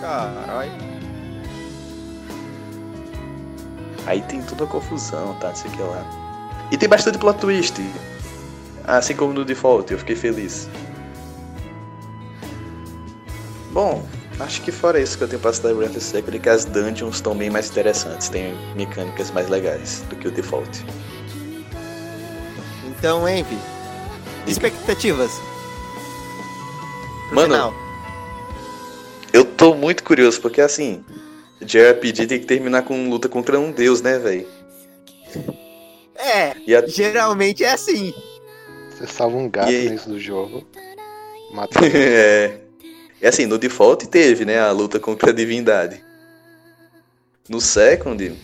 Caralho. 0.00 0.70
Aí 4.06 4.22
tem 4.22 4.42
toda 4.42 4.64
a 4.64 4.66
confusão, 4.66 5.34
tá? 5.34 5.48
Não 5.48 5.54
sei 5.54 5.70
o 5.70 5.74
que 5.74 5.82
lá. 5.82 6.04
E 6.72 6.76
tem 6.76 6.88
bastante 6.88 7.18
plot 7.18 7.38
twist. 7.38 7.80
Assim 8.84 9.14
como 9.14 9.32
no 9.32 9.44
default, 9.44 9.92
eu 9.92 9.98
fiquei 9.98 10.16
feliz. 10.16 10.68
Bom, 13.72 14.04
acho 14.40 14.62
que 14.62 14.72
fora 14.72 14.98
isso 14.98 15.16
que 15.16 15.24
eu 15.24 15.28
tenho 15.28 15.40
pra 15.40 15.52
citar 15.52 15.72
Breath 15.74 15.90
of 15.90 15.98
the 15.98 16.04
Second, 16.04 16.38
que 16.38 16.48
as 16.48 16.64
dungeons 16.64 17.16
estão 17.16 17.36
bem 17.36 17.50
mais 17.50 17.70
interessantes, 17.70 18.28
tem 18.28 18.54
mecânicas 18.74 19.30
mais 19.30 19.48
legais 19.48 20.02
do 20.08 20.16
que 20.16 20.26
o 20.26 20.30
default. 20.30 20.84
Então, 23.00 23.26
Envy. 23.26 23.56
Expectativas. 24.46 25.30
Mano, 27.32 27.54
final. 27.54 27.74
Eu 29.32 29.42
tô 29.42 29.74
muito 29.74 30.04
curioso, 30.04 30.38
porque 30.38 30.60
assim, 30.60 31.02
JRPG 31.62 32.26
tem 32.26 32.38
que 32.40 32.44
terminar 32.44 32.82
com 32.82 33.08
luta 33.08 33.26
contra 33.26 33.58
um 33.58 33.72
deus, 33.72 34.02
né, 34.02 34.18
velho? 34.18 34.46
É, 36.14 36.54
E 36.66 36.76
a... 36.76 36.86
geralmente 36.86 37.64
é 37.64 37.72
assim. 37.72 38.12
Você 38.90 39.06
salva 39.06 39.38
um 39.38 39.48
gato 39.48 39.70
E 39.72 39.88
dentro 39.88 40.10
do 40.10 40.20
jogo. 40.20 40.66
Mata 41.54 41.80
é. 41.86 42.60
E 43.22 43.26
assim, 43.26 43.46
no 43.46 43.56
default 43.56 44.08
teve, 44.08 44.44
né, 44.44 44.60
a 44.60 44.70
luta 44.72 45.00
contra 45.00 45.30
a 45.30 45.32
divindade. 45.32 46.04
No 47.48 47.62
second, 47.62 48.36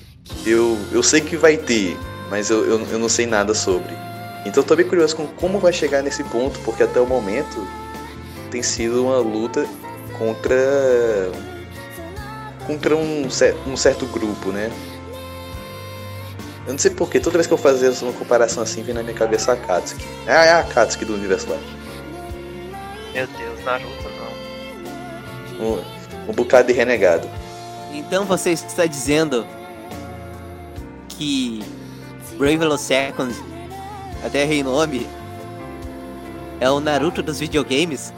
eu, 0.46 0.78
eu 0.92 1.02
sei 1.02 1.20
que 1.20 1.36
vai 1.36 1.58
ter, 1.58 1.94
mas 2.30 2.48
eu, 2.48 2.64
eu, 2.64 2.80
eu 2.90 2.98
não 2.98 3.08
sei 3.08 3.26
nada 3.26 3.52
sobre. 3.52 4.05
Então 4.46 4.62
eu 4.62 4.66
tô 4.66 4.76
bem 4.76 4.86
curioso 4.86 5.16
com 5.16 5.26
como 5.26 5.58
vai 5.58 5.72
chegar 5.72 6.02
nesse 6.02 6.22
ponto, 6.24 6.58
porque 6.60 6.82
até 6.82 7.00
o 7.00 7.06
momento 7.06 7.66
tem 8.50 8.62
sido 8.62 9.04
uma 9.04 9.18
luta 9.18 9.66
contra. 10.18 10.56
contra 12.66 12.96
um, 12.96 13.26
um 13.66 13.76
certo 13.76 14.06
grupo, 14.06 14.50
né? 14.52 14.70
Eu 16.66 16.72
não 16.72 16.78
sei 16.78 16.90
porquê, 16.90 17.20
toda 17.20 17.36
vez 17.36 17.46
que 17.46 17.52
eu 17.52 17.58
fazia 17.58 17.92
uma 18.02 18.12
comparação 18.12 18.62
assim, 18.62 18.82
vem 18.82 18.94
na 18.94 19.02
minha 19.02 19.14
cabeça 19.14 19.52
a 19.52 19.54
Akatsuki. 19.54 20.04
É 20.26 20.32
a- 20.32 20.44
é 20.44 20.52
a 20.52 20.58
Akatsuki 20.60 21.04
do 21.04 21.14
universo 21.14 21.48
lá. 21.50 21.58
Meu 23.14 23.26
Deus, 23.26 23.64
Naruto 23.64 24.10
não. 25.60 25.66
Um, 25.66 25.82
um 26.28 26.32
bocado 26.32 26.66
de 26.68 26.72
renegado. 26.72 27.28
Então 27.92 28.24
você 28.24 28.50
está 28.50 28.84
dizendo 28.84 29.46
que 31.08 31.62
Bravely 32.36 32.76
Second, 32.78 33.32
até 34.24 34.44
rei 34.44 34.62
nome, 34.62 35.06
é 36.60 36.70
o 36.70 36.80
Naruto 36.80 37.22
dos 37.22 37.40
videogames? 37.40 38.12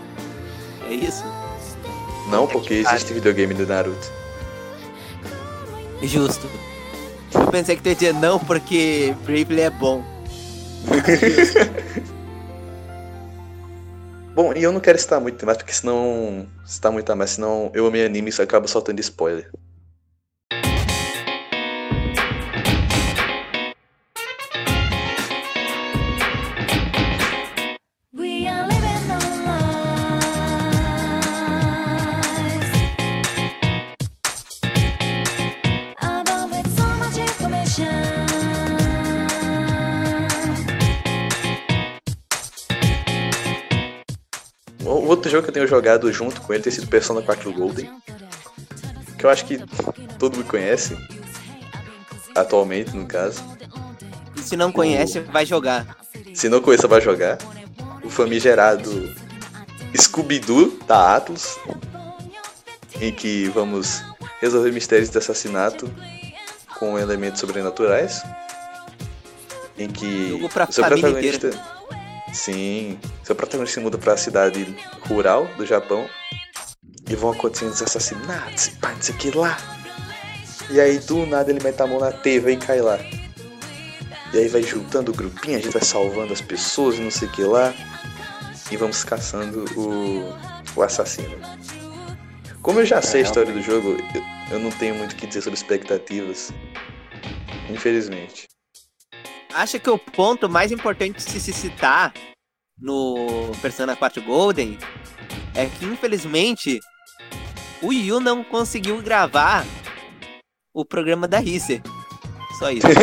É 0.88 0.94
isso? 0.94 1.24
Não, 2.30 2.46
porque 2.46 2.74
existe 2.74 3.12
videogame 3.12 3.54
do 3.54 3.66
Naruto. 3.66 4.12
Justo. 6.02 6.48
Eu 7.34 7.46
pensei 7.48 7.76
que 7.76 7.82
tu 7.82 7.88
ia 7.88 7.94
dizer 7.94 8.14
não 8.14 8.38
porque 8.38 9.14
Bravely 9.24 9.60
é 9.62 9.70
bom. 9.70 10.04
Bom, 14.38 14.52
e 14.54 14.62
eu 14.62 14.70
não 14.70 14.78
quero 14.78 14.96
citar 14.96 15.20
muito 15.20 15.44
mais, 15.44 15.58
porque 15.58 15.72
senão. 15.72 16.46
Citar 16.64 16.92
muito 16.92 17.16
mais, 17.16 17.30
senão 17.30 17.72
eu 17.74 17.84
amei 17.88 18.06
anime 18.06 18.30
e 18.30 18.40
acaba 18.40 18.68
soltando 18.68 19.00
spoiler. 19.00 19.50
Tenho 45.58 45.66
jogado 45.66 46.12
junto 46.12 46.40
com 46.40 46.54
ele 46.54 46.62
tem 46.62 46.72
sido 46.72 46.86
Persona 46.86 47.20
4 47.20 47.52
Golden, 47.52 47.90
que 49.18 49.26
eu 49.26 49.30
acho 49.30 49.44
que 49.44 49.58
todo 50.16 50.36
mundo 50.36 50.46
conhece. 50.46 50.96
Atualmente, 52.32 52.96
no 52.96 53.04
caso. 53.06 53.42
E 54.36 54.40
se 54.40 54.56
não 54.56 54.70
conhece, 54.70 55.18
vai 55.18 55.44
jogar. 55.44 55.98
Se 56.32 56.48
não 56.48 56.60
conheça, 56.60 56.86
vai 56.86 57.00
jogar. 57.00 57.38
O 58.04 58.08
famigerado 58.08 59.12
Scooby-Doo 59.96 60.78
da 60.86 61.16
Atlas, 61.16 61.58
em 63.00 63.12
que 63.12 63.48
vamos 63.48 64.04
resolver 64.40 64.70
mistérios 64.70 65.10
de 65.10 65.18
assassinato 65.18 65.92
com 66.78 66.96
elementos 66.96 67.40
sobrenaturais. 67.40 68.22
Em 69.76 69.88
que 69.88 70.40
o 70.40 70.72
seu 70.72 70.84
protagonista. 70.84 71.50
Sim, 72.32 72.98
seu 73.24 73.34
protagonista 73.34 73.80
se 73.80 73.84
muda 73.84 73.98
pra 73.98 74.16
cidade 74.16 74.76
rural 75.08 75.46
do 75.56 75.64
Japão 75.66 76.08
e 77.08 77.14
vão 77.16 77.30
acontecendo 77.30 77.72
os 77.72 77.82
assassinatos, 77.82 78.66
e 78.66 78.70
pá, 78.72 78.92
não 78.92 79.02
sei 79.02 79.14
o 79.14 79.18
que 79.18 79.30
lá. 79.30 79.56
E 80.70 80.80
aí 80.80 80.98
do 80.98 81.24
nada 81.26 81.50
ele 81.50 81.62
mete 81.62 81.80
a 81.80 81.86
mão 81.86 81.98
na 81.98 82.12
TV 82.12 82.52
e 82.52 82.56
cai 82.58 82.80
lá. 82.80 82.98
E 84.32 84.38
aí 84.38 84.48
vai 84.48 84.62
juntando 84.62 85.10
o 85.10 85.14
grupinho, 85.14 85.56
a 85.56 85.60
gente 85.60 85.72
vai 85.72 85.82
salvando 85.82 86.32
as 86.34 86.42
pessoas 86.42 86.96
e 86.96 87.00
não 87.00 87.10
sei 87.10 87.28
o 87.28 87.32
que 87.32 87.42
lá. 87.42 87.72
e 88.70 88.76
vamos 88.76 89.02
caçando 89.04 89.64
o, 89.76 90.22
o 90.76 90.82
assassino. 90.82 91.38
Como 92.60 92.80
eu 92.80 92.84
já 92.84 93.00
sei 93.00 93.20
a 93.20 93.24
história 93.24 93.52
do 93.52 93.62
jogo, 93.62 93.96
eu, 94.14 94.56
eu 94.56 94.58
não 94.58 94.70
tenho 94.70 94.94
muito 94.94 95.12
o 95.12 95.16
que 95.16 95.26
dizer 95.26 95.40
sobre 95.40 95.58
expectativas. 95.58 96.52
Infelizmente. 97.70 98.46
Acho 99.54 99.80
que 99.80 99.90
o 99.90 99.98
ponto 99.98 100.48
mais 100.48 100.70
importante 100.72 101.16
de 101.16 101.22
se 101.22 101.52
citar 101.52 102.12
no 102.80 103.50
Persona 103.60 103.96
4 103.96 104.22
Golden 104.22 104.78
é 105.54 105.66
que, 105.66 105.84
infelizmente, 105.86 106.80
o 107.82 107.92
Yu 107.92 108.20
não 108.20 108.44
conseguiu 108.44 109.00
gravar 109.02 109.64
o 110.72 110.84
programa 110.84 111.26
da 111.26 111.38
Risser. 111.38 111.82
Só 112.58 112.70
isso. 112.70 112.86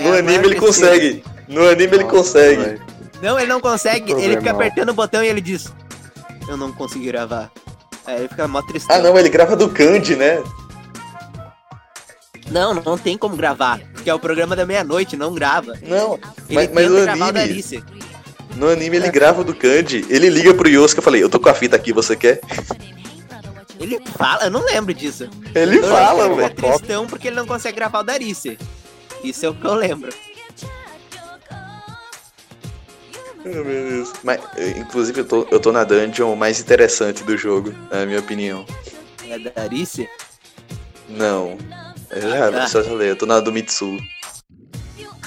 no 0.00 0.14
É, 0.14 0.18
anime 0.18 0.38
mas 0.38 0.46
ele 0.46 0.54
consegue. 0.56 1.24
No 1.48 1.68
anime 1.68 1.96
ele 1.96 2.04
consegue. 2.04 2.80
Não, 3.22 3.38
ele 3.38 3.48
não 3.48 3.60
consegue. 3.60 4.14
Que 4.14 4.20
Ele 4.20 4.36
fica 4.36 4.50
apertando 4.50 4.90
o 4.90 4.94
botão 4.94 5.22
e 5.22 5.28
ele 5.28 5.40
diz: 5.40 5.72
Eu 6.48 6.56
não 6.56 6.72
consegui 6.72 7.06
gravar. 7.06 7.50
Aí 8.06 8.20
ele 8.20 8.28
fica 8.28 8.46
mó 8.46 8.62
tristão. 8.62 8.94
Ah 8.94 8.98
não, 9.00 9.18
ele 9.18 9.28
grava 9.28 9.56
do 9.56 9.68
Candy, 9.68 10.16
né? 10.16 10.42
Não, 12.50 12.74
não 12.74 12.96
tem 12.96 13.16
como 13.18 13.36
gravar. 13.36 13.80
Porque 14.06 14.10
é 14.12 14.14
o 14.14 14.20
programa 14.20 14.54
da 14.54 14.64
meia-noite, 14.64 15.16
não 15.16 15.34
grava. 15.34 15.76
Não, 15.82 16.16
mas, 16.48 16.70
mas 16.72 16.88
o 16.88 17.10
anime, 17.10 17.82
no 18.54 18.68
anime 18.68 18.98
ele 18.98 19.10
grava 19.10 19.42
do 19.42 19.52
Candy, 19.52 20.06
ele 20.08 20.30
liga 20.30 20.54
pro 20.54 20.68
Yosuke 20.68 21.00
e 21.00 21.02
falei, 21.02 21.20
eu 21.24 21.28
tô 21.28 21.40
com 21.40 21.48
a 21.48 21.54
fita 21.54 21.74
aqui, 21.74 21.92
você 21.92 22.14
quer? 22.14 22.40
Ele 23.80 24.00
fala, 24.16 24.44
eu 24.44 24.50
não 24.52 24.64
lembro 24.64 24.94
disso. 24.94 25.28
Ele 25.52 25.78
Eu 25.78 25.82
fala, 25.88 26.22
que 26.22 26.30
ele 26.30 26.34
velho. 26.36 26.48
fica 26.54 26.68
tristão 26.68 27.06
porque 27.08 27.26
ele 27.26 27.34
não 27.34 27.48
consegue 27.48 27.74
gravar 27.74 27.98
o 27.98 28.02
da 28.04 28.12
Alice. 28.12 28.56
Isso 29.24 29.44
é 29.44 29.48
o 29.48 29.54
que 29.54 29.66
eu 29.66 29.74
lembro. 29.74 30.12
Meu 33.44 33.64
Deus. 33.64 34.12
Mas, 34.22 34.40
eh, 34.56 34.74
inclusive, 34.78 35.22
eu 35.22 35.24
tô, 35.24 35.48
eu 35.50 35.58
tô 35.58 35.72
na 35.72 35.82
dungeon 35.82 36.36
mais 36.36 36.60
interessante 36.60 37.24
do 37.24 37.36
jogo, 37.36 37.74
na 37.90 38.06
minha 38.06 38.20
opinião. 38.20 38.64
É 39.28 39.36
da 39.36 39.62
Alice? 39.64 40.08
Não. 42.10 42.18
Eu 42.18 42.52
já, 42.52 42.68
só 42.68 42.82
falei, 42.82 43.10
eu 43.10 43.16
tô 43.16 43.26
na 43.26 43.40
do 43.40 43.52
Mitsu. 43.52 43.98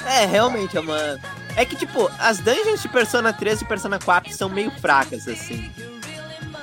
É, 0.06 0.24
realmente, 0.26 0.76
é 0.76 0.80
uma. 0.80 1.18
É 1.56 1.64
que, 1.64 1.76
tipo, 1.76 2.10
as 2.18 2.38
dungeons 2.38 2.80
de 2.80 2.88
Persona 2.88 3.32
3 3.32 3.62
e 3.62 3.64
Persona 3.64 3.98
4 3.98 4.32
são 4.32 4.48
meio 4.48 4.70
fracas, 4.80 5.28
assim. 5.28 5.70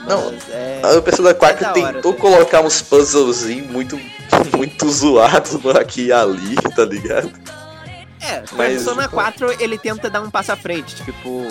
Não, 0.07 0.33
é... 0.49 0.81
A 0.83 1.01
Persona 1.01 1.33
4 1.33 1.61
da 1.61 1.69
hora, 1.69 1.93
tentou 1.93 2.13
tá? 2.13 2.21
colocar 2.21 2.61
uns 2.61 2.81
puzzlezinhos 2.81 3.69
muito, 3.69 3.99
muito 4.55 4.89
zoados 4.89 5.63
aqui 5.75 6.07
e 6.07 6.11
ali, 6.13 6.55
tá 6.75 6.85
ligado? 6.85 7.31
É, 8.21 8.43
Mas- 8.53 8.83
Persona 8.83 9.07
4 9.07 9.61
ele 9.61 9.77
tenta 9.77 10.09
dar 10.09 10.21
um 10.21 10.29
passo 10.31 10.51
à 10.51 10.55
frente, 10.55 10.95
tipo. 11.03 11.47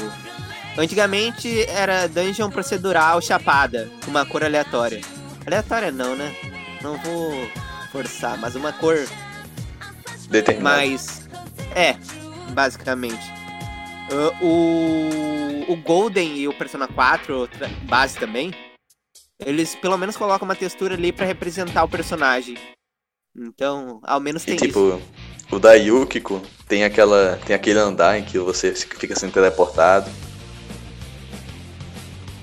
Antigamente 0.78 1.64
era 1.70 2.06
dungeon 2.06 2.50
procedural 2.50 3.22
chapada, 3.22 3.88
com 4.04 4.10
uma 4.10 4.26
cor 4.26 4.44
aleatória. 4.44 5.00
Aleatória 5.46 5.90
não, 5.90 6.14
né? 6.14 6.34
Não 6.82 6.98
vou 6.98 7.48
forçar, 7.86 8.38
mas 8.38 8.54
uma 8.54 8.72
cor 8.72 8.96
Determinado. 10.28 10.76
mais. 10.76 11.28
É, 11.74 11.94
basicamente. 12.52 13.24
Ah, 14.10 14.42
o, 14.42 15.72
o 15.72 15.76
Golden 15.76 16.36
e 16.36 16.46
o 16.48 16.52
Persona 16.54 16.86
4, 16.88 17.48
tra- 17.48 17.68
base 17.84 18.16
também, 18.18 18.52
eles 19.44 19.74
pelo 19.74 19.96
menos 19.98 20.16
colocam 20.16 20.46
uma 20.46 20.54
textura 20.56 20.94
ali 20.94 21.12
pra 21.12 21.26
representar 21.26 21.84
o 21.84 21.88
personagem. 21.88 22.56
Então, 23.36 24.00
ao 24.02 24.18
menos 24.20 24.42
E 24.44 24.46
tem 24.46 24.54
isso. 24.56 24.64
tipo, 24.66 25.00
o 25.50 25.58
da 25.58 25.74
Yukiko 25.74 26.40
tem 26.66 26.84
aquela. 26.84 27.38
tem 27.44 27.54
aquele 27.54 27.78
andar 27.78 28.18
em 28.18 28.24
que 28.24 28.38
você 28.38 28.74
fica 28.74 29.14
sendo 29.14 29.32
teleportado. 29.32 30.10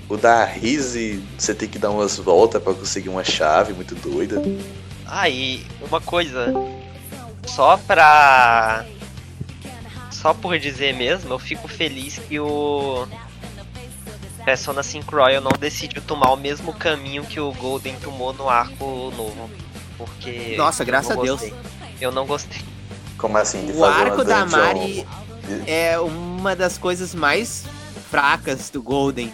O 0.08 0.16
da 0.16 0.44
Rise, 0.44 1.22
você 1.36 1.54
tem 1.54 1.68
que 1.68 1.78
dar 1.78 1.90
umas 1.90 2.18
voltas 2.18 2.62
pra 2.62 2.74
conseguir 2.74 3.08
uma 3.08 3.24
chave 3.24 3.72
muito 3.72 3.94
doida. 3.94 4.40
Ah, 5.16 5.28
e 5.28 5.64
uma 5.80 6.00
coisa. 6.00 6.52
Só 7.46 7.76
pra. 7.76 8.84
Só 10.10 10.34
por 10.34 10.58
dizer 10.58 10.92
mesmo, 10.92 11.32
eu 11.32 11.38
fico 11.38 11.68
feliz 11.68 12.18
que 12.18 12.40
o. 12.40 13.06
Persona 14.44 14.82
5 14.82 15.14
Royal 15.14 15.40
não 15.40 15.52
decidiu 15.58 16.02
tomar 16.02 16.32
o 16.32 16.36
mesmo 16.36 16.72
caminho 16.72 17.24
que 17.24 17.38
o 17.38 17.52
Golden 17.52 17.94
tomou 18.02 18.32
no 18.32 18.48
arco 18.48 19.12
novo. 19.16 19.48
Porque. 19.96 20.56
Nossa, 20.58 20.84
graças 20.84 21.16
a 21.16 21.20
Deus. 21.20 21.42
Eu 22.00 22.10
não 22.10 22.26
gostei. 22.26 22.60
Como 23.16 23.38
assim? 23.38 23.66
De 23.66 23.72
O 23.72 23.78
fazer 23.78 24.02
arco 24.02 24.24
da 24.24 24.44
Mari 24.44 25.06
é 25.64 25.96
uma 26.00 26.56
das 26.56 26.76
coisas 26.76 27.14
mais 27.14 27.64
fracas 28.10 28.68
do 28.68 28.82
Golden. 28.82 29.32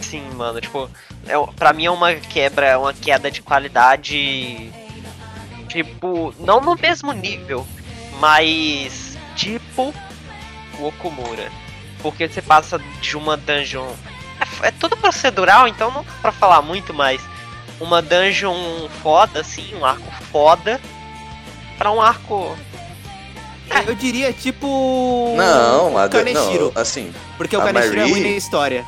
Sim, 0.00 0.22
mano, 0.30 0.58
tipo, 0.58 0.88
é, 1.26 1.34
pra 1.54 1.74
mim 1.74 1.84
é 1.84 1.90
uma 1.90 2.14
quebra, 2.14 2.78
uma 2.78 2.94
queda 2.94 3.30
de 3.30 3.42
qualidade. 3.42 4.72
Tipo, 5.68 6.34
não 6.40 6.60
no 6.60 6.74
mesmo 6.76 7.12
nível, 7.12 7.66
mas 8.20 9.16
tipo 9.36 9.94
o 10.78 10.86
Okumura. 10.86 11.50
Porque 12.02 12.28
você 12.28 12.40
passa 12.40 12.78
de 13.00 13.16
uma 13.16 13.36
dungeon. 13.36 13.88
É, 14.62 14.68
é 14.68 14.70
tudo 14.70 14.96
procedural, 14.96 15.66
então 15.68 15.90
não 15.90 16.02
dá 16.04 16.12
pra 16.22 16.32
falar 16.32 16.62
muito, 16.62 16.94
mas 16.94 17.20
uma 17.80 18.00
dungeon 18.00 18.88
foda, 19.02 19.40
assim, 19.40 19.74
um 19.74 19.84
arco 19.84 20.10
foda, 20.32 20.80
pra 21.76 21.90
um 21.90 22.00
arco. 22.00 22.56
Eu 23.86 23.94
diria 23.94 24.32
tipo. 24.32 25.34
Não, 25.36 25.98
a 25.98 26.08
Kaneshiro. 26.08 26.72
não, 26.74 26.80
assim, 26.80 27.12
Porque 27.36 27.56
o 27.56 27.60
Kaneshiro 27.60 27.96
é 27.96 27.98
Marie- 28.00 28.12
ruim 28.12 28.22
na 28.22 28.36
história. 28.36 28.84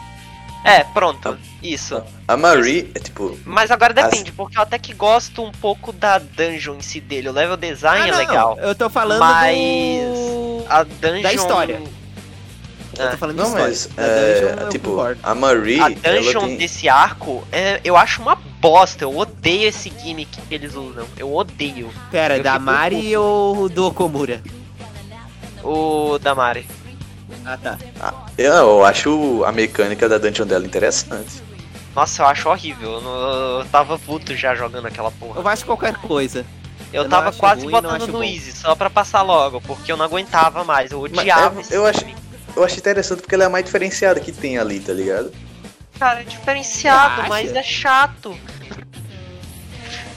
É, 0.65 0.85
pronto, 0.85 1.39
isso. 1.63 2.03
a 2.29 2.37
Marie 2.37 2.91
é 2.95 2.99
tipo. 2.99 3.39
Mas 3.45 3.71
agora 3.71 3.93
depende, 3.95 4.33
porque 4.33 4.57
eu 4.59 4.63
até 4.63 4.79
que 4.79 4.93
gosto 4.95 5.43
um 5.43 5.53
pouco 5.53 5.93
da 5.93 6.19
dungeon 6.19 6.77
em 6.77 6.81
si 6.83 7.01
dele. 7.01 7.29
O 7.29 7.33
level 7.33 7.57
design 7.57 8.03
Ah, 8.05 8.09
é 8.09 8.11
não, 8.11 8.19
legal. 8.19 8.59
Eu 8.61 8.75
tô 8.75 8.89
falando 8.91 9.21
Mas- 9.21 9.57
do... 9.57 10.65
A 10.69 10.83
dungeon. 10.85 11.23
Da 11.23 11.33
história. 11.33 11.83
Eu 12.99 13.07
Ah. 13.07 13.11
tô 13.13 13.17
falando 13.19 13.37
Não, 13.37 13.45
de 13.45 13.51
história. 13.51 13.69
mas. 13.69 13.87
Da 13.97 14.03
é, 14.03 14.41
dungeon, 14.41 14.63
eu 14.65 14.69
tipo, 14.69 14.91
concordo. 14.91 15.21
a 15.23 15.35
Marie. 15.35 15.81
A 15.81 15.89
dungeon 15.89 16.41
tem... 16.49 16.57
desse 16.57 16.89
arco, 16.89 17.45
é, 17.51 17.81
eu 17.85 17.97
acho 17.97 18.21
uma 18.21 18.35
bosta. 18.37 19.05
Eu 19.05 19.17
odeio 19.17 19.69
esse 19.69 19.91
gimmick 20.03 20.39
que 20.43 20.55
eles 20.55 20.75
usam. 20.75 21.07
Eu 21.17 21.35
odeio. 21.35 21.91
Pera, 22.11 22.37
eu 22.37 22.43
da 22.43 22.59
Mari 22.59 23.17
ou 23.17 23.69
do 23.69 23.87
Okumura? 23.87 24.43
O 25.63 26.19
Damari. 26.19 26.67
Ah, 27.45 27.57
tá. 27.57 27.79
Eu, 28.37 28.53
eu 28.53 28.85
acho 28.85 29.45
a 29.45 29.53
mecânica 29.53 30.09
da 30.09 30.19
dungeon 30.19 30.47
dela 30.47 30.65
interessante. 30.67 31.43
Nossa, 32.01 32.23
eu 32.23 32.27
acho 32.29 32.49
horrível. 32.49 32.93
Eu, 32.95 33.01
não- 33.03 33.59
eu 33.61 33.67
tava 33.67 33.99
puto 33.99 34.35
já 34.35 34.55
jogando 34.55 34.87
aquela 34.87 35.11
porra. 35.11 35.39
Eu 35.39 35.47
acho 35.47 35.67
qualquer 35.67 35.95
coisa. 35.97 36.47
Eu, 36.91 37.03
eu 37.03 37.09
tava 37.11 37.31
quase 37.31 37.61
ruim, 37.65 37.73
botando 37.73 38.07
no 38.07 38.13
bom. 38.15 38.23
Easy, 38.25 38.53
só 38.53 38.75
pra 38.75 38.89
passar 38.89 39.21
logo, 39.21 39.61
porque 39.61 39.93
eu 39.93 39.99
não 39.99 40.07
aguentava 40.07 40.65
mais. 40.65 40.91
Eu 40.93 41.03
Mas, 41.03 41.11
odiava 41.13 41.59
é, 41.59 41.61
esse 41.61 41.75
eu 41.75 41.85
acho-. 41.87 42.07
Eu 42.57 42.65
acho 42.65 42.79
interessante 42.79 43.21
porque 43.21 43.35
ela 43.35 43.45
é 43.45 43.47
a 43.49 43.51
mais 43.51 43.67
diferenciada 43.67 44.19
que 44.19 44.33
tem 44.33 44.57
ali, 44.57 44.81
tá 44.81 44.95
ligado? 44.95 45.31
Cara, 45.99 46.21
é 46.21 46.25
diferenciado, 46.25 47.29
mas 47.29 47.55
é 47.55 47.63
chato. 47.63 48.35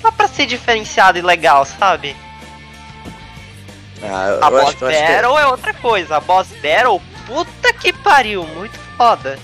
Dá 0.01 0.09
pra 0.09 0.29
ser 0.29 0.45
diferenciado 0.45 1.17
e 1.17 1.21
legal, 1.21 1.65
sabe? 1.65 2.15
Ah, 4.01 4.27
eu, 4.29 4.43
A 4.43 4.47
eu 4.47 4.51
boss 4.51 4.69
acho, 4.69 4.83
eu 4.85 4.87
acho 4.87 4.97
que 4.97 5.03
é- 5.03 5.15
battle 5.21 5.37
é... 5.37 5.47
outra 5.47 5.73
coisa. 5.73 6.15
A 6.15 6.19
boss 6.21 6.47
battle, 6.61 7.01
puta 7.27 7.73
que 7.73 7.91
pariu, 7.91 8.45
muito 8.47 8.79
foda. 8.97 9.37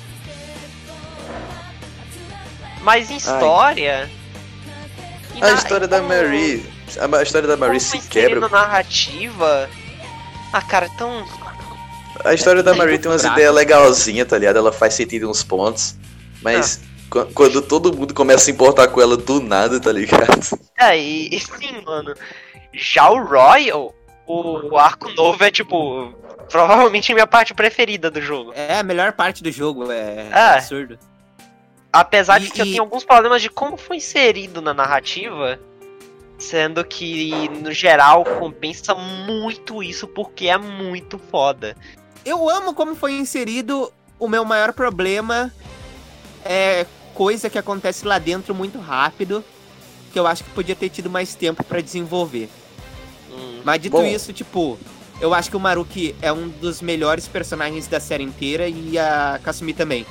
Mas 2.81 3.09
em 3.11 3.17
história. 3.17 4.09
A 5.35 5.39
na- 5.39 5.53
história 5.53 5.87
da 5.87 5.97
como- 5.97 6.09
Marie. 6.09 6.65
A 7.17 7.21
história 7.23 7.47
da 7.47 7.55
Marie 7.57 7.79
se 7.79 7.99
quebra. 7.99 8.39
na 8.41 8.49
narrativa. 8.49 9.69
Ah, 10.51 10.61
cara, 10.61 10.87
é 10.87 10.89
tão. 10.97 11.23
A 12.25 12.33
história 12.33 12.61
da 12.63 12.71
É 12.71 12.75
Marie 12.75 12.97
tem 12.97 13.09
umas 13.11 13.21
fraco. 13.21 13.35
ideias 13.37 13.53
legalzinhas, 13.53 14.27
tá 14.27 14.37
ligado? 14.37 14.57
Ela 14.57 14.71
faz 14.71 14.93
sentido 14.95 15.25
em 15.25 15.29
uns 15.29 15.43
pontos. 15.43 15.95
Mas 16.41 16.81
Ah. 16.83 16.87
qu- 17.09 17.25
quando 17.33 17.61
todo 17.61 17.95
mundo 17.95 18.13
começa 18.13 18.39
a 18.41 18.45
se 18.45 18.51
importar 18.51 18.87
com 18.87 18.99
ela 18.99 19.15
do 19.15 19.39
nada, 19.39 19.79
tá 19.79 19.91
ligado? 19.91 20.59
É, 20.77 20.97
e, 20.97 21.33
e 21.33 21.39
sim, 21.39 21.81
mano. 21.85 22.13
Já 22.73 23.09
o 23.09 23.23
Royal, 23.23 23.93
o, 24.25 24.71
o 24.73 24.77
arco 24.77 25.09
novo 25.11 25.43
é 25.43 25.51
tipo. 25.51 26.13
Provavelmente 26.49 27.11
a 27.11 27.15
minha 27.15 27.27
parte 27.27 27.53
preferida 27.53 28.09
do 28.09 28.19
jogo. 28.19 28.51
É 28.55 28.79
a 28.79 28.83
melhor 28.83 29.13
parte 29.13 29.43
do 29.43 29.51
jogo, 29.51 29.91
é 29.91 30.27
Ah. 30.31 30.55
absurdo. 30.55 30.97
Apesar 31.91 32.39
E- 32.41 32.45
de 32.45 32.51
que 32.51 32.61
eu 32.61 32.65
tenho 32.65 32.81
alguns 32.83 33.03
problemas 33.03 33.41
de 33.41 33.49
como 33.49 33.75
foi 33.77 33.97
inserido 33.97 34.61
na 34.61 34.73
narrativa, 34.73 35.59
sendo 36.37 36.83
que, 36.85 37.49
no 37.49 37.71
geral, 37.71 38.23
compensa 38.23 38.93
muito 38.95 39.81
isso 39.81 40.07
porque 40.07 40.47
é 40.47 40.57
muito 40.57 41.17
foda. 41.17 41.75
Eu 42.23 42.49
amo 42.49 42.73
como 42.73 42.95
foi 42.95 43.13
inserido. 43.13 43.91
O 44.19 44.27
meu 44.27 44.43
maior 44.45 44.73
problema 44.73 45.51
é 46.45 46.85
coisa 47.13 47.49
que 47.49 47.57
acontece 47.57 48.05
lá 48.05 48.19
dentro 48.19 48.53
muito 48.53 48.77
rápido. 48.79 49.43
Que 50.13 50.19
eu 50.19 50.25
acho 50.27 50.43
que 50.43 50.49
podia 50.51 50.75
ter 50.75 50.89
tido 50.89 51.09
mais 51.09 51.35
tempo 51.35 51.63
pra 51.63 51.81
desenvolver. 51.81 52.49
Hum, 53.31 53.61
Mas 53.63 53.81
dito 53.81 53.97
Bom. 53.97 54.03
isso, 54.05 54.33
tipo, 54.33 54.77
Eu 55.21 55.33
acho 55.33 55.49
que 55.49 55.57
o 55.57 55.59
Maruki 55.59 56.15
é 56.21 56.31
um 56.31 56.47
dos 56.47 56.81
melhores 56.81 57.27
personagens 57.27 57.87
da 57.87 57.99
série 57.99 58.23
inteira 58.23 58.69
e 58.69 58.97
a 58.97 59.37
Kasumi 59.43 59.73
também. 59.73 60.05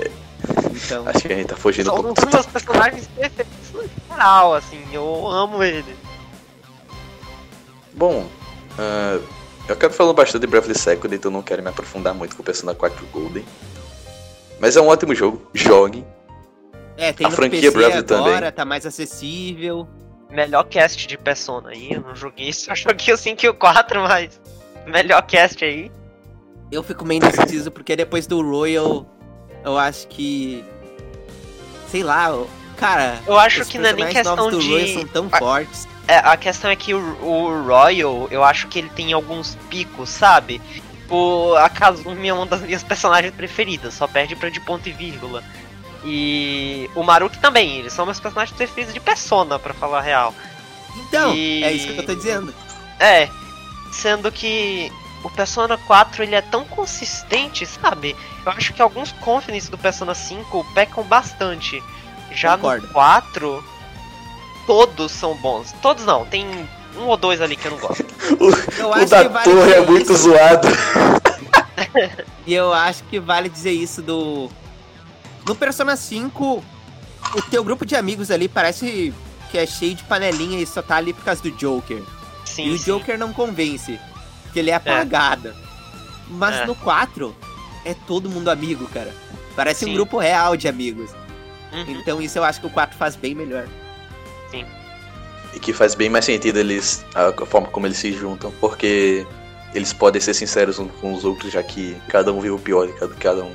Então, 0.75 1.07
Acho 1.07 1.21
que 1.21 1.33
a 1.33 1.37
gente 1.37 1.49
tá 1.49 1.57
fugindo 1.57 1.93
um 1.93 1.97
São 1.97 2.11
um 2.11 2.15
dos 2.15 2.25
meus 2.25 2.47
personagens 2.47 3.07
perfeitos 3.09 3.73
no 3.73 3.85
geral, 4.09 4.55
assim, 4.55 4.83
eu 4.93 5.27
amo 5.29 5.63
ele. 5.63 5.97
Bom, 7.95 8.27
ah, 8.79 9.19
eu 9.67 9.75
acabo 9.75 9.93
falando 9.93 10.15
bastante 10.15 10.41
de 10.43 10.47
Bravely 10.47 10.79
Second, 10.79 11.15
então 11.15 11.31
não 11.31 11.43
quero 11.43 11.63
me 11.63 11.69
aprofundar 11.69 12.15
muito 12.15 12.37
com 12.37 12.43
o 12.43 12.45
Persona 12.45 12.75
4 12.75 13.07
Golden. 13.13 13.45
Mas 14.61 14.77
é 14.77 14.81
um 14.81 14.89
ótimo 14.89 15.15
jogo, 15.15 15.43
jogue. 15.53 16.05
é, 16.97 17.13
tem 17.13 17.27
a 17.27 17.31
franquia 17.31 17.61
PC 17.61 17.71
Bravely 17.71 17.99
agora, 17.99 18.37
também. 18.37 18.53
tá 18.53 18.65
mais 18.65 18.87
acessível. 18.87 19.87
Melhor 20.31 20.65
cast 20.65 21.07
de 21.07 21.17
Persona 21.17 21.71
aí, 21.71 21.93
eu 21.93 22.01
não 22.01 22.15
joguei, 22.15 22.53
só 22.55 22.75
joguei 22.75 23.13
o 23.13 23.17
5 23.17 23.45
e 23.45 23.49
o 23.49 23.55
4, 23.55 24.01
mas 24.03 24.41
melhor 24.87 25.23
cast 25.23 25.65
aí. 25.65 25.91
Eu 26.71 26.83
fico 26.83 27.05
meio 27.05 27.19
indeciso 27.25 27.71
porque 27.71 27.97
depois 27.97 28.27
do 28.27 28.43
Royal, 28.43 29.07
eu 29.73 29.79
acho 29.79 30.07
que. 30.09 30.65
Sei 31.91 32.03
lá, 32.03 32.31
cara. 32.77 33.21
Eu 33.27 33.39
acho 33.39 33.65
que 33.65 33.79
não 33.79 33.89
é 33.89 33.93
nem 33.93 34.09
questão 34.09 34.51
do 34.51 34.59
Royal 34.61 34.87
de... 34.87 34.93
são 34.95 35.07
tão 35.07 35.29
Ah, 35.33 35.39
fortes. 35.39 35.89
É, 36.07 36.17
a 36.19 36.37
questão 36.37 36.71
é 36.71 36.77
que 36.77 36.95
o, 36.95 36.99
o 37.23 37.67
Royal, 37.67 38.29
eu 38.31 38.43
acho 38.45 38.69
que 38.69 38.79
ele 38.79 38.89
tem 38.91 39.13
alguns 39.13 39.57
picos, 39.71 40.09
sabe? 40.09 40.61
O, 41.11 41.55
a 41.55 41.69
Kazumi 41.69 42.29
é 42.29 42.35
uma 42.35 42.47
das 42.47 42.61
minhas 42.63 42.83
personagens 42.83 43.35
preferidas, 43.35 43.95
só 43.95 44.07
perde 44.07 44.37
pra 44.37 44.51
de 44.51 44.61
ponto 44.61 44.89
e 44.89 44.93
vírgula. 44.93 45.43
E 46.05 46.89
o 46.95 47.03
Maruki 47.03 47.39
também, 47.39 47.79
eles 47.79 47.93
são 47.93 48.05
meus 48.07 48.21
personagens 48.21 48.57
preferidos 48.57 48.95
de 48.95 49.01
Persona, 49.01 49.59
pra 49.59 49.75
falar 49.75 49.99
a 49.99 50.03
real. 50.03 50.35
Então, 51.09 51.35
e- 51.35 51.65
é 51.65 51.73
isso 51.73 51.89
que 51.89 51.99
eu 51.99 52.07
tô 52.07 52.15
dizendo. 52.15 52.55
É, 53.01 53.29
sendo 53.93 54.31
que 54.31 54.91
o 55.25 55.31
Persona 55.31 55.77
4 55.77 56.23
ele 56.23 56.35
é 56.35 56.41
tão 56.41 56.65
consistente, 56.65 57.67
sabe? 57.67 58.15
Eu 58.45 58.53
acho 58.53 58.73
que 58.73 58.81
alguns 58.81 59.13
confidence 59.13 59.71
do 59.71 59.77
Persona 59.79 60.15
5 60.15 60.65
pecam 60.75 61.03
bastante. 61.05 61.83
Já 62.31 62.57
Concordo. 62.57 62.87
no 62.87 62.93
4, 62.93 63.65
todos 64.67 65.11
são 65.13 65.35
bons. 65.37 65.73
Todos 65.83 66.05
não, 66.05 66.25
tem 66.27 66.47
um 66.97 67.07
ou 67.07 67.17
dois 67.17 67.41
ali 67.41 67.57
que 67.57 67.67
eu 67.67 67.73
não 67.73 67.79
gosto. 67.79 68.05
Eu 68.79 68.89
O 68.89 68.95
acho 68.95 69.07
da 69.07 69.23
que 69.25 69.29
vale 69.29 69.45
torre 69.45 69.73
é 69.73 69.81
dizer 69.81 69.91
muito 69.91 70.13
isso, 70.13 70.23
zoado. 70.23 70.69
E 72.47 72.55
eu 72.55 72.73
acho 72.73 73.05
que 73.05 73.21
vale 73.21 73.49
dizer 73.49 73.73
isso 73.73 74.03
do. 74.03 74.51
No 75.47 75.55
Persona 75.55 75.97
5, 75.97 76.65
o 77.35 77.43
teu 77.43 77.63
grupo 77.63 77.85
de 77.85 77.95
amigos 77.95 78.31
ali 78.31 78.49
parece 78.49 79.13
que 79.51 79.59
é 79.59 79.67
cheio 79.67 79.95
de 79.95 80.03
panelinha 80.05 80.59
e 80.59 80.67
só 80.67 80.83
tá 80.83 80.97
ali 80.97 81.13
por 81.13 81.25
causa 81.25 81.43
do 81.43 81.51
Joker. 81.53 82.03
Sim, 82.45 82.65
e 82.65 82.71
o 82.71 82.79
sim. 82.79 82.85
Joker 82.91 83.19
não 83.19 83.33
convence. 83.33 83.99
Porque 84.49 84.59
ele 84.59 84.71
é 84.71 84.75
apagado. 84.75 85.55
Mas 86.29 86.57
É. 86.57 86.67
no 86.67 86.75
4, 86.75 87.35
é 87.85 87.95
todo 87.95 88.29
mundo 88.29 88.51
amigo, 88.51 88.87
cara. 88.89 89.15
Parece 89.55 89.85
um 89.85 89.89
Sim. 89.89 89.95
grupo 89.95 90.19
real 90.19 90.57
de 90.57 90.69
amigos. 90.69 91.11
Uhum. 91.73 91.85
Então 92.01 92.21
isso 92.21 92.39
eu 92.39 92.45
acho 92.45 92.61
que 92.61 92.67
o 92.67 92.71
4 92.71 92.97
faz 92.97 93.15
bem 93.17 93.35
melhor. 93.35 93.67
E 95.55 95.59
que 95.59 95.73
faz 95.73 95.95
bem 95.95 96.11
mais 96.11 96.25
sentido 96.27 96.59
eles. 96.59 97.05
A, 97.15 97.33
forma 97.47 97.69
como 97.69 97.87
eles 97.87 97.97
se 97.97 98.13
juntam, 98.13 98.53
porque 98.61 99.27
eles 99.75 99.93
podem 99.93 100.21
ser 100.21 100.35
sinceros 100.35 100.79
uns 100.79 100.93
com 101.01 101.13
os 101.15 101.25
outros, 101.25 101.53
já 101.53 101.63
que 101.63 101.97
cada 102.09 102.33
um 102.33 102.41
vive 102.41 102.55
o 102.55 102.59
pior 102.59 102.87
de 102.87 102.93
cada, 102.93 103.15
cada 103.15 103.45
um. 103.45 103.55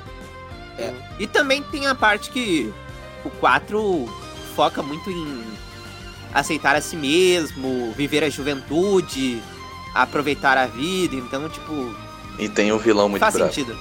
E 1.19 1.27
também 1.27 1.61
tem 1.61 1.85
a 1.85 1.93
parte 1.93 2.29
que 2.31 2.73
o 3.23 3.29
4 3.29 4.09
foca 4.55 4.81
muito 4.81 5.09
em 5.09 5.43
aceitar 6.33 6.75
a 6.75 6.81
si 6.81 6.95
mesmo, 6.95 7.93
viver 7.95 8.23
a 8.23 8.29
juventude, 8.29 9.41
aproveitar 9.93 10.57
a 10.57 10.65
vida. 10.65 11.15
Então, 11.15 11.47
tipo, 11.49 11.95
E 12.39 12.47
tem 12.49 12.71
um 12.71 12.77
vilão 12.77 13.07
muito 13.09 13.21
faz 13.21 13.33
bravo. 13.35 13.51
sentido. 13.53 13.77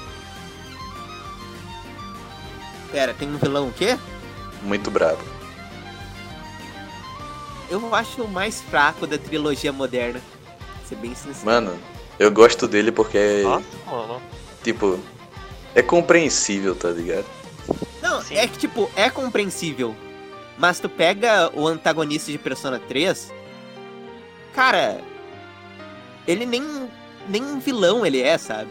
Pera, 2.91 3.15
tem 3.15 3.29
um 3.29 3.39
vilão 3.39 3.69
o 3.69 3.73
quê? 3.73 3.99
Muito 4.63 4.91
bravo. 4.91 5.23
Eu 7.71 7.95
acho 7.95 8.23
o 8.23 8.29
mais 8.29 8.61
fraco 8.61 9.07
da 9.07 9.17
trilogia 9.17 9.73
moderna. 9.73 10.21
pra 10.59 10.87
Ser 10.89 10.97
bem 10.97 11.15
sincero. 11.15 11.47
Mano, 11.47 11.79
eu 12.19 12.31
gosto 12.31 12.69
dele 12.69 12.93
porque, 12.93 13.43
Nossa, 13.43 13.65
mano. 13.87 14.21
tipo, 14.63 15.01
é 15.75 15.81
compreensível, 15.81 16.75
tá 16.75 16.91
ligado? 16.91 17.25
Não, 18.03 18.21
Sim. 18.21 18.37
é 18.37 18.47
que, 18.47 18.59
tipo, 18.59 18.91
é 18.95 19.09
compreensível. 19.09 19.97
Mas 20.59 20.79
tu 20.79 20.89
pega 20.89 21.51
o 21.55 21.67
antagonista 21.67 22.31
de 22.31 22.37
Persona 22.37 22.79
3, 22.79 23.33
cara, 24.55 25.01
ele 26.27 26.47
nem, 26.47 26.63
nem 27.29 27.43
um 27.43 27.59
vilão 27.59 28.05
ele 28.07 28.21
é, 28.21 28.37
sabe? 28.39 28.71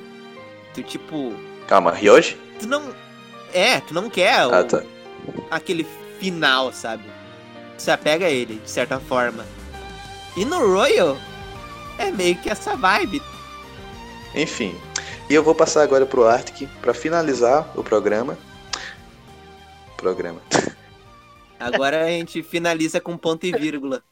Tu, 0.74 0.84
tipo, 0.84 1.34
Calma, 1.68 1.92
Ryoji? 1.92 2.38
tu 2.60 2.68
não. 2.68 2.94
É, 3.54 3.80
tu 3.82 3.94
não 3.94 4.10
quer 4.10 4.46
o- 4.48 4.54
Ah, 4.54 4.64
tá. 4.64 4.84
aquele 5.50 5.86
final, 6.20 6.72
sabe? 6.72 7.04
Tu 7.78 7.82
se 7.82 7.92
apega 7.92 8.26
a 8.26 8.30
ele, 8.30 8.56
de 8.64 8.70
certa 8.70 9.00
forma. 9.00 9.46
E 10.38 10.46
no 10.46 10.60
Royal, 10.74 11.18
é 11.98 12.10
meio 12.12 12.36
que 12.38 12.50
essa 12.50 12.76
vibe. 12.76 13.22
Enfim. 14.34 14.74
E 15.30 15.34
eu 15.34 15.44
vou 15.44 15.54
passar 15.54 15.82
agora 15.84 16.06
pro 16.06 16.26
Arctic 16.28 16.70
pra 16.82 16.94
finalizar 16.94 17.70
o 17.76 17.84
programa. 17.84 18.38
Programa. 19.98 20.42
Agora 21.60 22.06
a 22.06 22.08
gente 22.08 22.42
finaliza 22.42 23.00
com 23.00 23.16
ponto 23.16 23.46
e 23.46 23.52
vírgula. 23.52 24.04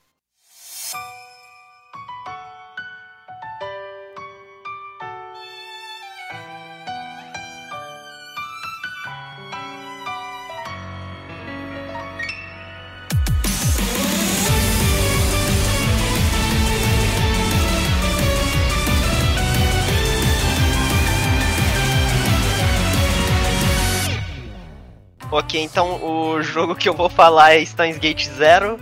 Ok, 25.31 25.61
então 25.61 26.03
o 26.03 26.41
jogo 26.41 26.75
que 26.75 26.89
eu 26.89 26.93
vou 26.93 27.09
falar 27.09 27.55
é 27.55 27.63
Steins 27.65 27.97
Gate 27.97 28.27
Zero. 28.29 28.77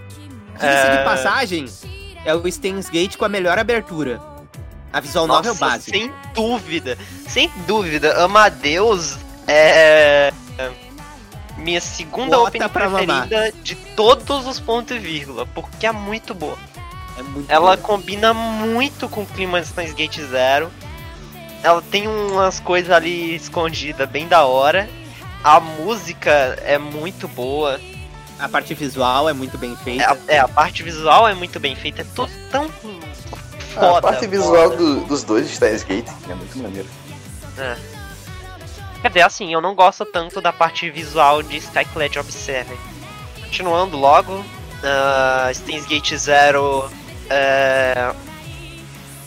Diga-se 0.54 0.88
É. 0.88 0.98
de 0.98 1.04
passagem, 1.04 1.66
é 2.26 2.34
o 2.34 2.52
Steins 2.52 2.89
Gate 2.89 3.16
com 3.18 3.26
a 3.26 3.30
melhor 3.30 3.60
abertura. 3.60 4.20
A 4.91 5.00
visual 5.02 5.28
novel 5.28 5.52
Nossa, 5.54 5.66
base. 5.66 5.91
Sem 5.91 6.12
dúvida, 6.34 6.98
sem 7.28 7.52
dúvida. 7.68 8.24
Amadeus 8.24 9.18
é 9.45 10.32
é 10.58 10.72
minha 11.58 11.82
segunda 11.82 12.38
Bota 12.38 12.48
opening 12.50 12.70
mamar. 12.74 13.28
preferida 13.28 13.52
de 13.64 13.76
todos 13.76 14.48
os 14.48 14.60
pontos 14.60 14.95
e 14.95 15.00
vírgula, 15.00 15.45
porque 15.48 15.86
é 15.86 15.91
muito 15.91 16.34
boa. 16.34 16.58
É 17.18 17.24
muito 17.24 17.52
Ela 17.52 17.76
boa. 17.76 17.78
combina 17.78 18.34
muito 18.34 19.10
com 19.10 19.24
o 19.24 19.26
clima 19.26 19.60
de 19.62 19.68
Steins 19.68 19.93
Gate 19.93 20.20
Zero. 20.22 20.72
Ela 21.62 21.82
tem 21.82 22.08
umas 22.08 22.60
coisas 22.60 22.89
ali 22.91 23.36
escondidas 23.36 24.08
bem 24.10 24.28
da 24.28 24.45
hora. 24.45 24.88
A 25.44 25.60
música 25.60 26.30
é 26.64 26.78
muito 26.78 27.28
boa. 27.28 27.80
A 28.40 28.48
parte 28.50 28.74
visual 28.74 29.28
é 29.30 29.34
muito 29.34 29.58
bem 29.58 29.74
É, 29.74 29.84
feita. 29.84 30.12
a, 30.12 30.18
é, 30.34 30.40
a 30.40 30.48
parte 30.48 30.84
visual 30.84 31.28
é 31.28 31.34
muito 31.34 31.60
bem 31.60 31.76
feita. 31.76 32.02
É 32.02 32.06
tudo 32.16 32.32
tão 32.52 32.70
foda. 33.74 33.98
a 33.98 34.02
parte 34.02 34.28
visual 34.28 34.70
do- 34.76 35.02
dos 35.06 35.24
dois 35.24 35.48
de 35.50 35.56
Steins 35.56 35.84
Gate 35.84 36.08
é 36.30 36.36
muito 36.36 36.58
maneiro. 36.60 36.88
Quer 39.02 39.08
dizer, 39.10 39.22
assim, 39.22 39.54
eu 39.54 39.62
não 39.62 39.74
gosto 39.76 40.06
tanto 40.06 40.42
da 40.42 40.52
parte 40.52 40.90
visual 40.90 41.42
de 41.44 41.58
Skyclad 41.58 42.18
Observer. 42.20 42.78
Continuando 43.42 43.96
logo, 43.98 44.34
uh, 44.40 45.54
Steins 45.56 45.86
Gate 45.86 46.16
Zero 46.16 46.90
é 47.30 48.12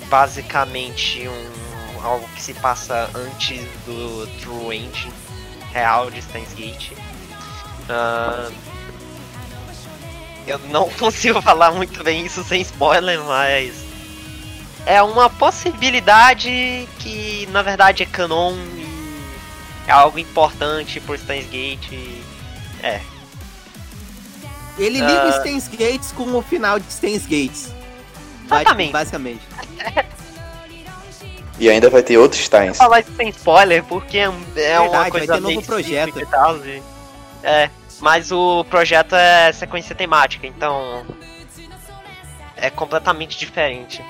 basicamente 0.08 1.26
um, 1.28 2.04
algo 2.04 2.28
que 2.34 2.42
se 2.42 2.52
passa 2.54 3.08
antes 3.14 3.60
do 3.86 4.26
True 4.40 4.76
End 4.76 5.12
real 5.72 6.10
de 6.10 6.20
Steins 6.22 6.52
Gate. 6.54 6.92
Ah, 7.88 8.50
eu 10.46 10.58
não 10.70 10.88
consigo 10.98 11.40
falar 11.42 11.70
muito 11.72 12.02
bem 12.04 12.24
isso 12.26 12.42
sem 12.44 12.60
spoiler, 12.62 13.20
mas 13.24 13.74
é 14.86 15.02
uma 15.02 15.28
possibilidade 15.30 16.88
que 16.98 17.46
na 17.52 17.62
verdade 17.62 18.02
é 18.02 18.06
canon 18.06 18.54
e 18.54 18.86
é 19.86 19.92
algo 19.92 20.18
importante 20.18 21.00
por 21.00 21.18
Steins 21.18 21.46
Gate. 21.50 21.92
É, 22.82 23.00
Ele 24.78 25.00
liga 25.00 25.28
Ah. 25.28 25.40
Steins 25.40 25.68
Gates 25.68 26.12
com 26.12 26.34
o 26.34 26.40
final 26.42 26.78
de 26.78 26.90
Steins 26.92 27.24
Gates. 27.26 27.70
Exatamente. 28.46 28.92
Basicamente. 28.92 29.42
E 31.60 31.68
ainda 31.68 31.88
vai 31.90 32.02
ter 32.02 32.16
outros 32.16 32.42
Steins. 32.42 32.78
falar 32.78 33.00
isso 33.00 33.14
sem 33.14 33.28
spoiler, 33.28 33.84
porque 33.84 34.16
é, 34.18 34.28
um- 34.30 34.42
é 34.56 34.80
uma 34.80 34.88
Verdade, 34.90 35.10
coisa 35.10 35.26
vai 35.26 35.36
ter 35.36 35.42
novo 35.42 35.62
projeto. 35.62 36.18
e 36.20 36.26
tal, 36.26 36.56
e- 36.66 36.82
É, 37.42 37.70
mas 38.00 38.32
o 38.32 38.64
projeto 38.64 39.14
é 39.14 39.52
sequência 39.52 39.94
temática, 39.94 40.46
então 40.46 41.04
é 42.56 42.70
completamente 42.70 43.38
diferente. 43.38 44.02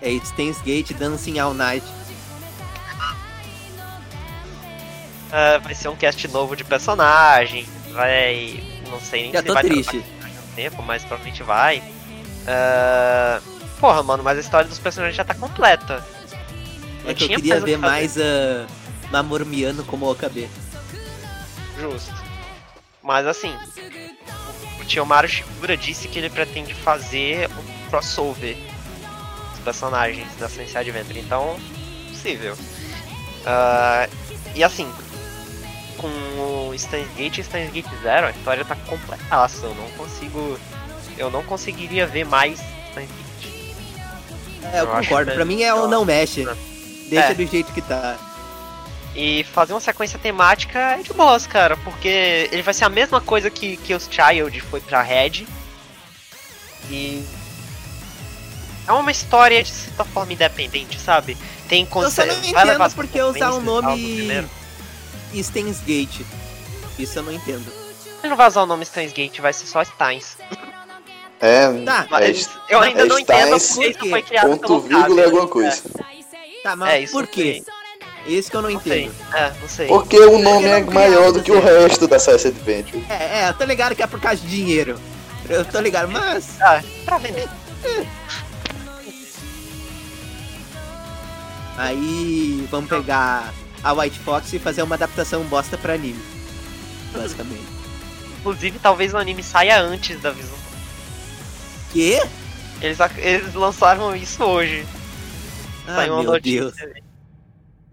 É 0.00 0.10
Stains 0.10 0.60
Gate 0.62 0.92
Dancing 0.94 1.38
All 1.38 1.52
Night. 1.54 1.84
Ah, 5.30 5.58
vai 5.62 5.74
ser 5.74 5.88
um 5.88 5.96
cast 5.96 6.26
novo 6.28 6.56
de 6.56 6.64
personagem. 6.64 7.66
Vai. 7.92 8.62
Não 8.88 8.98
sei 9.00 9.24
nem 9.24 9.32
Já 9.32 9.40
se 9.40 9.46
tô 9.46 9.54
vai 9.54 9.62
triste. 9.62 9.96
um 9.98 10.54
tempo, 10.54 10.82
mas 10.82 11.02
provavelmente 11.04 11.42
vai. 11.42 11.82
Ah, 12.46 13.40
porra, 13.78 14.02
mano, 14.02 14.22
mas 14.22 14.38
a 14.38 14.40
história 14.40 14.66
dos 14.68 14.78
personagens 14.78 15.16
já 15.16 15.24
tá 15.24 15.34
completa. 15.34 16.02
É 17.06 17.14
que 17.14 17.24
eu 17.24 17.28
queria 17.28 17.58
o 17.58 17.64
ver 17.64 17.78
mais 17.78 18.16
a 18.18 18.66
Namor 19.10 19.44
Miano 19.44 19.84
como 19.84 20.10
OKB. 20.10 20.48
Justo. 21.78 22.14
Mas 23.02 23.26
assim, 23.26 23.54
o 24.80 24.84
Tiomaru 24.84 25.28
Shigura 25.28 25.76
disse 25.76 26.08
que 26.08 26.18
ele 26.18 26.28
pretende 26.28 26.74
fazer 26.74 27.48
um 27.48 27.88
crossover 27.88 28.56
dos 29.50 29.60
personagens 29.64 30.26
da 30.38 30.48
Sensei 30.48 30.80
Adventure, 30.80 31.18
então, 31.18 31.58
possível. 32.10 32.56
Ah, 33.46 34.08
e 34.54 34.62
assim, 34.62 34.90
com 35.96 36.08
o 36.08 36.70
Gate 37.16 37.38
e 37.38 37.42
Gate 37.42 38.02
Zero, 38.02 38.26
a 38.26 38.30
história 38.30 38.64
tá 38.64 38.76
completaça, 38.76 39.66
eu 39.66 39.74
não 39.74 39.88
consigo. 39.92 40.58
Eu 41.16 41.30
não 41.30 41.42
conseguiria 41.42 42.06
ver 42.06 42.24
mais 42.24 42.60
Steins 42.90 43.10
Gate. 43.10 43.52
É, 44.72 44.80
eu, 44.80 44.84
Eu 44.84 44.86
concordo. 44.88 45.32
Pra 45.32 45.44
mim 45.44 45.62
é 45.62 45.74
o 45.74 45.78
eu 45.78 45.88
não 45.88 46.04
mexe. 46.04 46.46
Deixa 47.08 47.28
É. 47.30 47.34
do 47.34 47.46
jeito 47.46 47.72
que 47.72 47.82
tá. 47.82 48.16
E 49.14 49.42
fazer 49.44 49.72
uma 49.72 49.80
sequência 49.80 50.18
temática 50.18 50.78
é 50.78 51.02
de 51.02 51.12
boas, 51.12 51.46
cara, 51.46 51.76
porque 51.78 52.48
ele 52.52 52.62
vai 52.62 52.72
ser 52.74 52.84
a 52.84 52.88
mesma 52.88 53.20
coisa 53.20 53.50
que, 53.50 53.76
que 53.78 53.94
os 53.94 54.08
Child 54.08 54.60
foi 54.60 54.80
pra 54.80 55.02
Red. 55.02 55.46
E. 56.90 57.24
É 58.86 58.92
uma 58.92 59.10
história 59.10 59.62
de 59.62 59.70
certa 59.70 60.04
forma 60.04 60.32
independente, 60.32 60.98
sabe? 60.98 61.36
Tem 61.68 61.86
Eu 61.92 62.10
só 62.10 62.24
não 62.24 62.34
entendo 62.38 62.94
porque 62.94 63.20
usar 63.20 63.50
do 63.50 63.60
nome. 63.60 64.46
Stains 65.34 65.80
Gate. 65.80 66.20
Isso 66.98 67.18
eu 67.18 67.22
não 67.22 67.32
entendo. 67.32 67.70
Ele 68.22 68.30
não 68.30 68.36
vai 68.36 68.48
usar 68.48 68.62
o 68.62 68.66
nome 68.66 68.84
Steins 68.86 69.12
Gate, 69.12 69.40
vai 69.40 69.52
ser 69.52 69.66
só 69.66 69.84
Steins. 69.84 70.36
É, 71.40 71.66
Tá, 71.84 72.06
é 72.06 72.08
Mas 72.10 72.50
eu 72.68 72.80
ainda 72.80 73.02
é 73.02 73.04
não 73.04 73.18
entendo 73.18 73.58
Steins, 73.58 73.96
porque 73.96 74.06
isso 74.06 74.10
foi 74.10 74.22
criado 74.22 74.48
ponto 74.50 74.60
pelo 74.60 74.80
vírgula 74.80 75.20
é 75.20 75.24
alguma 75.24 75.46
coisa. 75.46 75.82
Tá, 76.68 76.76
mas 76.76 76.90
É, 76.90 77.00
isso 77.00 77.12
por 77.12 77.26
quê? 77.26 77.62
Esse 78.26 78.50
que 78.50 78.56
eu 78.58 78.60
não 78.60 78.68
Não 78.70 78.80
sei. 78.80 79.04
entendo. 79.04 79.14
É, 79.34 79.52
não 79.58 79.68
sei. 79.68 79.86
Porque 79.86 80.18
o 80.18 80.38
nome 80.38 80.66
é 80.66 80.84
maior 80.84 81.32
do 81.32 81.42
que 81.42 81.50
o 81.50 81.58
resto 81.60 82.06
da 82.06 82.18
Science 82.18 82.46
Adventure. 82.48 83.02
É, 83.08 83.44
é, 83.44 83.48
eu 83.48 83.54
tô 83.54 83.64
ligado 83.64 83.96
que 83.96 84.02
é 84.02 84.06
por 84.06 84.20
causa 84.20 84.42
de 84.42 84.48
dinheiro. 84.48 85.00
Eu 85.48 85.64
tô 85.64 85.80
ligado, 85.80 86.10
mas. 86.10 86.60
Ah, 86.60 86.82
pra 87.06 87.16
vender. 87.16 87.48
Aí 91.78 92.66
vamos 92.70 92.90
pegar 92.90 93.52
a 93.82 93.92
White 93.94 94.18
Fox 94.18 94.52
e 94.52 94.58
fazer 94.58 94.82
uma 94.82 94.96
adaptação 94.96 95.42
bosta 95.44 95.78
pra 95.78 95.94
anime. 95.94 96.20
Basicamente. 97.12 97.62
Inclusive, 98.40 98.78
talvez 98.78 99.14
o 99.14 99.16
anime 99.16 99.42
saia 99.42 99.80
antes 99.80 100.20
da 100.20 100.30
visão. 100.32 100.58
Quê? 101.92 102.20
Eles, 102.82 102.98
eles 103.16 103.54
lançaram 103.54 104.14
isso 104.14 104.44
hoje. 104.44 104.84
Ah, 105.88 106.04
uma 106.12 106.22
notícia. 106.22 107.02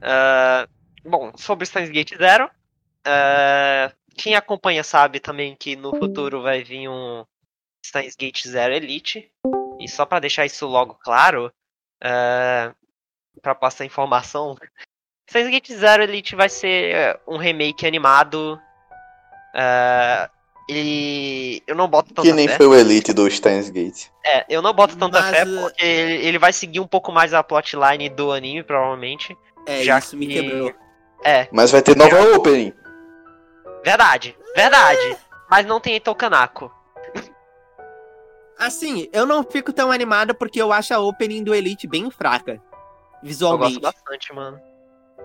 Ah, 0.01 0.67
bom, 1.03 1.31
sobre 1.37 1.65
Steins 1.65 1.89
Gate 1.89 2.17
Zero. 2.17 2.49
ah, 3.05 3.91
quem 4.17 4.35
acompanha 4.35 4.83
sabe 4.83 5.19
também 5.19 5.55
que 5.55 5.75
no 5.75 5.95
futuro 5.95 6.41
vai 6.41 6.63
vir 6.63 6.89
um 6.89 7.25
Steins 7.85 8.15
Gate 8.15 8.47
Zero 8.47 8.73
Elite. 8.73 9.31
E 9.79 9.87
só 9.89 10.05
pra 10.05 10.19
deixar 10.19 10.45
isso 10.45 10.65
logo 10.67 10.95
claro, 10.95 11.51
ah, 12.01 12.73
pra 13.41 13.55
passar 13.55 13.85
informação, 13.85 14.55
Steins 15.29 15.49
Gate 15.49 15.71
Zero 15.71 16.03
Elite 16.03 16.35
vai 16.35 16.49
ser 16.49 16.95
eh, 16.95 17.19
um 17.27 17.37
remake 17.37 17.85
animado. 17.85 18.59
ah, 19.53 20.29
e 20.67 21.61
eu 21.67 21.75
não 21.75 21.87
boto 21.87 22.09
tanta 22.13 22.21
Que 22.23 22.33
nem 22.33 22.47
fé. 22.47 22.57
foi 22.57 22.65
o 22.67 22.73
Elite 22.75 23.13
do 23.13 23.29
Steins 23.29 23.69
Gate. 23.69 24.07
É, 24.25 24.45
eu 24.49 24.61
não 24.61 24.73
boto 24.73 24.97
tanta 24.97 25.19
Mas, 25.21 25.29
fé 25.35 25.43
uh, 25.43 25.61
porque 25.61 25.85
ele, 25.85 26.25
ele 26.27 26.39
vai 26.39 26.51
seguir 26.51 26.79
um 26.79 26.87
pouco 26.87 27.11
mais 27.11 27.33
a 27.33 27.43
plotline 27.43 28.09
do 28.09 28.31
anime, 28.31 28.63
provavelmente. 28.63 29.37
É, 29.67 29.83
Já 29.83 29.99
isso 29.99 30.15
me 30.17 30.27
que- 30.27 30.33
quebrou. 30.41 30.73
É, 31.23 31.47
Mas 31.51 31.71
vai 31.71 31.81
ter 31.81 31.95
nova 31.95 32.35
opening. 32.35 32.73
verdade, 33.83 34.35
verdade. 34.55 35.17
Mas 35.49 35.65
não 35.65 35.79
tem 35.79 35.93
Eito 35.93 36.13
Kanako. 36.15 36.71
Assim, 38.57 39.09
eu 39.11 39.25
não 39.25 39.43
fico 39.43 39.73
tão 39.73 39.91
animado 39.91 40.33
porque 40.33 40.61
eu 40.61 40.71
acho 40.71 40.93
a 40.93 40.99
opening 40.99 41.43
do 41.43 41.53
Elite 41.53 41.87
bem 41.87 42.09
fraca. 42.09 42.53
Eu 42.53 42.57
gosto 42.59 43.23
Visualmente. 43.23 43.79
bastante, 43.81 44.33
mano. 44.33 44.59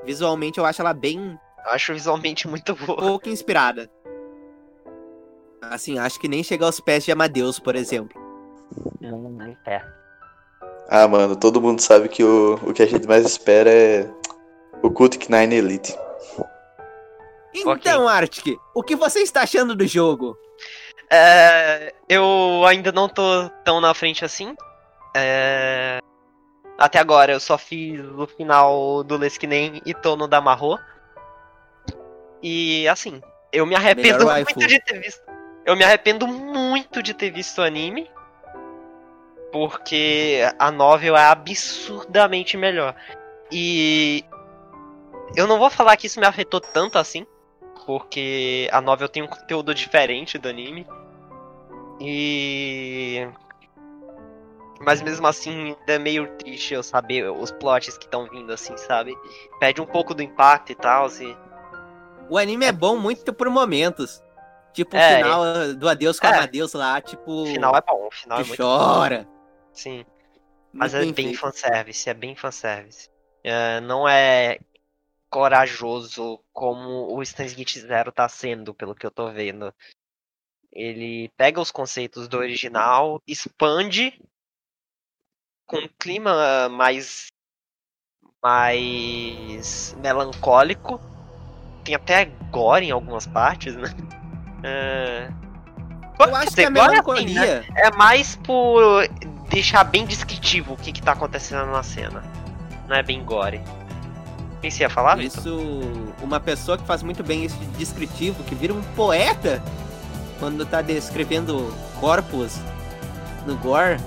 Visualmente 0.04 0.58
eu 0.58 0.64
acho 0.64 0.80
ela 0.80 0.92
bem 0.94 1.38
Eu 1.66 1.72
acho 1.72 1.92
visualmente 1.92 2.48
muito 2.48 2.74
boa. 2.74 2.98
pouco 2.98 3.28
inspirada. 3.28 3.90
Assim, 5.62 5.98
acho 5.98 6.18
que 6.18 6.28
nem 6.28 6.42
chega 6.42 6.64
aos 6.64 6.80
pés 6.80 7.04
de 7.04 7.12
Amadeus, 7.12 7.58
por 7.58 7.76
exemplo. 7.76 8.20
É. 9.66 9.82
Ah, 10.88 11.06
mano, 11.06 11.36
todo 11.36 11.60
mundo 11.60 11.80
sabe 11.80 12.08
que 12.08 12.24
o, 12.24 12.54
o 12.62 12.72
que 12.72 12.82
a 12.82 12.86
gente 12.86 13.06
mais 13.06 13.24
espera 13.24 13.70
é 13.70 14.10
o 14.82 14.90
Kutik 14.90 15.30
Nine 15.30 15.54
Elite. 15.54 15.96
Então, 17.54 18.08
Arctic, 18.08 18.58
o 18.74 18.82
que 18.82 18.94
você 18.94 19.20
está 19.20 19.42
achando 19.42 19.74
do 19.74 19.86
jogo? 19.86 20.36
É, 21.10 21.92
eu 22.08 22.64
ainda 22.66 22.92
não 22.92 23.08
tô 23.08 23.48
tão 23.64 23.80
na 23.80 23.92
frente 23.92 24.24
assim. 24.24 24.54
É, 25.14 25.98
até 26.78 26.98
agora 26.98 27.32
eu 27.32 27.40
só 27.40 27.58
fiz 27.58 28.00
o 28.00 28.26
final 28.26 29.02
do 29.02 29.16
Leskinen 29.16 29.82
e 29.84 29.92
tô 29.92 30.16
no 30.16 30.28
Damarro. 30.28 30.78
E 32.42 32.88
assim, 32.88 33.20
eu 33.52 33.66
me 33.66 33.74
arrependo 33.74 34.24
Melhor 34.24 34.34
muito 34.36 34.56
waifu. 34.56 34.66
de 34.66 34.80
ter 34.84 35.00
visto. 35.00 35.29
Eu 35.64 35.76
me 35.76 35.84
arrependo 35.84 36.26
muito 36.26 37.02
de 37.02 37.14
ter 37.14 37.30
visto 37.30 37.58
o 37.58 37.64
anime. 37.64 38.10
Porque 39.52 40.40
a 40.58 40.70
novel 40.70 41.16
é 41.16 41.24
absurdamente 41.24 42.56
melhor. 42.56 42.94
E 43.50 44.24
eu 45.34 45.46
não 45.46 45.58
vou 45.58 45.70
falar 45.70 45.96
que 45.96 46.06
isso 46.06 46.20
me 46.20 46.26
afetou 46.26 46.60
tanto 46.60 46.98
assim. 46.98 47.26
Porque 47.84 48.68
a 48.72 48.80
novel 48.80 49.08
tem 49.08 49.22
um 49.22 49.26
conteúdo 49.26 49.74
diferente 49.74 50.38
do 50.38 50.48
anime. 50.48 50.86
E. 52.00 53.28
Mas 54.80 55.02
mesmo 55.02 55.26
assim, 55.26 55.76
é 55.86 55.98
meio 55.98 56.26
triste 56.38 56.72
eu 56.72 56.82
saber 56.82 57.30
os 57.30 57.50
plots 57.50 57.98
que 57.98 58.06
estão 58.06 58.26
vindo 58.30 58.50
assim, 58.50 58.74
sabe? 58.78 59.14
Perde 59.58 59.80
um 59.80 59.86
pouco 59.86 60.14
do 60.14 60.22
impacto 60.22 60.72
e 60.72 60.74
tal. 60.74 61.08
E... 61.08 61.36
O 62.30 62.38
anime 62.38 62.64
é 62.64 62.72
bom 62.72 62.96
muito 62.96 63.32
por 63.32 63.50
momentos. 63.50 64.22
Tipo 64.72 64.96
o 64.96 64.98
É, 64.98 65.16
final 65.16 65.42
uh, 65.42 65.74
do 65.74 65.88
Adeus 65.88 66.20
com 66.20 66.26
é. 66.26 66.30
Amadeus 66.34 66.72
lá, 66.72 67.00
tipo. 67.00 67.42
O 67.42 67.46
final 67.46 67.74
é 67.76 67.80
bom, 67.80 68.06
o 68.06 68.10
final 68.10 68.40
é 68.40 68.44
muito 68.44 68.56
chora. 68.56 69.28
Sim. 69.72 70.04
Mas 70.72 70.94
é 70.94 70.98
Muito 70.98 71.16
bem 71.16 71.26
feito. 71.26 71.40
fanservice, 71.40 72.08
é 72.08 72.14
bem 72.14 72.36
fanservice. 72.36 73.08
É, 73.42 73.80
não 73.80 74.08
é 74.08 74.60
corajoso 75.28 76.40
como 76.52 77.16
o 77.16 77.24
Steins 77.24 77.54
Gate 77.54 77.78
Zero 77.78 78.12
tá 78.12 78.28
sendo, 78.28 78.72
pelo 78.74 78.94
que 78.94 79.04
eu 79.04 79.10
tô 79.10 79.30
vendo. 79.32 79.74
Ele 80.72 81.28
pega 81.36 81.60
os 81.60 81.72
conceitos 81.72 82.28
do 82.28 82.38
original, 82.38 83.20
expande 83.26 84.20
com 85.66 85.78
um 85.78 85.88
clima 85.98 86.68
mais 86.68 87.26
mais 88.42 89.94
melancólico. 89.98 91.00
Tem 91.84 91.94
até 91.94 92.26
gore 92.50 92.86
em 92.86 92.90
algumas 92.92 93.26
partes, 93.26 93.74
né? 93.74 93.88
É... 94.62 95.28
Eu 96.18 96.36
acho 96.36 96.48
que 96.48 96.66
dizer, 96.66 96.66
a 96.66 96.70
gore 96.70 96.98
assim, 96.98 97.34
né? 97.34 97.40
melancolia. 97.40 97.64
é 97.76 97.90
mais 97.92 98.36
por 98.36 99.08
deixar 99.48 99.84
bem 99.84 100.04
descritivo 100.04 100.74
o 100.74 100.76
que, 100.76 100.92
que 100.92 101.02
tá 101.02 101.12
acontecendo 101.12 101.66
na 101.66 101.82
cena. 101.82 102.22
Não 102.86 102.96
é 102.96 103.02
bem 103.02 103.24
gore. 103.24 103.62
O 104.56 104.60
que 104.60 104.70
você 104.70 104.82
ia 104.82 104.90
falar? 104.90 105.18
Isso, 105.20 105.80
uma 106.22 106.38
pessoa 106.38 106.76
que 106.76 106.84
faz 106.84 107.02
muito 107.02 107.22
bem 107.22 107.44
esse 107.44 107.56
descritivo, 107.78 108.44
que 108.44 108.54
vira 108.54 108.74
um 108.74 108.82
poeta 108.94 109.62
quando 110.38 110.64
tá 110.66 110.82
descrevendo 110.82 111.74
corpos 111.98 112.58
no 113.46 113.56
gore, 113.56 113.98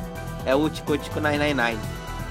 é 0.46 0.54
o 0.54 0.70
Tico 0.70 0.98
Tico 0.98 1.20
999. 1.20 1.78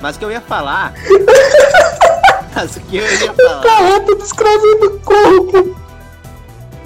Mas 0.00 0.16
o 0.16 0.18
que 0.18 0.24
eu 0.24 0.30
ia 0.30 0.40
falar. 0.40 0.94
Mas 2.54 2.76
o 2.76 2.80
que 2.80 2.96
eu 2.98 3.04
ia 3.04 3.34
falar. 3.34 3.62
Poeta 3.62 4.16
descrevendo 4.16 5.00
corpo. 5.00 5.76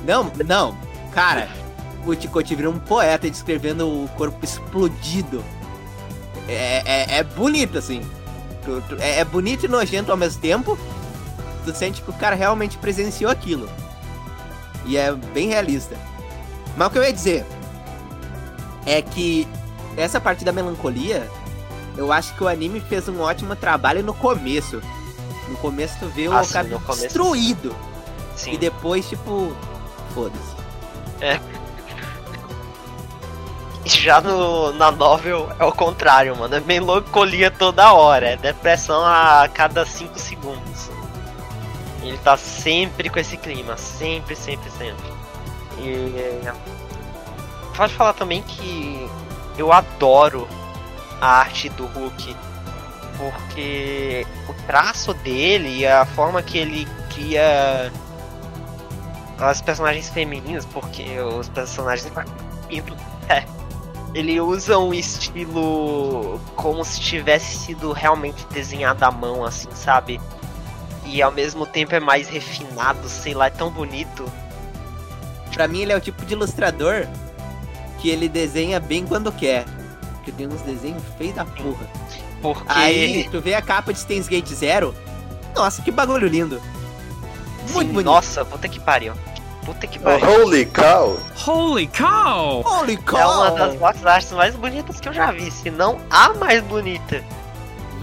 Não, 0.07 0.31
não, 0.47 0.86
cara, 1.17 1.49
o 2.07 2.15
Ticote 2.15 2.55
vira 2.55 2.69
um 2.69 2.79
poeta 2.79 3.29
descrevendo 3.31 3.89
o 3.89 4.07
corpo 4.19 4.39
explodido. 4.45 5.43
É, 6.47 6.83
é, 6.85 7.19
é 7.19 7.23
bonito, 7.25 7.79
assim. 7.79 8.03
Tu- 8.63 8.83
tu- 8.87 8.97
É, 9.01 9.21
é 9.21 9.25
bonito 9.25 9.65
e 9.65 9.69
nojento 9.69 10.11
ao 10.13 10.17
mesmo 10.19 10.41
tempo. 10.43 10.79
Tu 11.65 11.75
sente 11.75 12.03
que 12.03 12.11
o 12.11 12.13
cara 12.13 12.37
realmente 12.37 12.77
presenciou 12.77 13.31
aquilo. 13.31 13.67
E 14.85 14.97
é 14.99 15.11
bem 15.13 15.49
realista. 15.49 15.97
Mas 16.77 16.89
o 16.89 16.91
que 16.91 16.99
eu 16.99 17.03
ia 17.03 17.13
dizer 17.13 17.47
é 18.85 19.01
que 19.01 19.49
essa 19.97 20.21
parte 20.21 20.45
da 20.45 20.53
melancolia 20.53 21.29
Eu 21.97 22.13
acho 22.13 22.35
que 22.35 22.45
o 22.45 22.49
anime 22.49 22.79
fez 22.79 23.09
um 23.09 23.21
ótimo 23.23 23.57
trabalho 23.57 24.03
no 24.05 24.13
começo. 24.13 24.83
No 25.49 25.57
começo 25.57 25.99
tu 25.99 26.07
vê 26.09 26.29
o 26.29 26.33
Ah, 26.37 26.45
sim, 26.45 26.53
começo, 26.69 27.03
destruído. 27.05 27.75
Sim. 28.37 28.53
E 28.53 28.59
depois, 28.59 29.09
tipo, 29.09 29.57
foda-se. 30.15 30.56
Já 33.85 34.21
no, 34.21 34.73
na 34.73 34.91
novel 34.91 35.49
é 35.59 35.65
o 35.65 35.71
contrário, 35.71 36.37
mano. 36.37 36.55
É 36.57 36.61
melancolia 36.61 37.51
toda 37.51 37.93
hora. 37.93 38.31
É 38.31 38.37
depressão 38.37 39.05
a 39.05 39.49
cada 39.53 39.87
5 39.87 40.19
segundos. 40.19 40.91
Ele 42.03 42.19
tá 42.19 42.37
sempre 42.37 43.09
com 43.09 43.19
esse 43.19 43.37
clima. 43.37 43.77
Sempre, 43.77 44.35
sempre, 44.35 44.71
sempre. 44.71 45.07
E. 45.79 46.41
Pode 47.77 47.95
falar 47.95 48.15
também 48.15 48.43
que 48.43 49.09
eu 49.57 49.73
adoro 49.73 50.49
a 51.21 51.41
arte 51.41 51.69
do 51.69 51.87
Hulk. 51.87 52.37
Porque 53.17 54.27
o 54.49 54.55
traço 54.67 55.15
dele 55.15 55.79
e 55.79 55.87
a 55.87 56.05
forma 56.05 56.43
que 56.43 56.59
ele 56.59 56.89
cria 57.15 57.93
as 59.39 59.61
personagens 59.61 60.09
femininas, 60.09 60.65
porque 60.67 61.19
os 61.21 61.49
personagens 61.49 62.11
é, 63.29 63.45
ele 64.15 64.41
usa 64.41 64.79
um 64.79 64.95
estilo 64.95 66.41
como 66.55 66.85
se 66.85 67.01
tivesse 67.01 67.59
sido 67.59 67.93
realmente 67.93 68.47
desenhado 68.47 69.05
à 69.05 69.11
mão, 69.11 69.45
assim, 69.45 69.69
sabe? 69.75 70.21
E 71.05 71.21
ao 71.21 71.31
mesmo 71.31 71.67
tempo 71.67 71.95
é 71.95 72.01
mais 72.01 72.29
refinado, 72.29 73.09
sei 73.09 73.35
lá, 73.35 73.47
é 73.47 73.51
tão 73.51 73.71
bonito. 73.71 74.25
Pra 75.53 75.69
mim, 75.69 75.81
ele 75.81 75.93
é 75.93 75.97
o 75.97 76.01
tipo 76.01 76.25
de 76.25 76.35
ilustrador 76.35 77.07
que 77.99 78.11
ele 78.11 78.29
desenha 78.29 78.81
bem 78.81 79.07
quando 79.07 79.31
quer. 79.31 79.65
Porque 80.15 80.33
tem 80.33 80.47
uns 80.47 80.61
desenhos 80.63 81.03
feios 81.17 81.35
da 81.35 81.45
porra. 81.45 81.87
Porque. 82.43 82.65
Aí, 82.69 83.29
tu 83.31 83.41
vê 83.41 83.55
a 83.55 83.63
capa 83.63 83.93
de 83.93 84.01
Steins 84.01 84.29
Gate 84.29 84.49
Zero. 84.49 84.95
Nossa, 85.55 85.81
que 85.83 85.91
bagulho 85.91 86.27
lindo. 86.27 86.61
Muito 87.73 87.93
bonito. 87.93 88.05
Nossa, 88.07 88.45
puta 88.45 88.69
que 88.69 88.81
pariu. 88.81 89.15
Puta 89.65 89.87
que 89.87 89.99
Oh, 89.99 90.03
pariu. 90.03 90.43
holy 90.43 90.67
cow! 90.67 91.19
Holy 91.47 91.87
cow! 91.89 92.63
Holy 92.65 92.97
cow! 92.99 93.19
É 93.19 93.27
uma 93.27 93.51
das 93.51 93.75
box 93.77 94.07
arts 94.07 94.33
mais 94.33 94.55
bonitas 94.55 95.01
que 95.01 95.09
eu 95.09 95.13
já 95.13 95.33
vi, 95.33 95.51
se 95.51 95.71
não 95.71 95.99
a 96.11 96.33
mais 96.35 96.63
bonita. 96.63 97.23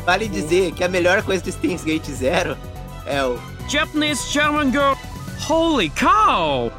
Vale 0.05 0.28
dizer 0.28 0.74
que 0.74 0.84
a 0.84 0.89
melhor 0.89 1.24
coisa 1.24 1.41
de 1.43 1.51
Steins 1.53 1.84
Gate 1.84 2.09
Zero 2.09 2.57
é 3.05 3.24
o 3.24 3.39
Japanese 3.70 4.30
German 4.30 4.72
girl. 4.72 4.93
Holy 5.49 5.89
cow! 5.91 6.72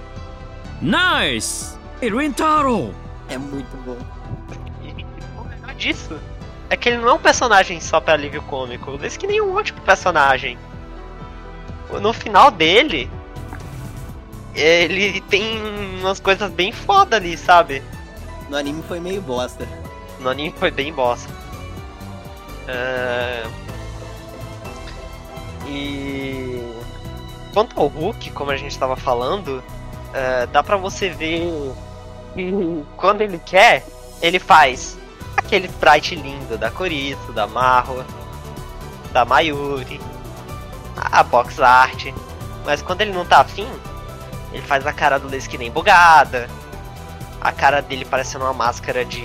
Nice! 0.82 1.74
Irintaro! 2.02 2.94
É 3.30 3.38
muito 3.38 3.74
bom. 3.84 3.96
E 4.82 4.90
o 5.38 5.44
melhor 5.48 5.74
disso 5.76 6.18
é 6.68 6.76
que 6.76 6.90
ele 6.90 6.98
não 6.98 7.08
é 7.08 7.12
um 7.14 7.18
personagem 7.18 7.80
só 7.80 8.00
pra 8.00 8.12
alívio 8.14 8.42
cômico. 8.42 8.98
Esse 9.02 9.18
que 9.18 9.26
nem 9.26 9.40
um 9.40 9.54
ótimo 9.54 9.80
personagem. 9.80 10.58
No 12.00 12.12
final 12.12 12.50
dele, 12.50 13.10
ele 14.54 15.20
tem 15.22 15.60
umas 16.00 16.20
coisas 16.20 16.50
bem 16.50 16.72
foda 16.72 17.16
ali, 17.16 17.36
sabe? 17.36 17.82
No 18.48 18.56
anime 18.56 18.82
foi 18.86 19.00
meio 19.00 19.20
bosta. 19.20 19.66
No 20.20 20.28
anime 20.28 20.54
foi 20.58 20.70
bem 20.70 20.92
bosta. 20.92 21.32
Ah, 22.68 23.48
E 25.66 26.62
quanto 27.52 27.78
ao 27.80 27.86
Hulk, 27.86 28.30
como 28.32 28.50
a 28.50 28.56
gente 28.56 28.78
tava 28.78 28.96
falando, 28.96 29.62
ah, 30.12 30.46
dá 30.46 30.62
pra 30.62 30.76
você 30.76 31.08
ver 31.10 31.42
quando 32.96 33.20
ele 33.20 33.38
quer, 33.38 33.84
ele 34.20 34.38
faz 34.38 34.98
aquele 35.36 35.66
sprite 35.68 36.14
lindo 36.14 36.58
da 36.58 36.70
Coriço, 36.70 37.32
da 37.32 37.46
Marro, 37.46 38.04
da 39.12 39.24
Mayuri, 39.24 40.00
a 40.96 41.22
box 41.22 41.60
art. 41.60 42.12
Mas 42.64 42.82
quando 42.82 43.02
ele 43.02 43.12
não 43.12 43.24
tá 43.24 43.40
afim, 43.40 43.68
ele 44.52 44.62
faz 44.62 44.86
a 44.86 44.92
cara 44.92 45.18
do 45.18 45.28
Leis 45.28 45.46
que 45.46 45.58
nem 45.58 45.70
bugada, 45.70 46.48
a 47.40 47.52
cara 47.52 47.82
dele 47.82 48.04
parecendo 48.04 48.44
uma 48.44 48.54
máscara 48.54 49.04
de 49.04 49.22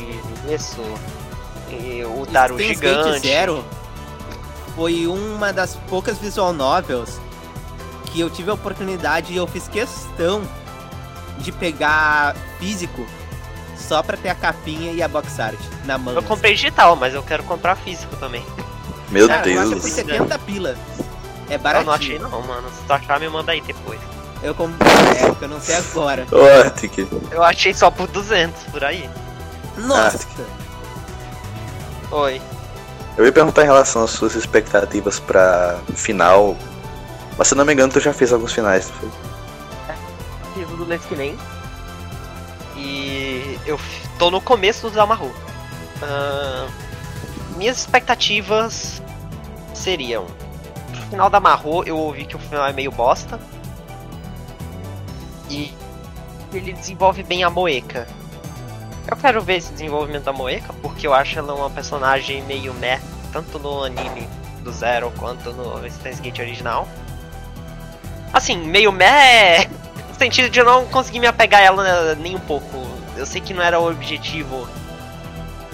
isso, 0.49 0.81
e 1.69 2.03
o 2.03 2.25
Daru 2.25 2.55
Steins 2.55 2.79
Gate 2.79 2.97
gigante. 2.97 3.27
Zero 3.27 3.65
foi 4.75 5.07
uma 5.07 5.53
das 5.53 5.75
poucas 5.87 6.17
visual 6.17 6.51
novels 6.51 7.19
que 8.05 8.19
eu 8.19 8.29
tive 8.29 8.49
a 8.49 8.53
oportunidade 8.53 9.33
e 9.33 9.37
eu 9.37 9.45
fiz 9.47 9.67
questão 9.67 10.41
de 11.37 11.51
pegar 11.51 12.35
físico 12.59 13.05
só 13.77 14.03
pra 14.03 14.17
ter 14.17 14.29
a 14.29 14.35
capinha 14.35 14.91
e 14.91 15.01
a 15.01 15.07
box 15.07 15.39
art 15.39 15.59
na 15.85 15.97
mão. 15.97 16.13
Eu 16.13 16.23
comprei 16.23 16.53
digital, 16.53 16.95
mas 16.95 17.13
eu 17.13 17.23
quero 17.23 17.43
comprar 17.43 17.75
físico 17.75 18.15
também. 18.17 18.43
Meu 19.09 19.27
Cara, 19.27 19.49
eu 19.49 19.61
acho 19.61 19.69
que 19.69 19.75
por 19.75 19.81
Deus. 19.81 19.93
70 19.93 20.39
pila. 20.39 20.77
É 21.49 21.55
Eu 21.55 21.59
não 21.59 21.93
achei 21.93 22.17
baratinho. 22.17 22.29
não, 22.29 22.41
mano. 22.43 22.69
Se 22.69 22.83
tu 22.85 22.93
achar, 22.93 23.19
me 23.19 23.29
manda 23.29 23.51
aí 23.51 23.61
depois. 23.61 23.99
Eu 24.41 24.55
comprei 24.55 24.89
é, 24.89 25.35
eu 25.43 25.47
não 25.49 25.59
sei 25.59 25.75
agora. 25.75 26.25
Arctic. 26.65 27.07
Eu 27.31 27.43
achei 27.43 27.73
só 27.73 27.91
por 27.91 28.07
200, 28.07 28.63
por 28.71 28.83
aí. 28.83 29.09
Nossa! 29.77 30.27
Oi. 32.11 32.41
Eu 33.17 33.25
ia 33.25 33.31
perguntar 33.31 33.63
em 33.63 33.65
relação 33.65 34.03
às 34.03 34.11
suas 34.11 34.35
expectativas 34.35 35.19
pra 35.19 35.77
final. 35.93 36.55
Mas 37.37 37.49
se 37.49 37.55
não 37.55 37.65
me 37.65 37.73
engano, 37.73 37.91
tu 37.91 37.99
já 37.99 38.13
fez 38.13 38.31
alguns 38.31 38.53
finais, 38.53 38.89
não 38.89 38.95
foi? 38.95 39.09
Fiz 40.53 40.71
o 40.71 40.77
do 40.77 40.85
Let's 40.85 41.05
Nem. 41.11 41.37
E 42.77 43.59
eu 43.65 43.77
tô 44.17 44.31
no 44.31 44.39
começo 44.39 44.87
do 44.87 44.93
Zamaru. 44.93 45.33
Ahn, 46.01 46.69
minhas 47.57 47.77
expectativas 47.79 49.01
seriam. 49.73 50.25
Final 51.09 51.29
da 51.29 51.39
Marro, 51.39 51.83
eu 51.85 51.97
ouvi 51.97 52.25
que 52.25 52.35
o 52.35 52.39
final 52.39 52.67
é 52.67 52.73
meio 52.73 52.91
bosta. 52.91 53.39
E 55.49 55.73
ele 56.53 56.73
desenvolve 56.73 57.23
bem 57.23 57.43
a 57.43 57.49
Moeka. 57.49 58.07
Eu 59.07 59.17
quero 59.17 59.41
ver 59.41 59.57
esse 59.57 59.71
desenvolvimento 59.73 60.25
da 60.25 60.33
Moeka, 60.33 60.71
porque 60.81 61.07
eu 61.07 61.13
acho 61.13 61.39
ela 61.39 61.55
uma 61.55 61.69
personagem 61.69 62.43
meio 62.43 62.73
meh, 62.75 63.01
tanto 63.33 63.57
no 63.57 63.83
anime 63.83 64.29
do 64.63 64.71
Zero 64.71 65.11
quanto 65.17 65.51
no 65.51 65.89
Steins 65.89 66.19
Gate 66.19 66.39
original. 66.39 66.87
Assim, 68.31 68.57
meio 68.57 68.91
meh 68.91 69.65
no 70.09 70.15
sentido 70.15 70.49
de 70.49 70.59
eu 70.59 70.65
não 70.65 70.85
conseguir 70.85 71.19
me 71.19 71.27
apegar 71.27 71.61
a 71.61 71.63
ela 71.63 72.15
nem 72.15 72.35
um 72.35 72.39
pouco. 72.39 72.87
Eu 73.17 73.25
sei 73.25 73.41
que 73.41 73.53
não 73.53 73.63
era 73.63 73.79
o 73.79 73.89
objetivo, 73.89 74.69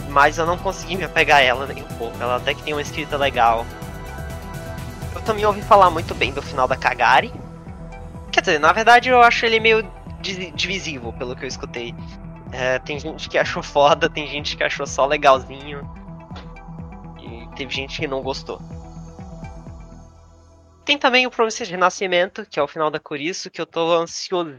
mas 0.09 0.37
eu 0.37 0.45
não 0.45 0.57
consegui 0.57 0.95
me 0.95 1.03
apegar 1.03 1.39
a 1.39 1.41
ela 1.41 1.67
nem 1.67 1.83
um 1.83 1.97
pouco. 1.97 2.15
Ela 2.21 2.37
até 2.37 2.53
que 2.53 2.63
tem 2.63 2.73
uma 2.73 2.81
escrita 2.81 3.17
legal. 3.17 3.65
Também 5.25 5.45
ouvi 5.45 5.61
falar 5.61 5.89
muito 5.89 6.13
bem 6.13 6.31
do 6.31 6.41
final 6.41 6.67
da 6.67 6.77
Kagari. 6.77 7.33
Quer 8.31 8.41
dizer, 8.41 8.59
na 8.59 8.71
verdade 8.71 9.09
eu 9.09 9.21
acho 9.21 9.45
ele 9.45 9.59
meio 9.59 9.81
di- 10.21 10.51
divisível, 10.51 11.11
pelo 11.13 11.35
que 11.35 11.43
eu 11.43 11.47
escutei. 11.47 11.93
É, 12.51 12.77
tem 12.79 12.99
gente 12.99 13.27
que 13.27 13.37
achou 13.37 13.63
foda, 13.63 14.09
tem 14.09 14.27
gente 14.27 14.55
que 14.55 14.63
achou 14.63 14.85
só 14.85 15.05
legalzinho. 15.05 15.81
E 17.19 17.55
teve 17.55 17.73
gente 17.73 17.99
que 17.99 18.07
não 18.07 18.21
gostou. 18.21 18.59
Tem 20.85 20.97
também 20.99 21.25
o 21.25 21.31
Promise 21.31 21.65
de 21.65 21.71
Renascimento, 21.71 22.45
que 22.45 22.59
é 22.59 22.63
o 22.63 22.67
final 22.67 22.91
da 22.91 22.99
Coriço, 22.99 23.49
que 23.49 23.59
eu 23.59 23.65
tô 23.65 23.91
ansioso. 23.93 24.55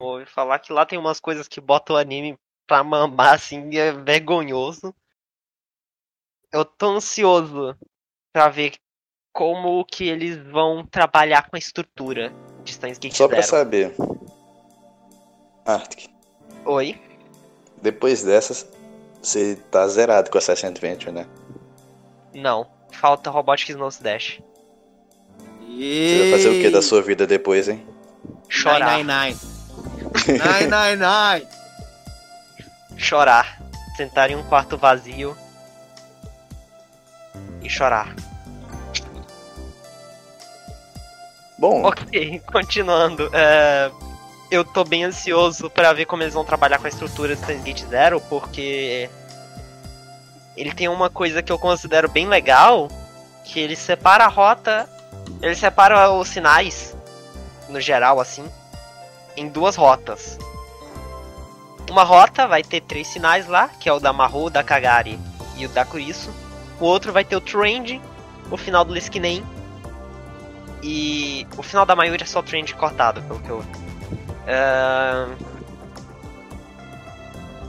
Ouvi 0.00 0.26
falar 0.26 0.58
que 0.58 0.72
lá 0.72 0.84
tem 0.84 0.98
umas 0.98 1.20
coisas 1.20 1.46
que 1.46 1.60
botam 1.60 1.94
o 1.94 1.98
anime 1.98 2.36
pra 2.66 2.82
mamar, 2.82 3.34
assim, 3.34 3.76
é 3.76 3.92
vergonhoso. 3.92 4.92
Eu 6.50 6.64
tô 6.64 6.96
ansioso 6.96 7.78
pra 8.32 8.48
ver 8.48 8.72
como 9.40 9.82
que 9.86 10.06
eles 10.06 10.36
vão 10.52 10.84
trabalhar 10.84 11.48
com 11.48 11.56
a 11.56 11.58
estrutura 11.58 12.30
de 12.62 12.74
Steins 12.74 12.98
Gate 12.98 13.16
Só 13.16 13.26
pra 13.26 13.40
Zero. 13.40 13.48
saber. 13.48 13.94
Arctic, 15.64 16.10
Oi? 16.66 17.00
depois 17.80 18.22
dessas, 18.22 18.70
você 19.22 19.56
tá 19.70 19.88
zerado 19.88 20.30
com 20.30 20.36
Assassin's 20.36 20.68
Adventure, 20.70 21.10
né? 21.10 21.26
Não. 22.34 22.66
Falta 22.92 23.30
Robotics 23.30 23.74
Nose 23.76 24.02
Dash. 24.02 24.42
Você 25.66 26.18
vai 26.20 26.30
fazer 26.32 26.48
o 26.50 26.60
que 26.60 26.68
da 26.68 26.82
sua 26.82 27.00
vida 27.00 27.26
depois, 27.26 27.66
hein? 27.66 27.82
Chorar. 28.46 29.02
999. 29.02 30.38
999. 30.38 31.46
Chorar. 32.98 33.62
Sentar 33.96 34.30
em 34.30 34.36
um 34.36 34.42
quarto 34.42 34.76
vazio. 34.76 35.34
E 37.62 37.70
chorar. 37.70 38.14
Bom, 41.60 41.82
Ok, 41.84 42.40
continuando. 42.50 43.28
é, 43.34 43.90
eu 44.50 44.64
tô 44.64 44.82
bem 44.82 45.04
ansioso 45.04 45.68
pra 45.68 45.92
ver 45.92 46.06
como 46.06 46.22
eles 46.22 46.32
vão 46.32 46.42
trabalhar 46.42 46.78
com 46.78 46.86
a 46.86 46.88
estrutura 46.88 47.36
do 47.36 47.42
Steins 47.42 47.62
Gate 47.62 47.84
Zero, 47.84 48.18
porque 48.30 49.10
ele 50.56 50.72
tem 50.72 50.88
uma 50.88 51.10
coisa 51.10 51.42
que 51.42 51.52
eu 51.52 51.58
considero 51.58 52.08
bem 52.08 52.26
legal, 52.26 52.88
que 53.44 53.60
ele 53.60 53.76
separa 53.76 54.24
a 54.24 54.28
rota, 54.28 54.88
ele 55.42 55.54
separa 55.54 56.10
os 56.10 56.28
sinais, 56.28 56.96
no 57.68 57.78
geral, 57.78 58.18
assim, 58.20 58.44
em 59.36 59.46
duas 59.46 59.76
rotas. 59.76 60.38
Uma 61.90 62.04
rota 62.04 62.46
vai 62.48 62.62
ter 62.62 62.80
três 62.80 63.06
sinais 63.06 63.46
lá, 63.46 63.68
que 63.68 63.86
é 63.86 63.92
o 63.92 64.00
da 64.00 64.14
Maru, 64.14 64.48
da 64.48 64.62
Kagari 64.62 65.18
e 65.56 65.66
o 65.66 65.68
da 65.68 65.84
Kurisu. 65.84 66.32
O 66.80 66.86
outro 66.86 67.12
vai 67.12 67.22
ter 67.22 67.36
o 67.36 67.40
Trend, 67.40 68.00
o 68.50 68.56
final 68.56 68.82
do 68.82 68.94
Liskinen. 68.94 69.44
E 70.82 71.46
o 71.56 71.62
final 71.62 71.84
da 71.84 71.94
Mayuri 71.94 72.22
é 72.22 72.26
só 72.26 72.42
Trend 72.42 72.74
cortado, 72.74 73.22
pelo 73.22 73.40
que 73.40 73.50
eu. 73.50 73.64
Ahn, 74.48 75.36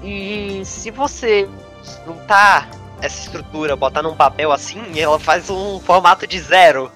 E 0.04 0.64
se 0.66 0.90
você 0.90 1.48
juntar 2.06 2.70
essa 3.02 3.20
estrutura, 3.22 3.76
botar 3.76 4.02
num 4.02 4.16
papel 4.16 4.52
assim, 4.52 5.00
ela 5.00 5.20
faz 5.20 5.50
um 5.50 5.80
formato 5.80 6.26
de 6.26 6.40
zero. 6.40 6.92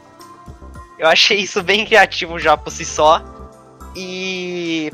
Eu 0.97 1.07
achei 1.07 1.39
isso 1.39 1.61
bem 1.61 1.85
criativo 1.85 2.39
já 2.39 2.57
por 2.57 2.71
si 2.71 2.85
só. 2.85 3.21
E 3.95 4.91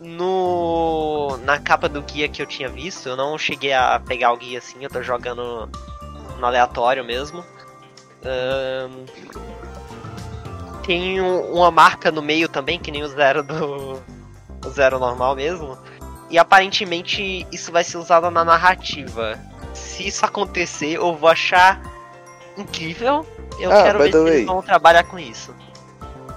no 0.00 1.38
na 1.42 1.58
capa 1.58 1.88
do 1.88 2.02
guia 2.02 2.28
que 2.28 2.40
eu 2.40 2.46
tinha 2.46 2.68
visto, 2.68 3.08
eu 3.08 3.16
não 3.16 3.36
cheguei 3.38 3.72
a 3.72 4.00
pegar 4.00 4.32
o 4.32 4.36
guia 4.36 4.58
assim, 4.58 4.82
eu 4.82 4.90
tô 4.90 5.02
jogando 5.02 5.68
no 6.38 6.46
aleatório 6.46 7.04
mesmo. 7.04 7.44
Ahn, 8.24 9.06
tem 10.88 11.20
um- 11.20 11.52
uma 11.52 11.70
marca 11.70 12.10
no 12.10 12.22
meio 12.22 12.48
também, 12.48 12.78
que 12.80 12.90
nem 12.90 13.02
o 13.02 13.08
zero 13.08 13.42
do 13.42 14.02
o 14.66 14.70
zero 14.70 14.98
normal 14.98 15.36
mesmo. 15.36 15.76
E 16.30 16.38
aparentemente 16.38 17.46
isso 17.52 17.70
vai 17.70 17.84
ser 17.84 17.98
usado 17.98 18.30
na 18.30 18.42
narrativa. 18.42 19.38
Se 19.74 20.06
isso 20.08 20.24
acontecer, 20.24 20.94
eu 20.96 21.14
vou 21.14 21.28
achar 21.28 21.78
incrível. 22.56 23.24
Eu 23.60 23.70
Ah, 23.70 23.82
quero 23.82 23.98
ver 23.98 24.12
se 24.12 24.18
way. 24.18 24.32
eles 24.34 24.46
vão 24.46 24.62
trabalhar 24.62 25.04
com 25.04 25.18
isso. 25.18 25.54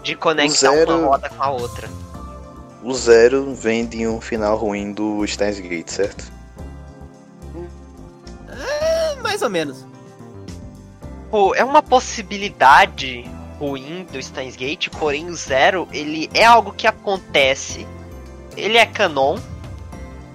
De 0.04 0.16
conectar 0.16 0.72
zero- 0.72 0.98
uma 0.98 1.08
roda 1.08 1.30
com 1.30 1.42
a 1.42 1.50
outra. 1.50 1.90
O 2.84 2.94
Zero 2.94 3.54
vem 3.54 3.86
de 3.86 4.06
um 4.08 4.20
final 4.20 4.58
ruim 4.58 4.92
do 4.92 5.26
Steins 5.28 5.60
Gate, 5.60 5.88
certo? 5.90 6.26
Mais 9.22 9.42
ou 9.42 9.50
menos. 9.50 9.86
Pô, 11.30 11.54
é 11.56 11.64
uma 11.64 11.82
possibilidade 11.82 13.24
ruim 13.62 14.08
do 14.12 14.22
Steins 14.22 14.56
Gate, 14.56 14.90
porém 14.90 15.28
o 15.30 15.36
Zero, 15.36 15.88
ele 15.94 16.28
é 16.34 16.44
algo 16.44 16.74
que 16.74 16.88
acontece. 16.88 17.86
Ele 18.58 18.76
é 18.78 18.86
canon. 18.88 19.38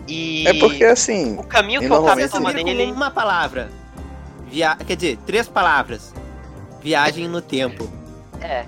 E 0.07 0.47
É 0.47 0.55
porque 0.55 0.85
assim, 0.85 1.37
o 1.37 1.43
caminho 1.43 1.81
que 1.81 1.87
e 1.87 1.91
o 1.91 1.93
Okami 1.93 2.07
normalmente- 2.23 2.31
toma 2.31 2.51
Resumido 2.53 2.71
com 2.71 2.77
nele. 2.79 2.93
uma 2.93 3.11
palavra. 3.11 3.69
Via... 4.49 4.77
Quer 4.77 4.95
dizer, 4.95 5.19
três 5.27 5.49
palavras. 5.49 6.15
Viagem 6.81 7.27
no 7.27 7.43
tempo. 7.43 7.91
É. 8.41 8.65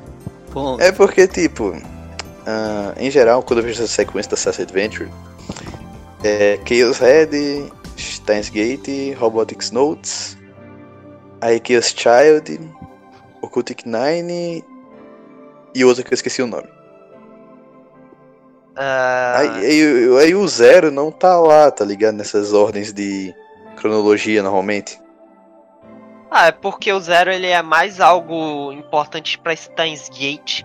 Ponto. 0.51 0.83
É 0.83 0.91
porque, 0.91 1.29
tipo, 1.29 1.73
ah, 2.45 2.93
em 2.97 3.11
geral, 3.13 3.43
quando 3.45 3.61
eu 3.61 3.65
vejo 3.65 3.81
essa 3.85 3.93
sequência 3.93 4.31
da 4.31 4.37
Sass 4.37 4.59
Adventure, 4.59 5.09
é 6.25 6.59
Chaos 6.67 6.99
Head, 6.99 7.71
Steins 7.97 8.49
Gate, 8.49 9.15
Robotics 9.17 9.71
Notes, 9.71 10.37
aí 11.41 11.63
Chaos 11.65 11.95
Child, 11.97 12.59
Occultic 13.49 13.85
Nine 13.87 14.63
e 15.75 15.85
outra 15.85 16.05
que 16.05 16.13
eu 16.13 16.15
esqueci 16.15 16.41
o 16.43 16.47
nome. 16.47 16.69
ah, 18.77 19.39
Aí, 19.39 19.67
aí- 19.67 20.19
aí 20.23 20.35
o 20.35 20.47
Zero 20.47 20.91
não 20.91 21.11
tá 21.11 21.39
lá, 21.41 21.71
tá 21.71 21.85
ligado? 21.85 22.15
Nessas 22.15 22.53
ordens 22.53 22.93
de 22.93 23.35
cronologia 23.77 24.43
normalmente. 24.43 25.01
Ah, 26.31 26.49
é 26.49 26.53
porque 26.53 26.93
o 26.93 27.01
Zero 27.01 27.31
ele 27.31 27.47
é 27.47 27.63
mais 27.63 28.01
algo 28.01 28.71
importante 28.73 29.39
pra 29.39 29.57
Steins 29.57 30.09
Gate 30.11 30.63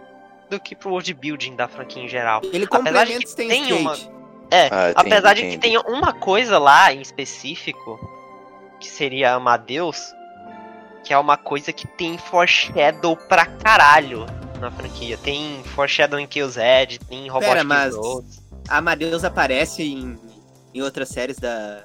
do 0.49 0.59
que 0.59 0.75
pro 0.75 0.89
world 0.91 1.13
building 1.13 1.55
da 1.55 1.67
franquia 1.69 2.03
em 2.03 2.07
geral. 2.07 2.41
Ele 2.51 2.65
Apesar 2.69 3.05
de 3.05 3.13
complementa 3.13 3.25
que 3.25 3.35
tem 3.35 3.63
Gate. 3.67 3.79
uma- 3.79 4.13
É, 4.51 4.69
Ah, 4.71 4.91
entendi, 4.91 5.07
apesar 5.13 5.33
de 5.33 5.41
que 5.41 5.47
entendi. 5.47 5.61
tenha 5.61 5.81
uma 5.81 6.13
coisa 6.13 6.59
lá 6.59 6.93
em 6.93 7.01
específico, 7.01 7.97
que 8.79 8.87
seria 8.87 9.33
Amadeus, 9.33 10.13
que 11.03 11.13
é 11.13 11.17
uma 11.17 11.37
coisa 11.37 11.71
que 11.73 11.87
tem 11.87 12.17
foreshadow 12.17 13.15
pra 13.17 13.45
caralho 13.45 14.25
na 14.59 14.71
franquia. 14.71 15.17
Tem 15.17 15.61
foreshadow 15.63 16.19
em 16.19 16.27
Edge, 16.57 16.99
tem 16.99 17.27
Robotic 17.27 17.63
mas- 17.63 17.95
Notes. 17.95 18.41
Amadeus 18.69 19.23
aparece 19.25 19.83
em, 19.83 20.17
em 20.73 20.81
outras 20.81 21.09
séries 21.09 21.37
da. 21.37 21.83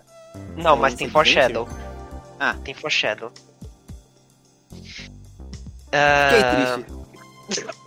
Não, 0.57 0.77
mas 0.77 0.95
tem 0.95 1.11
foreshadow. 1.11 1.69
Ah. 2.39 2.55
Tem 2.65 2.73
foreshadow. 2.75 3.33
Fiquei 4.71 5.11
Ah, 5.93 6.79
triste. 7.49 7.67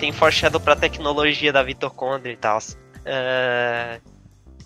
tem 0.00 0.12
foreshadow 0.12 0.60
pra 0.60 0.74
tecnologia 0.74 1.52
da 1.52 1.62
Vitocondria 1.62 2.32
e 2.32 2.36
tal. 2.36 2.58
Ah, 3.06 4.00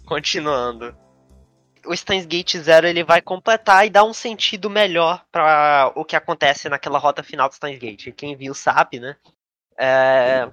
continuando. 0.07 0.95
O 1.87 1.97
Steins 1.97 2.27
Gate 2.27 2.57
Zero 2.59 2.87
ele 2.87 3.05
vai 3.05 3.21
completar 3.23 3.87
e 3.87 3.91
dar 3.91 4.05
um 4.05 4.13
sentido 4.13 4.69
melhor 4.69 5.25
para 5.31 5.93
o 5.95 6.05
que 6.05 6.17
acontece 6.17 6.69
naquela 6.69 6.99
rota 6.99 7.23
final 7.23 7.49
do 7.49 7.55
Steins 7.55 7.79
Gate. 7.79 8.13
Quem 8.17 8.35
viu 8.37 8.55
sabe, 8.55 8.99
né? 9.01 9.17
É, 9.79 10.49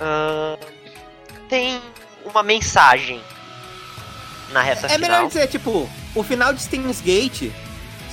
ah, 0.00 0.56
tem 1.48 1.80
uma 2.24 2.42
mensagem 2.42 3.22
na 4.52 4.62
reta 4.62 4.86
É 4.86 4.98
melhor 4.98 5.16
final. 5.16 5.28
dizer, 5.28 5.46
tipo, 5.48 5.88
o 6.14 6.22
final 6.22 6.52
de 6.52 6.62
Steins 6.62 7.00
Gate 7.00 7.50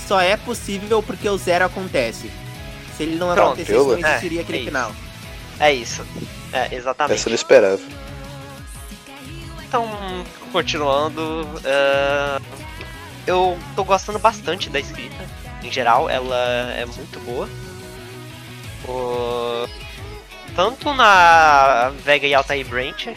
só 0.08 0.22
é 0.22 0.38
possível 0.38 1.02
porque 1.04 1.28
o 1.28 1.38
zero 1.38 1.66
acontece. 1.66 2.32
Se 2.96 3.04
ele 3.04 3.16
não 3.16 3.34
Pronto, 3.34 3.48
acontecesse, 3.48 3.78
eu- 3.78 3.88
não 3.88 3.98
existiria 4.00 4.40
é, 4.40 4.44
aquele 4.44 4.58
é 4.58 4.62
isso. 4.62 4.68
final. 4.70 4.92
É 5.60 5.74
isso. 5.74 6.08
É, 6.54 6.74
exatamente. 6.76 7.16
Essa 7.20 7.28
eu 7.28 7.32
não 7.32 7.36
esperava. 7.36 7.82
Então, 9.68 9.86
continuando, 10.48 11.48
é, 11.64 12.42
eu 13.26 13.58
tô 13.76 13.84
gostando 13.84 14.20
bastante 14.20 14.70
da 14.70 14.80
escrita. 14.80 15.26
Em 15.64 15.72
geral, 15.72 16.10
ela 16.10 16.38
é 16.74 16.86
muito 16.86 17.20
boa. 17.20 17.50
Tanto 20.56 20.94
na 20.94 21.92
Vega 22.04 22.26
e 22.26 22.34
Altair 22.34 22.66
Branch, 22.68 23.14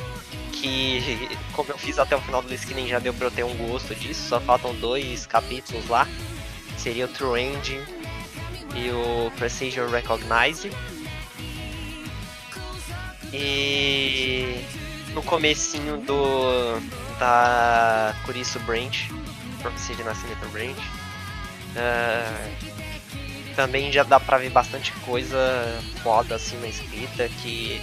que 0.52 1.28
como 1.52 1.70
eu 1.70 1.78
fiz 1.78 1.98
até 1.98 2.16
o 2.16 2.20
final 2.20 2.43
do 2.43 2.48
Liskinen 2.48 2.89
já 2.89 2.98
deu 2.98 3.15
pra 3.15 3.28
eu 3.28 3.31
ter 3.31 3.44
um 3.44 3.55
gosto 3.55 3.94
disso, 3.94 4.28
só 4.28 4.40
faltam 4.40 4.74
dois 4.74 5.27
capítulos 5.27 5.89
lá. 5.89 6.07
Seria 6.77 7.07
o 7.07 7.09
True 7.09 7.40
End 7.40 7.81
e 8.74 8.90
o 8.90 9.31
Precision 9.39 9.89
Recognize. 9.89 10.70
E 13.32 14.65
no 15.15 15.23
comecinho 15.23 15.98
do 15.98 16.81
da 17.21 18.15
Curiço 18.25 18.59
Branch, 18.61 19.13
Profecia 19.61 19.95
de 19.95 20.03
Nascimento 20.03 20.49
Branch, 20.49 20.81
ah, 21.77 22.49
também 23.55 23.93
já 23.93 24.03
dá 24.03 24.19
pra 24.19 24.39
ver 24.39 24.51
bastante 24.51 24.91
coisa 25.05 25.39
foda 26.03 26.35
assim 26.35 26.59
na 26.61 26.69
escrita 26.69 27.29
que 27.43 27.81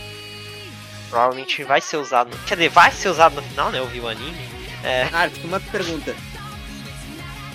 provavelmente 1.09 1.63
vai 1.63 1.79
ser 1.79 1.97
usado, 1.97 2.35
quer 2.47 2.55
dizer, 2.55 2.69
vai 2.69 2.91
ser 2.91 3.09
usado 3.09 3.35
no 3.35 3.43
final, 3.43 3.71
né? 3.71 3.79
Eu 3.79 3.87
vi 3.87 3.99
o 3.99 4.07
anime. 4.07 4.37
É, 4.83 5.03
Art, 5.13 5.33
uma 5.43 5.59
pergunta. 5.59 6.15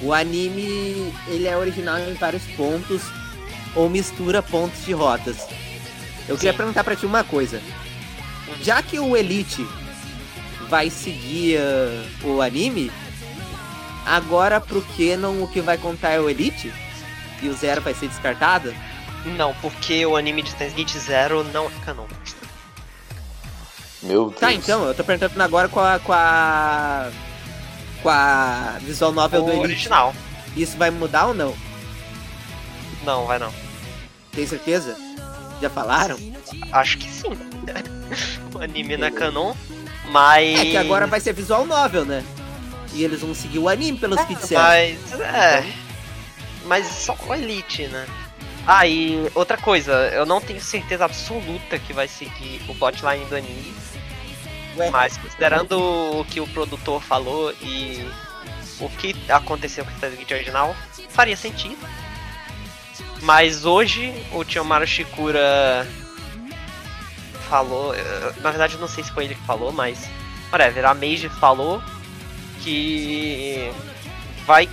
O 0.01 0.13
anime, 0.13 1.13
ele 1.29 1.47
é 1.47 1.57
original 1.57 1.99
em 1.99 2.15
vários 2.15 2.45
pontos 2.57 3.03
ou 3.75 3.89
mistura 3.89 4.43
pontos 4.43 4.85
de 4.85 4.93
rotas. 4.93 5.37
Eu 6.29 6.37
queria 6.37 6.53
Sim. 6.53 6.57
perguntar 6.57 6.85
pra 6.85 6.97
ti 6.97 7.07
uma 7.07 7.25
coisa. 7.25 7.61
Já 8.61 8.83
que 8.83 8.99
o 8.99 9.17
Elite 9.17 9.67
vai 10.73 10.89
seguir 10.89 11.59
ah, 11.59 12.03
o 12.25 12.41
anime, 12.41 12.91
agora 14.07 14.59
pro 14.59 14.81
Canon 14.97 15.43
o 15.43 15.47
que 15.47 15.61
vai 15.61 15.77
contar 15.77 16.13
é 16.13 16.19
o 16.19 16.31
Elite? 16.31 16.73
E 17.43 17.49
o 17.49 17.53
Zero 17.53 17.83
vai 17.83 17.93
ser 17.93 18.09
descartado? 18.09 18.75
não, 19.37 19.53
porque 19.57 20.07
o 20.07 20.17
anime 20.17 20.41
de 20.43 20.51
Steins 20.51 20.73
Gate 20.73 20.97
Zero 20.97 21.45
não 21.53 21.67
é 21.67 21.71
canon. 21.85 22.07
Meu 24.03 24.31
Deus. 24.31 24.41
Tá, 24.41 24.51
então, 24.51 24.85
eu 24.85 24.95
tô 24.95 25.05
perguntando 25.05 25.43
agora 25.43 25.69
com 25.69 25.79
a. 25.79 25.99
com 25.99 26.13
a. 26.13 27.11
com 28.03 28.09
a 28.09 28.79
visual 28.81 29.13
novel 29.13 29.43
O 29.43 29.45
do 29.45 29.51
Elite. 29.51 29.65
original. 29.67 30.15
Isso 30.57 30.77
vai 30.79 30.91
mudar 30.91 31.27
ou 31.27 31.35
não? 31.35 31.55
Não, 33.05 33.27
vai 33.27 33.39
não. 33.39 33.53
Tem 34.33 34.47
certeza? 34.47 34.97
Já 35.61 35.69
falaram? 35.69 36.19
Acho 36.73 36.97
que 36.99 37.09
sim. 37.09 37.39
o 38.55 38.59
anime 38.59 38.97
não 38.97 39.07
é 39.07 39.11
canon, 39.11 39.55
mas. 40.07 40.61
É 40.61 40.65
que 40.65 40.77
agora 40.77 41.07
vai 41.07 41.21
ser 41.21 41.33
visual 41.33 41.65
novel, 41.65 42.05
né? 42.05 42.25
E 42.93 43.05
eles 43.05 43.21
vão 43.21 43.35
seguir 43.35 43.59
o 43.59 43.69
anime 43.69 43.99
pelos 43.99 44.21
que 44.25 44.35
disseram. 44.35 44.63
Mas. 44.63 45.21
É. 45.21 45.65
Mas 46.65 46.87
só 46.87 47.15
com 47.15 47.35
Elite, 47.35 47.89
né? 47.89 48.07
Ah, 48.67 48.87
e 48.87 49.29
outra 49.35 49.57
coisa, 49.57 49.93
eu 50.13 50.25
não 50.25 50.41
tenho 50.41 50.61
certeza 50.61 51.05
absoluta 51.05 51.79
que 51.79 51.93
vai 51.93 52.07
seguir 52.07 52.61
o 52.69 52.75
plotline 52.75 53.25
do 53.25 53.35
anime. 53.35 53.75
Ué? 54.77 54.91
Mas 54.91 55.17
considerando 55.19 55.79
o 56.21 56.25
que 56.25 56.41
o 56.41 56.47
produtor 56.47 57.03
falou 57.03 57.53
e 57.61 58.09
o 58.79 58.89
que 58.89 59.17
aconteceu 59.29 59.85
com 59.85 59.91
o 59.91 60.11
Gate 60.11 60.31
original, 60.31 60.77
faria 61.09 61.37
sentido. 61.37 61.79
Mas 63.23 63.65
hoje 63.65 64.13
o 64.33 64.45
Tiyomaru 64.45 64.87
Shikura 64.87 65.87
falou. 67.57 67.95
eh, 67.95 68.33
Na 68.41 68.49
verdade, 68.51 68.75
eu 68.75 68.81
não 68.81 68.89
sei 68.89 69.05
se 69.05 69.13
foi 69.13 69.25
ele 69.27 69.35
que 69.35 69.47
falou, 69.47 69.71
mas. 69.71 70.09
Whatever, 70.51 70.87
a 70.87 70.95
Meiji 70.95 71.29
falou 71.29 71.83
que 72.63 73.71
vai 74.47 74.69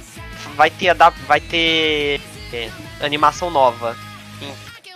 vai 0.55 0.69
ter 0.69 0.93
vai 1.27 1.39
ter 1.41 2.21
é, 2.53 2.69
animação 3.01 3.49
nova. 3.51 3.95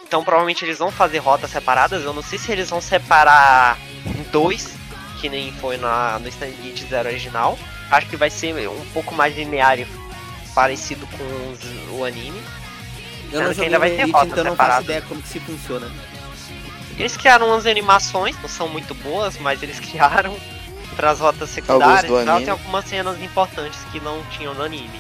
Então 0.06 0.24
provavelmente 0.24 0.64
eles 0.64 0.78
vão 0.78 0.92
fazer 0.92 1.18
rotas 1.20 1.50
separadas. 1.52 2.04
Eu 2.04 2.14
não 2.14 2.22
sei 2.22 2.38
se 2.38 2.52
eles 2.52 2.70
vão 2.70 2.80
separar 2.82 3.78
em 4.06 4.24
dois, 4.32 4.76
que 5.20 5.28
nem 5.30 5.52
foi 5.54 5.76
na, 5.78 6.20
no 6.20 6.28
Stand 6.28 6.52
Zero 6.90 7.10
original. 7.10 7.58
Acho 7.90 8.08
que 8.08 8.16
vai 8.16 8.30
ser 8.30 8.68
um 8.70 8.86
pouco 8.94 9.14
mais 9.16 9.36
linear 9.36 9.80
e 9.80 9.88
parecido 10.54 11.08
com 11.08 11.24
os- 11.52 12.00
o 12.00 12.04
anime. 12.06 12.42
Eu 13.32 13.40
Sendo 13.40 13.48
não 13.48 13.54
que 13.56 13.62
ainda 13.64 13.80
vai 13.80 13.90
ter 13.90 14.02
Elite, 14.02 14.12
rota 14.14 14.26
então 14.28 14.38
eu 14.40 14.44
não 14.44 14.56
faço 14.56 14.82
ideia 14.84 15.02
como 15.02 15.22
que 15.22 15.28
se 15.30 15.40
funciona. 15.40 15.90
Eles 16.98 17.18
criaram 17.18 17.48
umas 17.48 17.66
animações, 17.66 18.36
não 18.42 18.50
são 18.50 18.68
muito 18.68 18.94
boas, 18.96 19.38
mas 19.38 19.62
eles 19.64 19.80
criaram 19.82 20.38
para 20.96 21.12
as 21.12 21.20
rotas 21.20 21.50
secundárias 21.50 22.12
do 22.12 22.22
e 22.22 22.26
tal. 22.26 22.36
anime. 22.36 22.46
Tem 22.46 22.52
algumas 22.52 22.86
cenas 22.86 23.22
importantes 23.22 23.80
que 23.92 24.00
não 24.00 24.24
tinham 24.26 24.54
no 24.54 24.64
anime. 24.64 25.00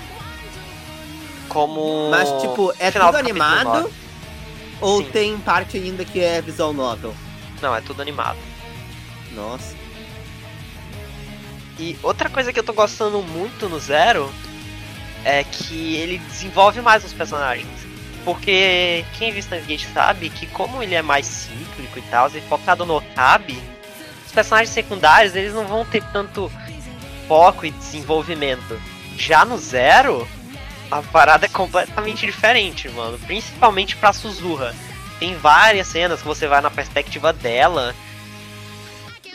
Como. 1.47 2.09
Mas, 2.09 2.29
tipo, 2.41 2.73
é 2.79 2.89
tudo 2.89 3.17
animado? 3.17 3.91
Ou 4.81 5.03
Sim. 5.03 5.09
tem 5.11 5.37
parte 5.37 5.77
ainda 5.77 6.03
que 6.03 6.19
é 6.19 6.41
visual 6.41 6.73
novel? 6.73 7.15
Não, 7.61 7.75
é 7.75 7.79
tudo 7.79 8.01
animado. 8.01 8.37
Nossa. 9.31 9.75
E 11.79 11.97
outra 12.03 12.29
coisa 12.29 12.51
que 12.51 12.59
eu 12.59 12.63
tô 12.63 12.73
gostando 12.73 13.21
muito 13.21 13.69
no 13.69 13.79
Zero 13.79 14.31
é 15.23 15.43
que 15.43 15.95
ele 15.95 16.17
desenvolve 16.17 16.81
mais 16.81 17.03
os 17.05 17.13
personagens. 17.13 17.82
Porque 18.23 19.03
quem 19.17 19.31
viu 19.31 19.41
Steins 19.41 19.65
Gate 19.65 19.87
sabe 19.93 20.29
que 20.29 20.47
como 20.47 20.81
ele 20.81 20.95
é 20.95 21.01
mais 21.01 21.25
cíclico 21.25 21.99
e 21.99 22.01
tal, 22.03 22.29
e 22.29 22.41
focado 22.41 22.85
no 22.85 22.97
Okabe, 22.97 23.61
os 24.25 24.31
personagens 24.31 24.69
secundários 24.69 25.35
eles 25.35 25.53
não 25.53 25.67
vão 25.67 25.85
ter 25.85 26.03
tanto 26.11 26.51
foco 27.27 27.65
e 27.65 27.71
desenvolvimento. 27.71 28.79
Já 29.17 29.43
no 29.43 29.57
Zero, 29.57 30.27
a 30.89 31.01
parada 31.01 31.45
é 31.45 31.49
completamente 31.49 32.25
diferente, 32.25 32.89
mano. 32.89 33.19
Principalmente 33.19 33.95
pra 33.95 34.13
Suzuha. 34.13 34.73
Tem 35.19 35.35
várias 35.35 35.87
cenas 35.87 36.21
que 36.21 36.27
você 36.27 36.47
vai 36.47 36.61
na 36.61 36.71
perspectiva 36.71 37.33
dela. 37.33 37.95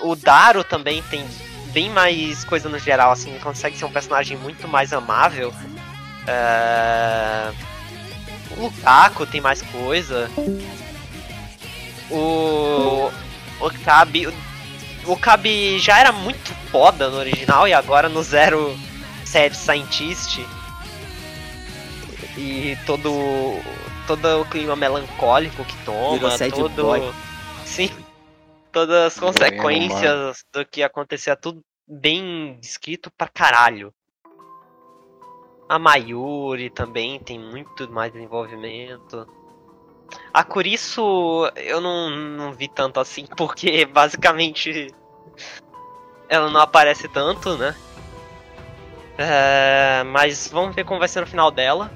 O 0.01 0.15
Daro 0.15 0.63
também 0.65 1.03
tem 1.03 1.27
bem 1.73 1.91
mais 1.91 2.45
coisa 2.45 2.69
no 2.69 2.79
geral, 2.79 3.13
assim, 3.13 3.37
consegue 3.41 3.77
ser 3.77 3.85
um 3.85 3.93
personagem 3.93 4.37
muito 4.37 4.67
mais 4.69 4.93
amável. 4.93 5.53
É... 6.27 7.53
O 8.57 8.63
Lukaku 8.63 9.27
tem 9.27 9.41
mais 9.41 9.63
coisa. 9.63 10.31
O. 12.11 13.11
O 13.61 13.71
Kabi. 13.85 14.29
O 15.05 15.17
Kabi 15.17 15.79
já 15.79 15.99
era 15.99 16.13
muito 16.13 16.55
foda 16.71 17.09
no 17.09 17.17
original 17.17 17.67
e 17.67 17.73
agora 17.73 18.09
no 18.09 18.23
Zero 18.23 18.77
Sad 19.25 19.55
Scientist. 19.57 20.41
E 22.37 22.77
todo. 22.87 23.11
Todo 24.07 24.41
o 24.41 24.45
clima 24.47 24.75
melancólico 24.75 25.63
que 25.65 25.77
toma, 25.85 26.39
todo. 26.51 26.83
boy. 26.83 27.13
Sim. 27.67 27.91
Todas 28.73 29.13
as 29.13 29.19
consequências 29.19 30.45
do 30.51 30.65
que 30.65 30.83
acontecia, 30.83 31.37
tudo 31.37 31.61
bem 31.87 32.59
descrito 32.61 33.11
pra 33.11 33.29
caralho. 33.29 33.93
A 35.69 35.79
Mayuri 35.79 36.71
também 36.71 37.21
tem 37.21 37.39
muito 37.39 37.91
mais 37.91 38.13
desenvolvimento. 38.13 39.27
A 40.33 40.43
Kurisu 40.43 41.47
eu 41.57 41.81
não, 41.81 42.09
não 42.09 42.53
vi 42.53 42.69
tanto 42.69 42.99
assim, 42.99 43.27
porque 43.37 43.85
basicamente 43.85 44.89
ela 46.29 46.51
não 46.51 46.61
aparece 46.61 47.09
tanto, 47.09 47.57
né? 47.57 47.77
É, 49.19 50.05
mas 50.05 50.49
vamos 50.49 50.75
ver 50.75 50.85
como 50.85 51.01
vai 51.01 51.09
ser 51.09 51.21
no 51.21 51.27
final 51.27 51.51
dela. 51.51 51.91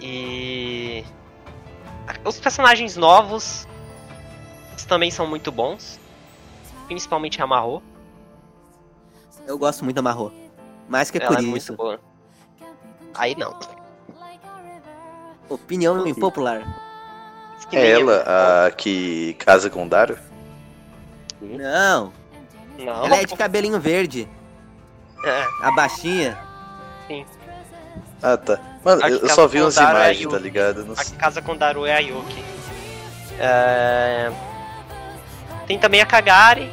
E. 0.00 1.04
Os 2.24 2.40
personagens 2.40 2.96
novos 2.96 3.66
também 4.88 5.10
são 5.10 5.26
muito 5.26 5.52
bons. 5.52 6.00
Principalmente 6.86 7.42
a 7.42 7.46
Marro. 7.46 7.82
Eu 9.46 9.58
gosto 9.58 9.84
muito 9.84 9.96
da 9.96 10.02
Marro. 10.02 10.47
Mais 10.88 11.10
que 11.10 11.18
Ela 11.18 11.26
por 11.28 11.36
é 11.36 11.40
isso. 11.40 11.48
muito 11.50 11.72
boa. 11.74 12.00
Aí 13.14 13.34
não. 13.36 13.58
Opinião 15.48 16.06
impopular. 16.06 16.62
Que 17.70 17.76
É 17.76 17.90
ela 17.90 18.66
a 18.66 18.70
que 18.70 19.34
casa 19.34 19.68
com 19.68 19.84
o 19.84 19.88
Daro? 19.88 20.18
Não. 21.40 22.12
Não. 22.78 23.04
ela 23.04 23.16
é 23.16 23.24
de 23.24 23.34
cabelinho 23.36 23.78
verde. 23.78 24.28
É. 25.24 25.44
A 25.62 25.70
baixinha. 25.72 26.38
Ah, 28.22 28.36
tá. 28.36 28.58
Mano, 28.84 29.02
eu 29.06 29.28
só 29.28 29.46
vi 29.46 29.60
umas 29.60 29.76
é 29.76 29.80
a 29.84 29.90
imagens, 29.90 30.20
Yuki. 30.22 30.34
tá 30.34 30.40
ligado? 30.40 30.84
Não 30.84 30.94
A 30.94 31.04
que 31.04 31.12
casa 31.16 31.42
com 31.42 31.56
Daru 31.56 31.84
é 31.84 31.94
a 31.94 31.98
Yuki. 31.98 32.44
É... 33.38 34.30
Tem 35.66 35.78
também 35.78 36.00
a 36.00 36.06
Kagari, 36.06 36.70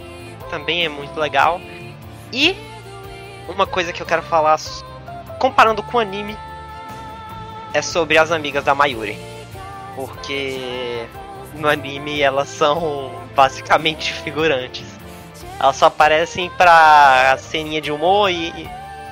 também 0.49 0.85
é 0.85 0.89
muito 0.89 1.19
legal. 1.19 1.59
E 2.31 2.55
uma 3.47 3.67
coisa 3.67 3.93
que 3.93 4.01
eu 4.01 4.05
quero 4.05 4.23
falar, 4.23 4.59
comparando 5.39 5.83
com 5.83 5.97
o 5.97 5.99
anime, 5.99 6.37
é 7.73 7.81
sobre 7.81 8.17
as 8.17 8.31
amigas 8.31 8.63
da 8.63 8.73
Mayuri. 8.73 9.17
Porque 9.95 11.05
no 11.53 11.67
anime 11.67 12.21
elas 12.21 12.49
são 12.49 13.11
basicamente 13.35 14.13
figurantes. 14.13 14.85
Elas 15.59 15.75
só 15.75 15.85
aparecem 15.85 16.49
pra 16.51 17.37
ceninha 17.39 17.81
de 17.81 17.91
humor 17.91 18.29
e. 18.29 18.69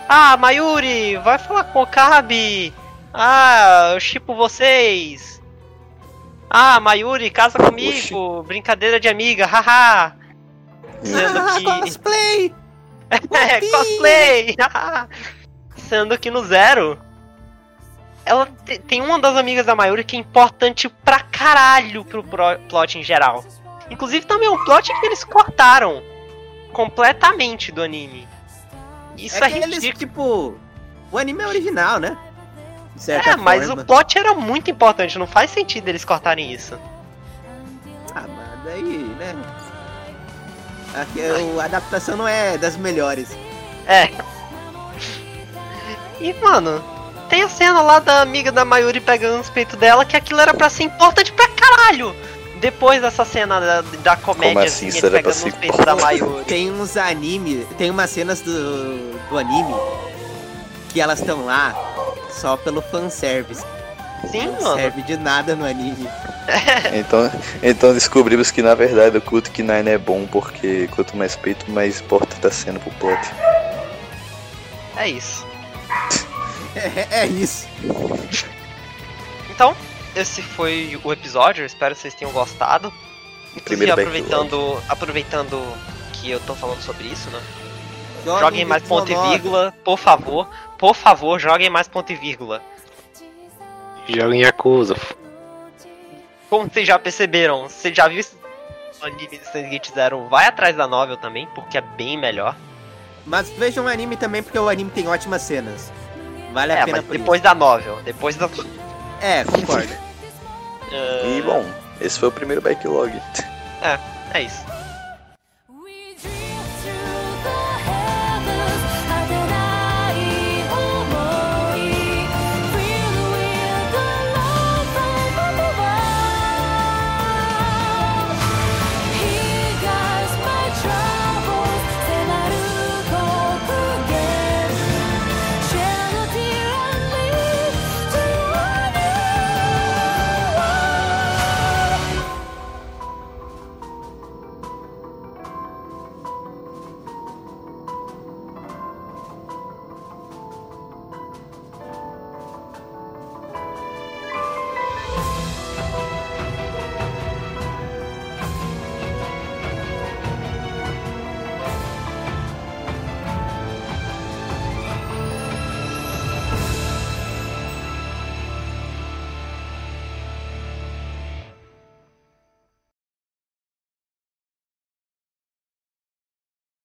Ah, 0.07 0.35
Mayuri, 0.37 1.17
vai 1.17 1.37
falar 1.37 1.63
com 1.65 1.79
o 1.79 1.83
Okabe! 1.83 2.73
Ah, 3.13 3.91
eu 3.93 3.99
chipo 3.99 4.35
vocês! 4.35 5.41
Ah, 6.49 6.79
Mayuri, 6.79 7.29
casa 7.29 7.57
comigo! 7.57 8.43
Brincadeira 8.43 8.99
de 8.99 9.07
amiga, 9.07 9.45
haha! 9.45 10.15
Sendo 11.01 11.45
que. 11.55 11.63
Cosplay! 11.63 12.62
É, 13.31 13.59
cosplay! 13.69 14.55
Sendo 15.89 16.17
que 16.17 16.31
no 16.31 16.43
Zero, 16.45 16.97
ela 18.25 18.47
te- 18.65 18.79
tem 18.79 19.01
uma 19.01 19.19
das 19.19 19.35
amigas 19.35 19.65
da 19.65 19.75
Mayuri 19.75 20.03
que 20.03 20.15
é 20.15 20.19
importante 20.19 20.87
pra 20.89 21.19
caralho 21.19 22.03
pro 22.05 22.23
pro- 22.23 22.59
plot 22.69 22.97
em 22.97 23.03
geral. 23.03 23.43
Inclusive 23.89 24.25
também 24.25 24.47
é 24.47 24.51
um 24.51 24.63
plot 24.63 24.91
que 24.99 25.05
eles 25.05 25.23
cortaram 25.23 26.01
completamente 26.71 27.71
do 27.71 27.81
anime. 27.83 28.27
Isso 29.17 29.43
é 29.43 29.47
é, 29.47 29.51
que 29.51 29.57
eles, 29.59 29.83
ridículo. 29.83 29.99
tipo. 29.99 30.57
O 31.11 31.17
anime 31.17 31.43
é 31.43 31.47
original, 31.47 31.99
né? 31.99 32.17
É, 33.07 33.35
mas 33.35 33.67
forma. 33.67 33.81
o 33.81 33.85
plot 33.85 34.17
era 34.17 34.33
muito 34.33 34.71
importante, 34.71 35.17
não 35.19 35.27
faz 35.27 35.49
sentido 35.51 35.87
eles 35.87 36.05
cortarem 36.05 36.51
isso. 36.51 36.79
Ah, 38.15 38.25
mas 38.27 38.63
daí, 38.65 38.83
né? 39.19 39.35
Aqui, 40.93 41.19
o- 41.55 41.59
a 41.59 41.65
adaptação 41.65 42.15
não 42.17 42.27
é 42.27 42.57
das 42.57 42.77
melhores. 42.77 43.29
É. 43.87 44.09
E, 46.19 46.33
mano, 46.33 46.83
tem 47.29 47.41
a 47.41 47.49
cena 47.49 47.81
lá 47.81 47.99
da 47.99 48.21
amiga 48.21 48.51
da 48.51 48.63
Mayuri 48.63 48.99
pegando 48.99 49.41
os 49.41 49.49
peitos 49.49 49.77
dela, 49.77 50.05
que 50.05 50.15
aquilo 50.15 50.39
era 50.39 50.53
pra 50.53 50.69
ser 50.69 50.83
importante 50.83 51.31
pra 51.33 51.47
caralho. 51.49 52.15
Depois 52.59 53.01
dessa 53.01 53.25
cena 53.25 53.59
da, 53.59 53.81
da 53.81 54.15
comédia, 54.15 54.53
Como 54.53 54.65
assim, 54.65 54.87
assim, 54.87 54.97
ele 54.99 55.09
pegando 55.09 55.33
os 55.35 55.53
peitos 55.55 55.85
da 55.85 55.95
Mayuri. 55.95 56.45
Tem 56.45 56.71
uns 56.71 56.95
anime, 56.95 57.65
tem 57.77 57.89
umas 57.89 58.09
cenas 58.09 58.39
do, 58.39 59.19
do 59.29 59.37
anime 59.37 59.73
que 60.89 61.01
elas 61.01 61.19
estão 61.19 61.45
lá 61.45 61.75
só 62.31 62.55
pelo 62.55 62.81
fanservice. 62.81 63.65
Sim, 64.29 64.47
Não 64.47 64.61
mano. 64.61 64.75
serve 64.75 65.01
de 65.03 65.17
nada 65.17 65.55
no 65.55 65.65
anime. 65.65 66.07
Então, 66.93 67.31
então 67.63 67.93
descobrimos 67.93 68.51
que 68.51 68.61
na 68.61 68.75
verdade 68.75 69.17
o 69.17 69.21
culto 69.21 69.49
que 69.49 69.63
Nine 69.63 69.91
é 69.91 69.97
bom 69.97 70.27
porque 70.27 70.89
quanto 70.93 71.15
mais 71.15 71.37
peito, 71.37 71.71
mais 71.71 72.01
porta 72.01 72.35
tá 72.41 72.51
sendo 72.51 72.81
pro 72.81 72.91
plot. 72.91 73.31
É 74.97 75.07
isso. 75.07 75.47
É, 76.75 77.21
é 77.21 77.27
isso. 77.27 77.65
Então, 79.49 79.75
esse 80.15 80.41
foi 80.41 80.99
o 81.03 81.13
episódio, 81.13 81.65
espero 81.65 81.95
que 81.95 82.01
vocês 82.01 82.13
tenham 82.13 82.31
gostado. 82.33 82.91
Inclusive, 83.55 83.91
aproveitando, 83.91 84.83
aproveitando 84.89 85.77
que 86.13 86.29
eu 86.31 86.39
tô 86.41 86.55
falando 86.55 86.81
sobre 86.81 87.07
isso, 87.07 87.29
né? 87.29 87.41
Joguem 88.25 88.65
um 88.65 88.69
mais 88.69 88.83
ponto 88.83 89.11
e 89.11 89.15
vírgula, 89.29 89.73
por 89.83 89.97
favor. 89.97 90.49
Por 90.77 90.95
favor, 90.95 91.39
joguem 91.39 91.69
mais 91.69 91.87
ponto 91.87 92.11
e 92.11 92.15
vírgula. 92.15 92.61
Joga 94.07 94.35
em 94.35 94.41
Yakuza. 94.41 94.95
Como 96.49 96.69
vocês 96.69 96.87
já 96.87 96.99
perceberam, 96.99 97.67
você 97.67 97.93
já 97.93 98.07
viu 98.07 98.23
o 99.01 99.05
anime 99.05 99.37
do 99.37 99.45
Steins 99.45 99.69
Gate 99.71 99.91
Zero? 99.91 100.27
Vai 100.27 100.45
atrás 100.47 100.75
da 100.75 100.87
novel 100.87 101.17
também, 101.17 101.47
porque 101.55 101.77
é 101.77 101.81
bem 101.81 102.17
melhor. 102.17 102.55
Mas 103.25 103.49
vejam 103.51 103.85
o 103.85 103.87
anime 103.87 104.17
também, 104.17 104.43
porque 104.43 104.59
o 104.59 104.69
anime 104.69 104.89
tem 104.91 105.07
ótimas 105.07 105.41
cenas. 105.41 105.91
Vale 106.51 106.73
a 106.73 106.79
É, 106.79 106.85
pena 106.85 106.97
mas 106.97 107.05
por 107.05 107.17
depois 107.17 107.41
da 107.41 107.55
novel. 107.55 107.99
Depois 108.03 108.35
da. 108.35 108.45
isso. 108.47 108.67
É, 109.21 109.43
concordo. 109.45 109.93
Ah, 110.91 111.25
E 111.25 111.41
bom, 111.41 111.65
esse 111.99 112.19
foi 112.19 112.29
o 112.29 112.31
primeiro 112.31 112.61
backlog. 112.61 113.11
É 114.33 114.41
isso. 114.41 114.61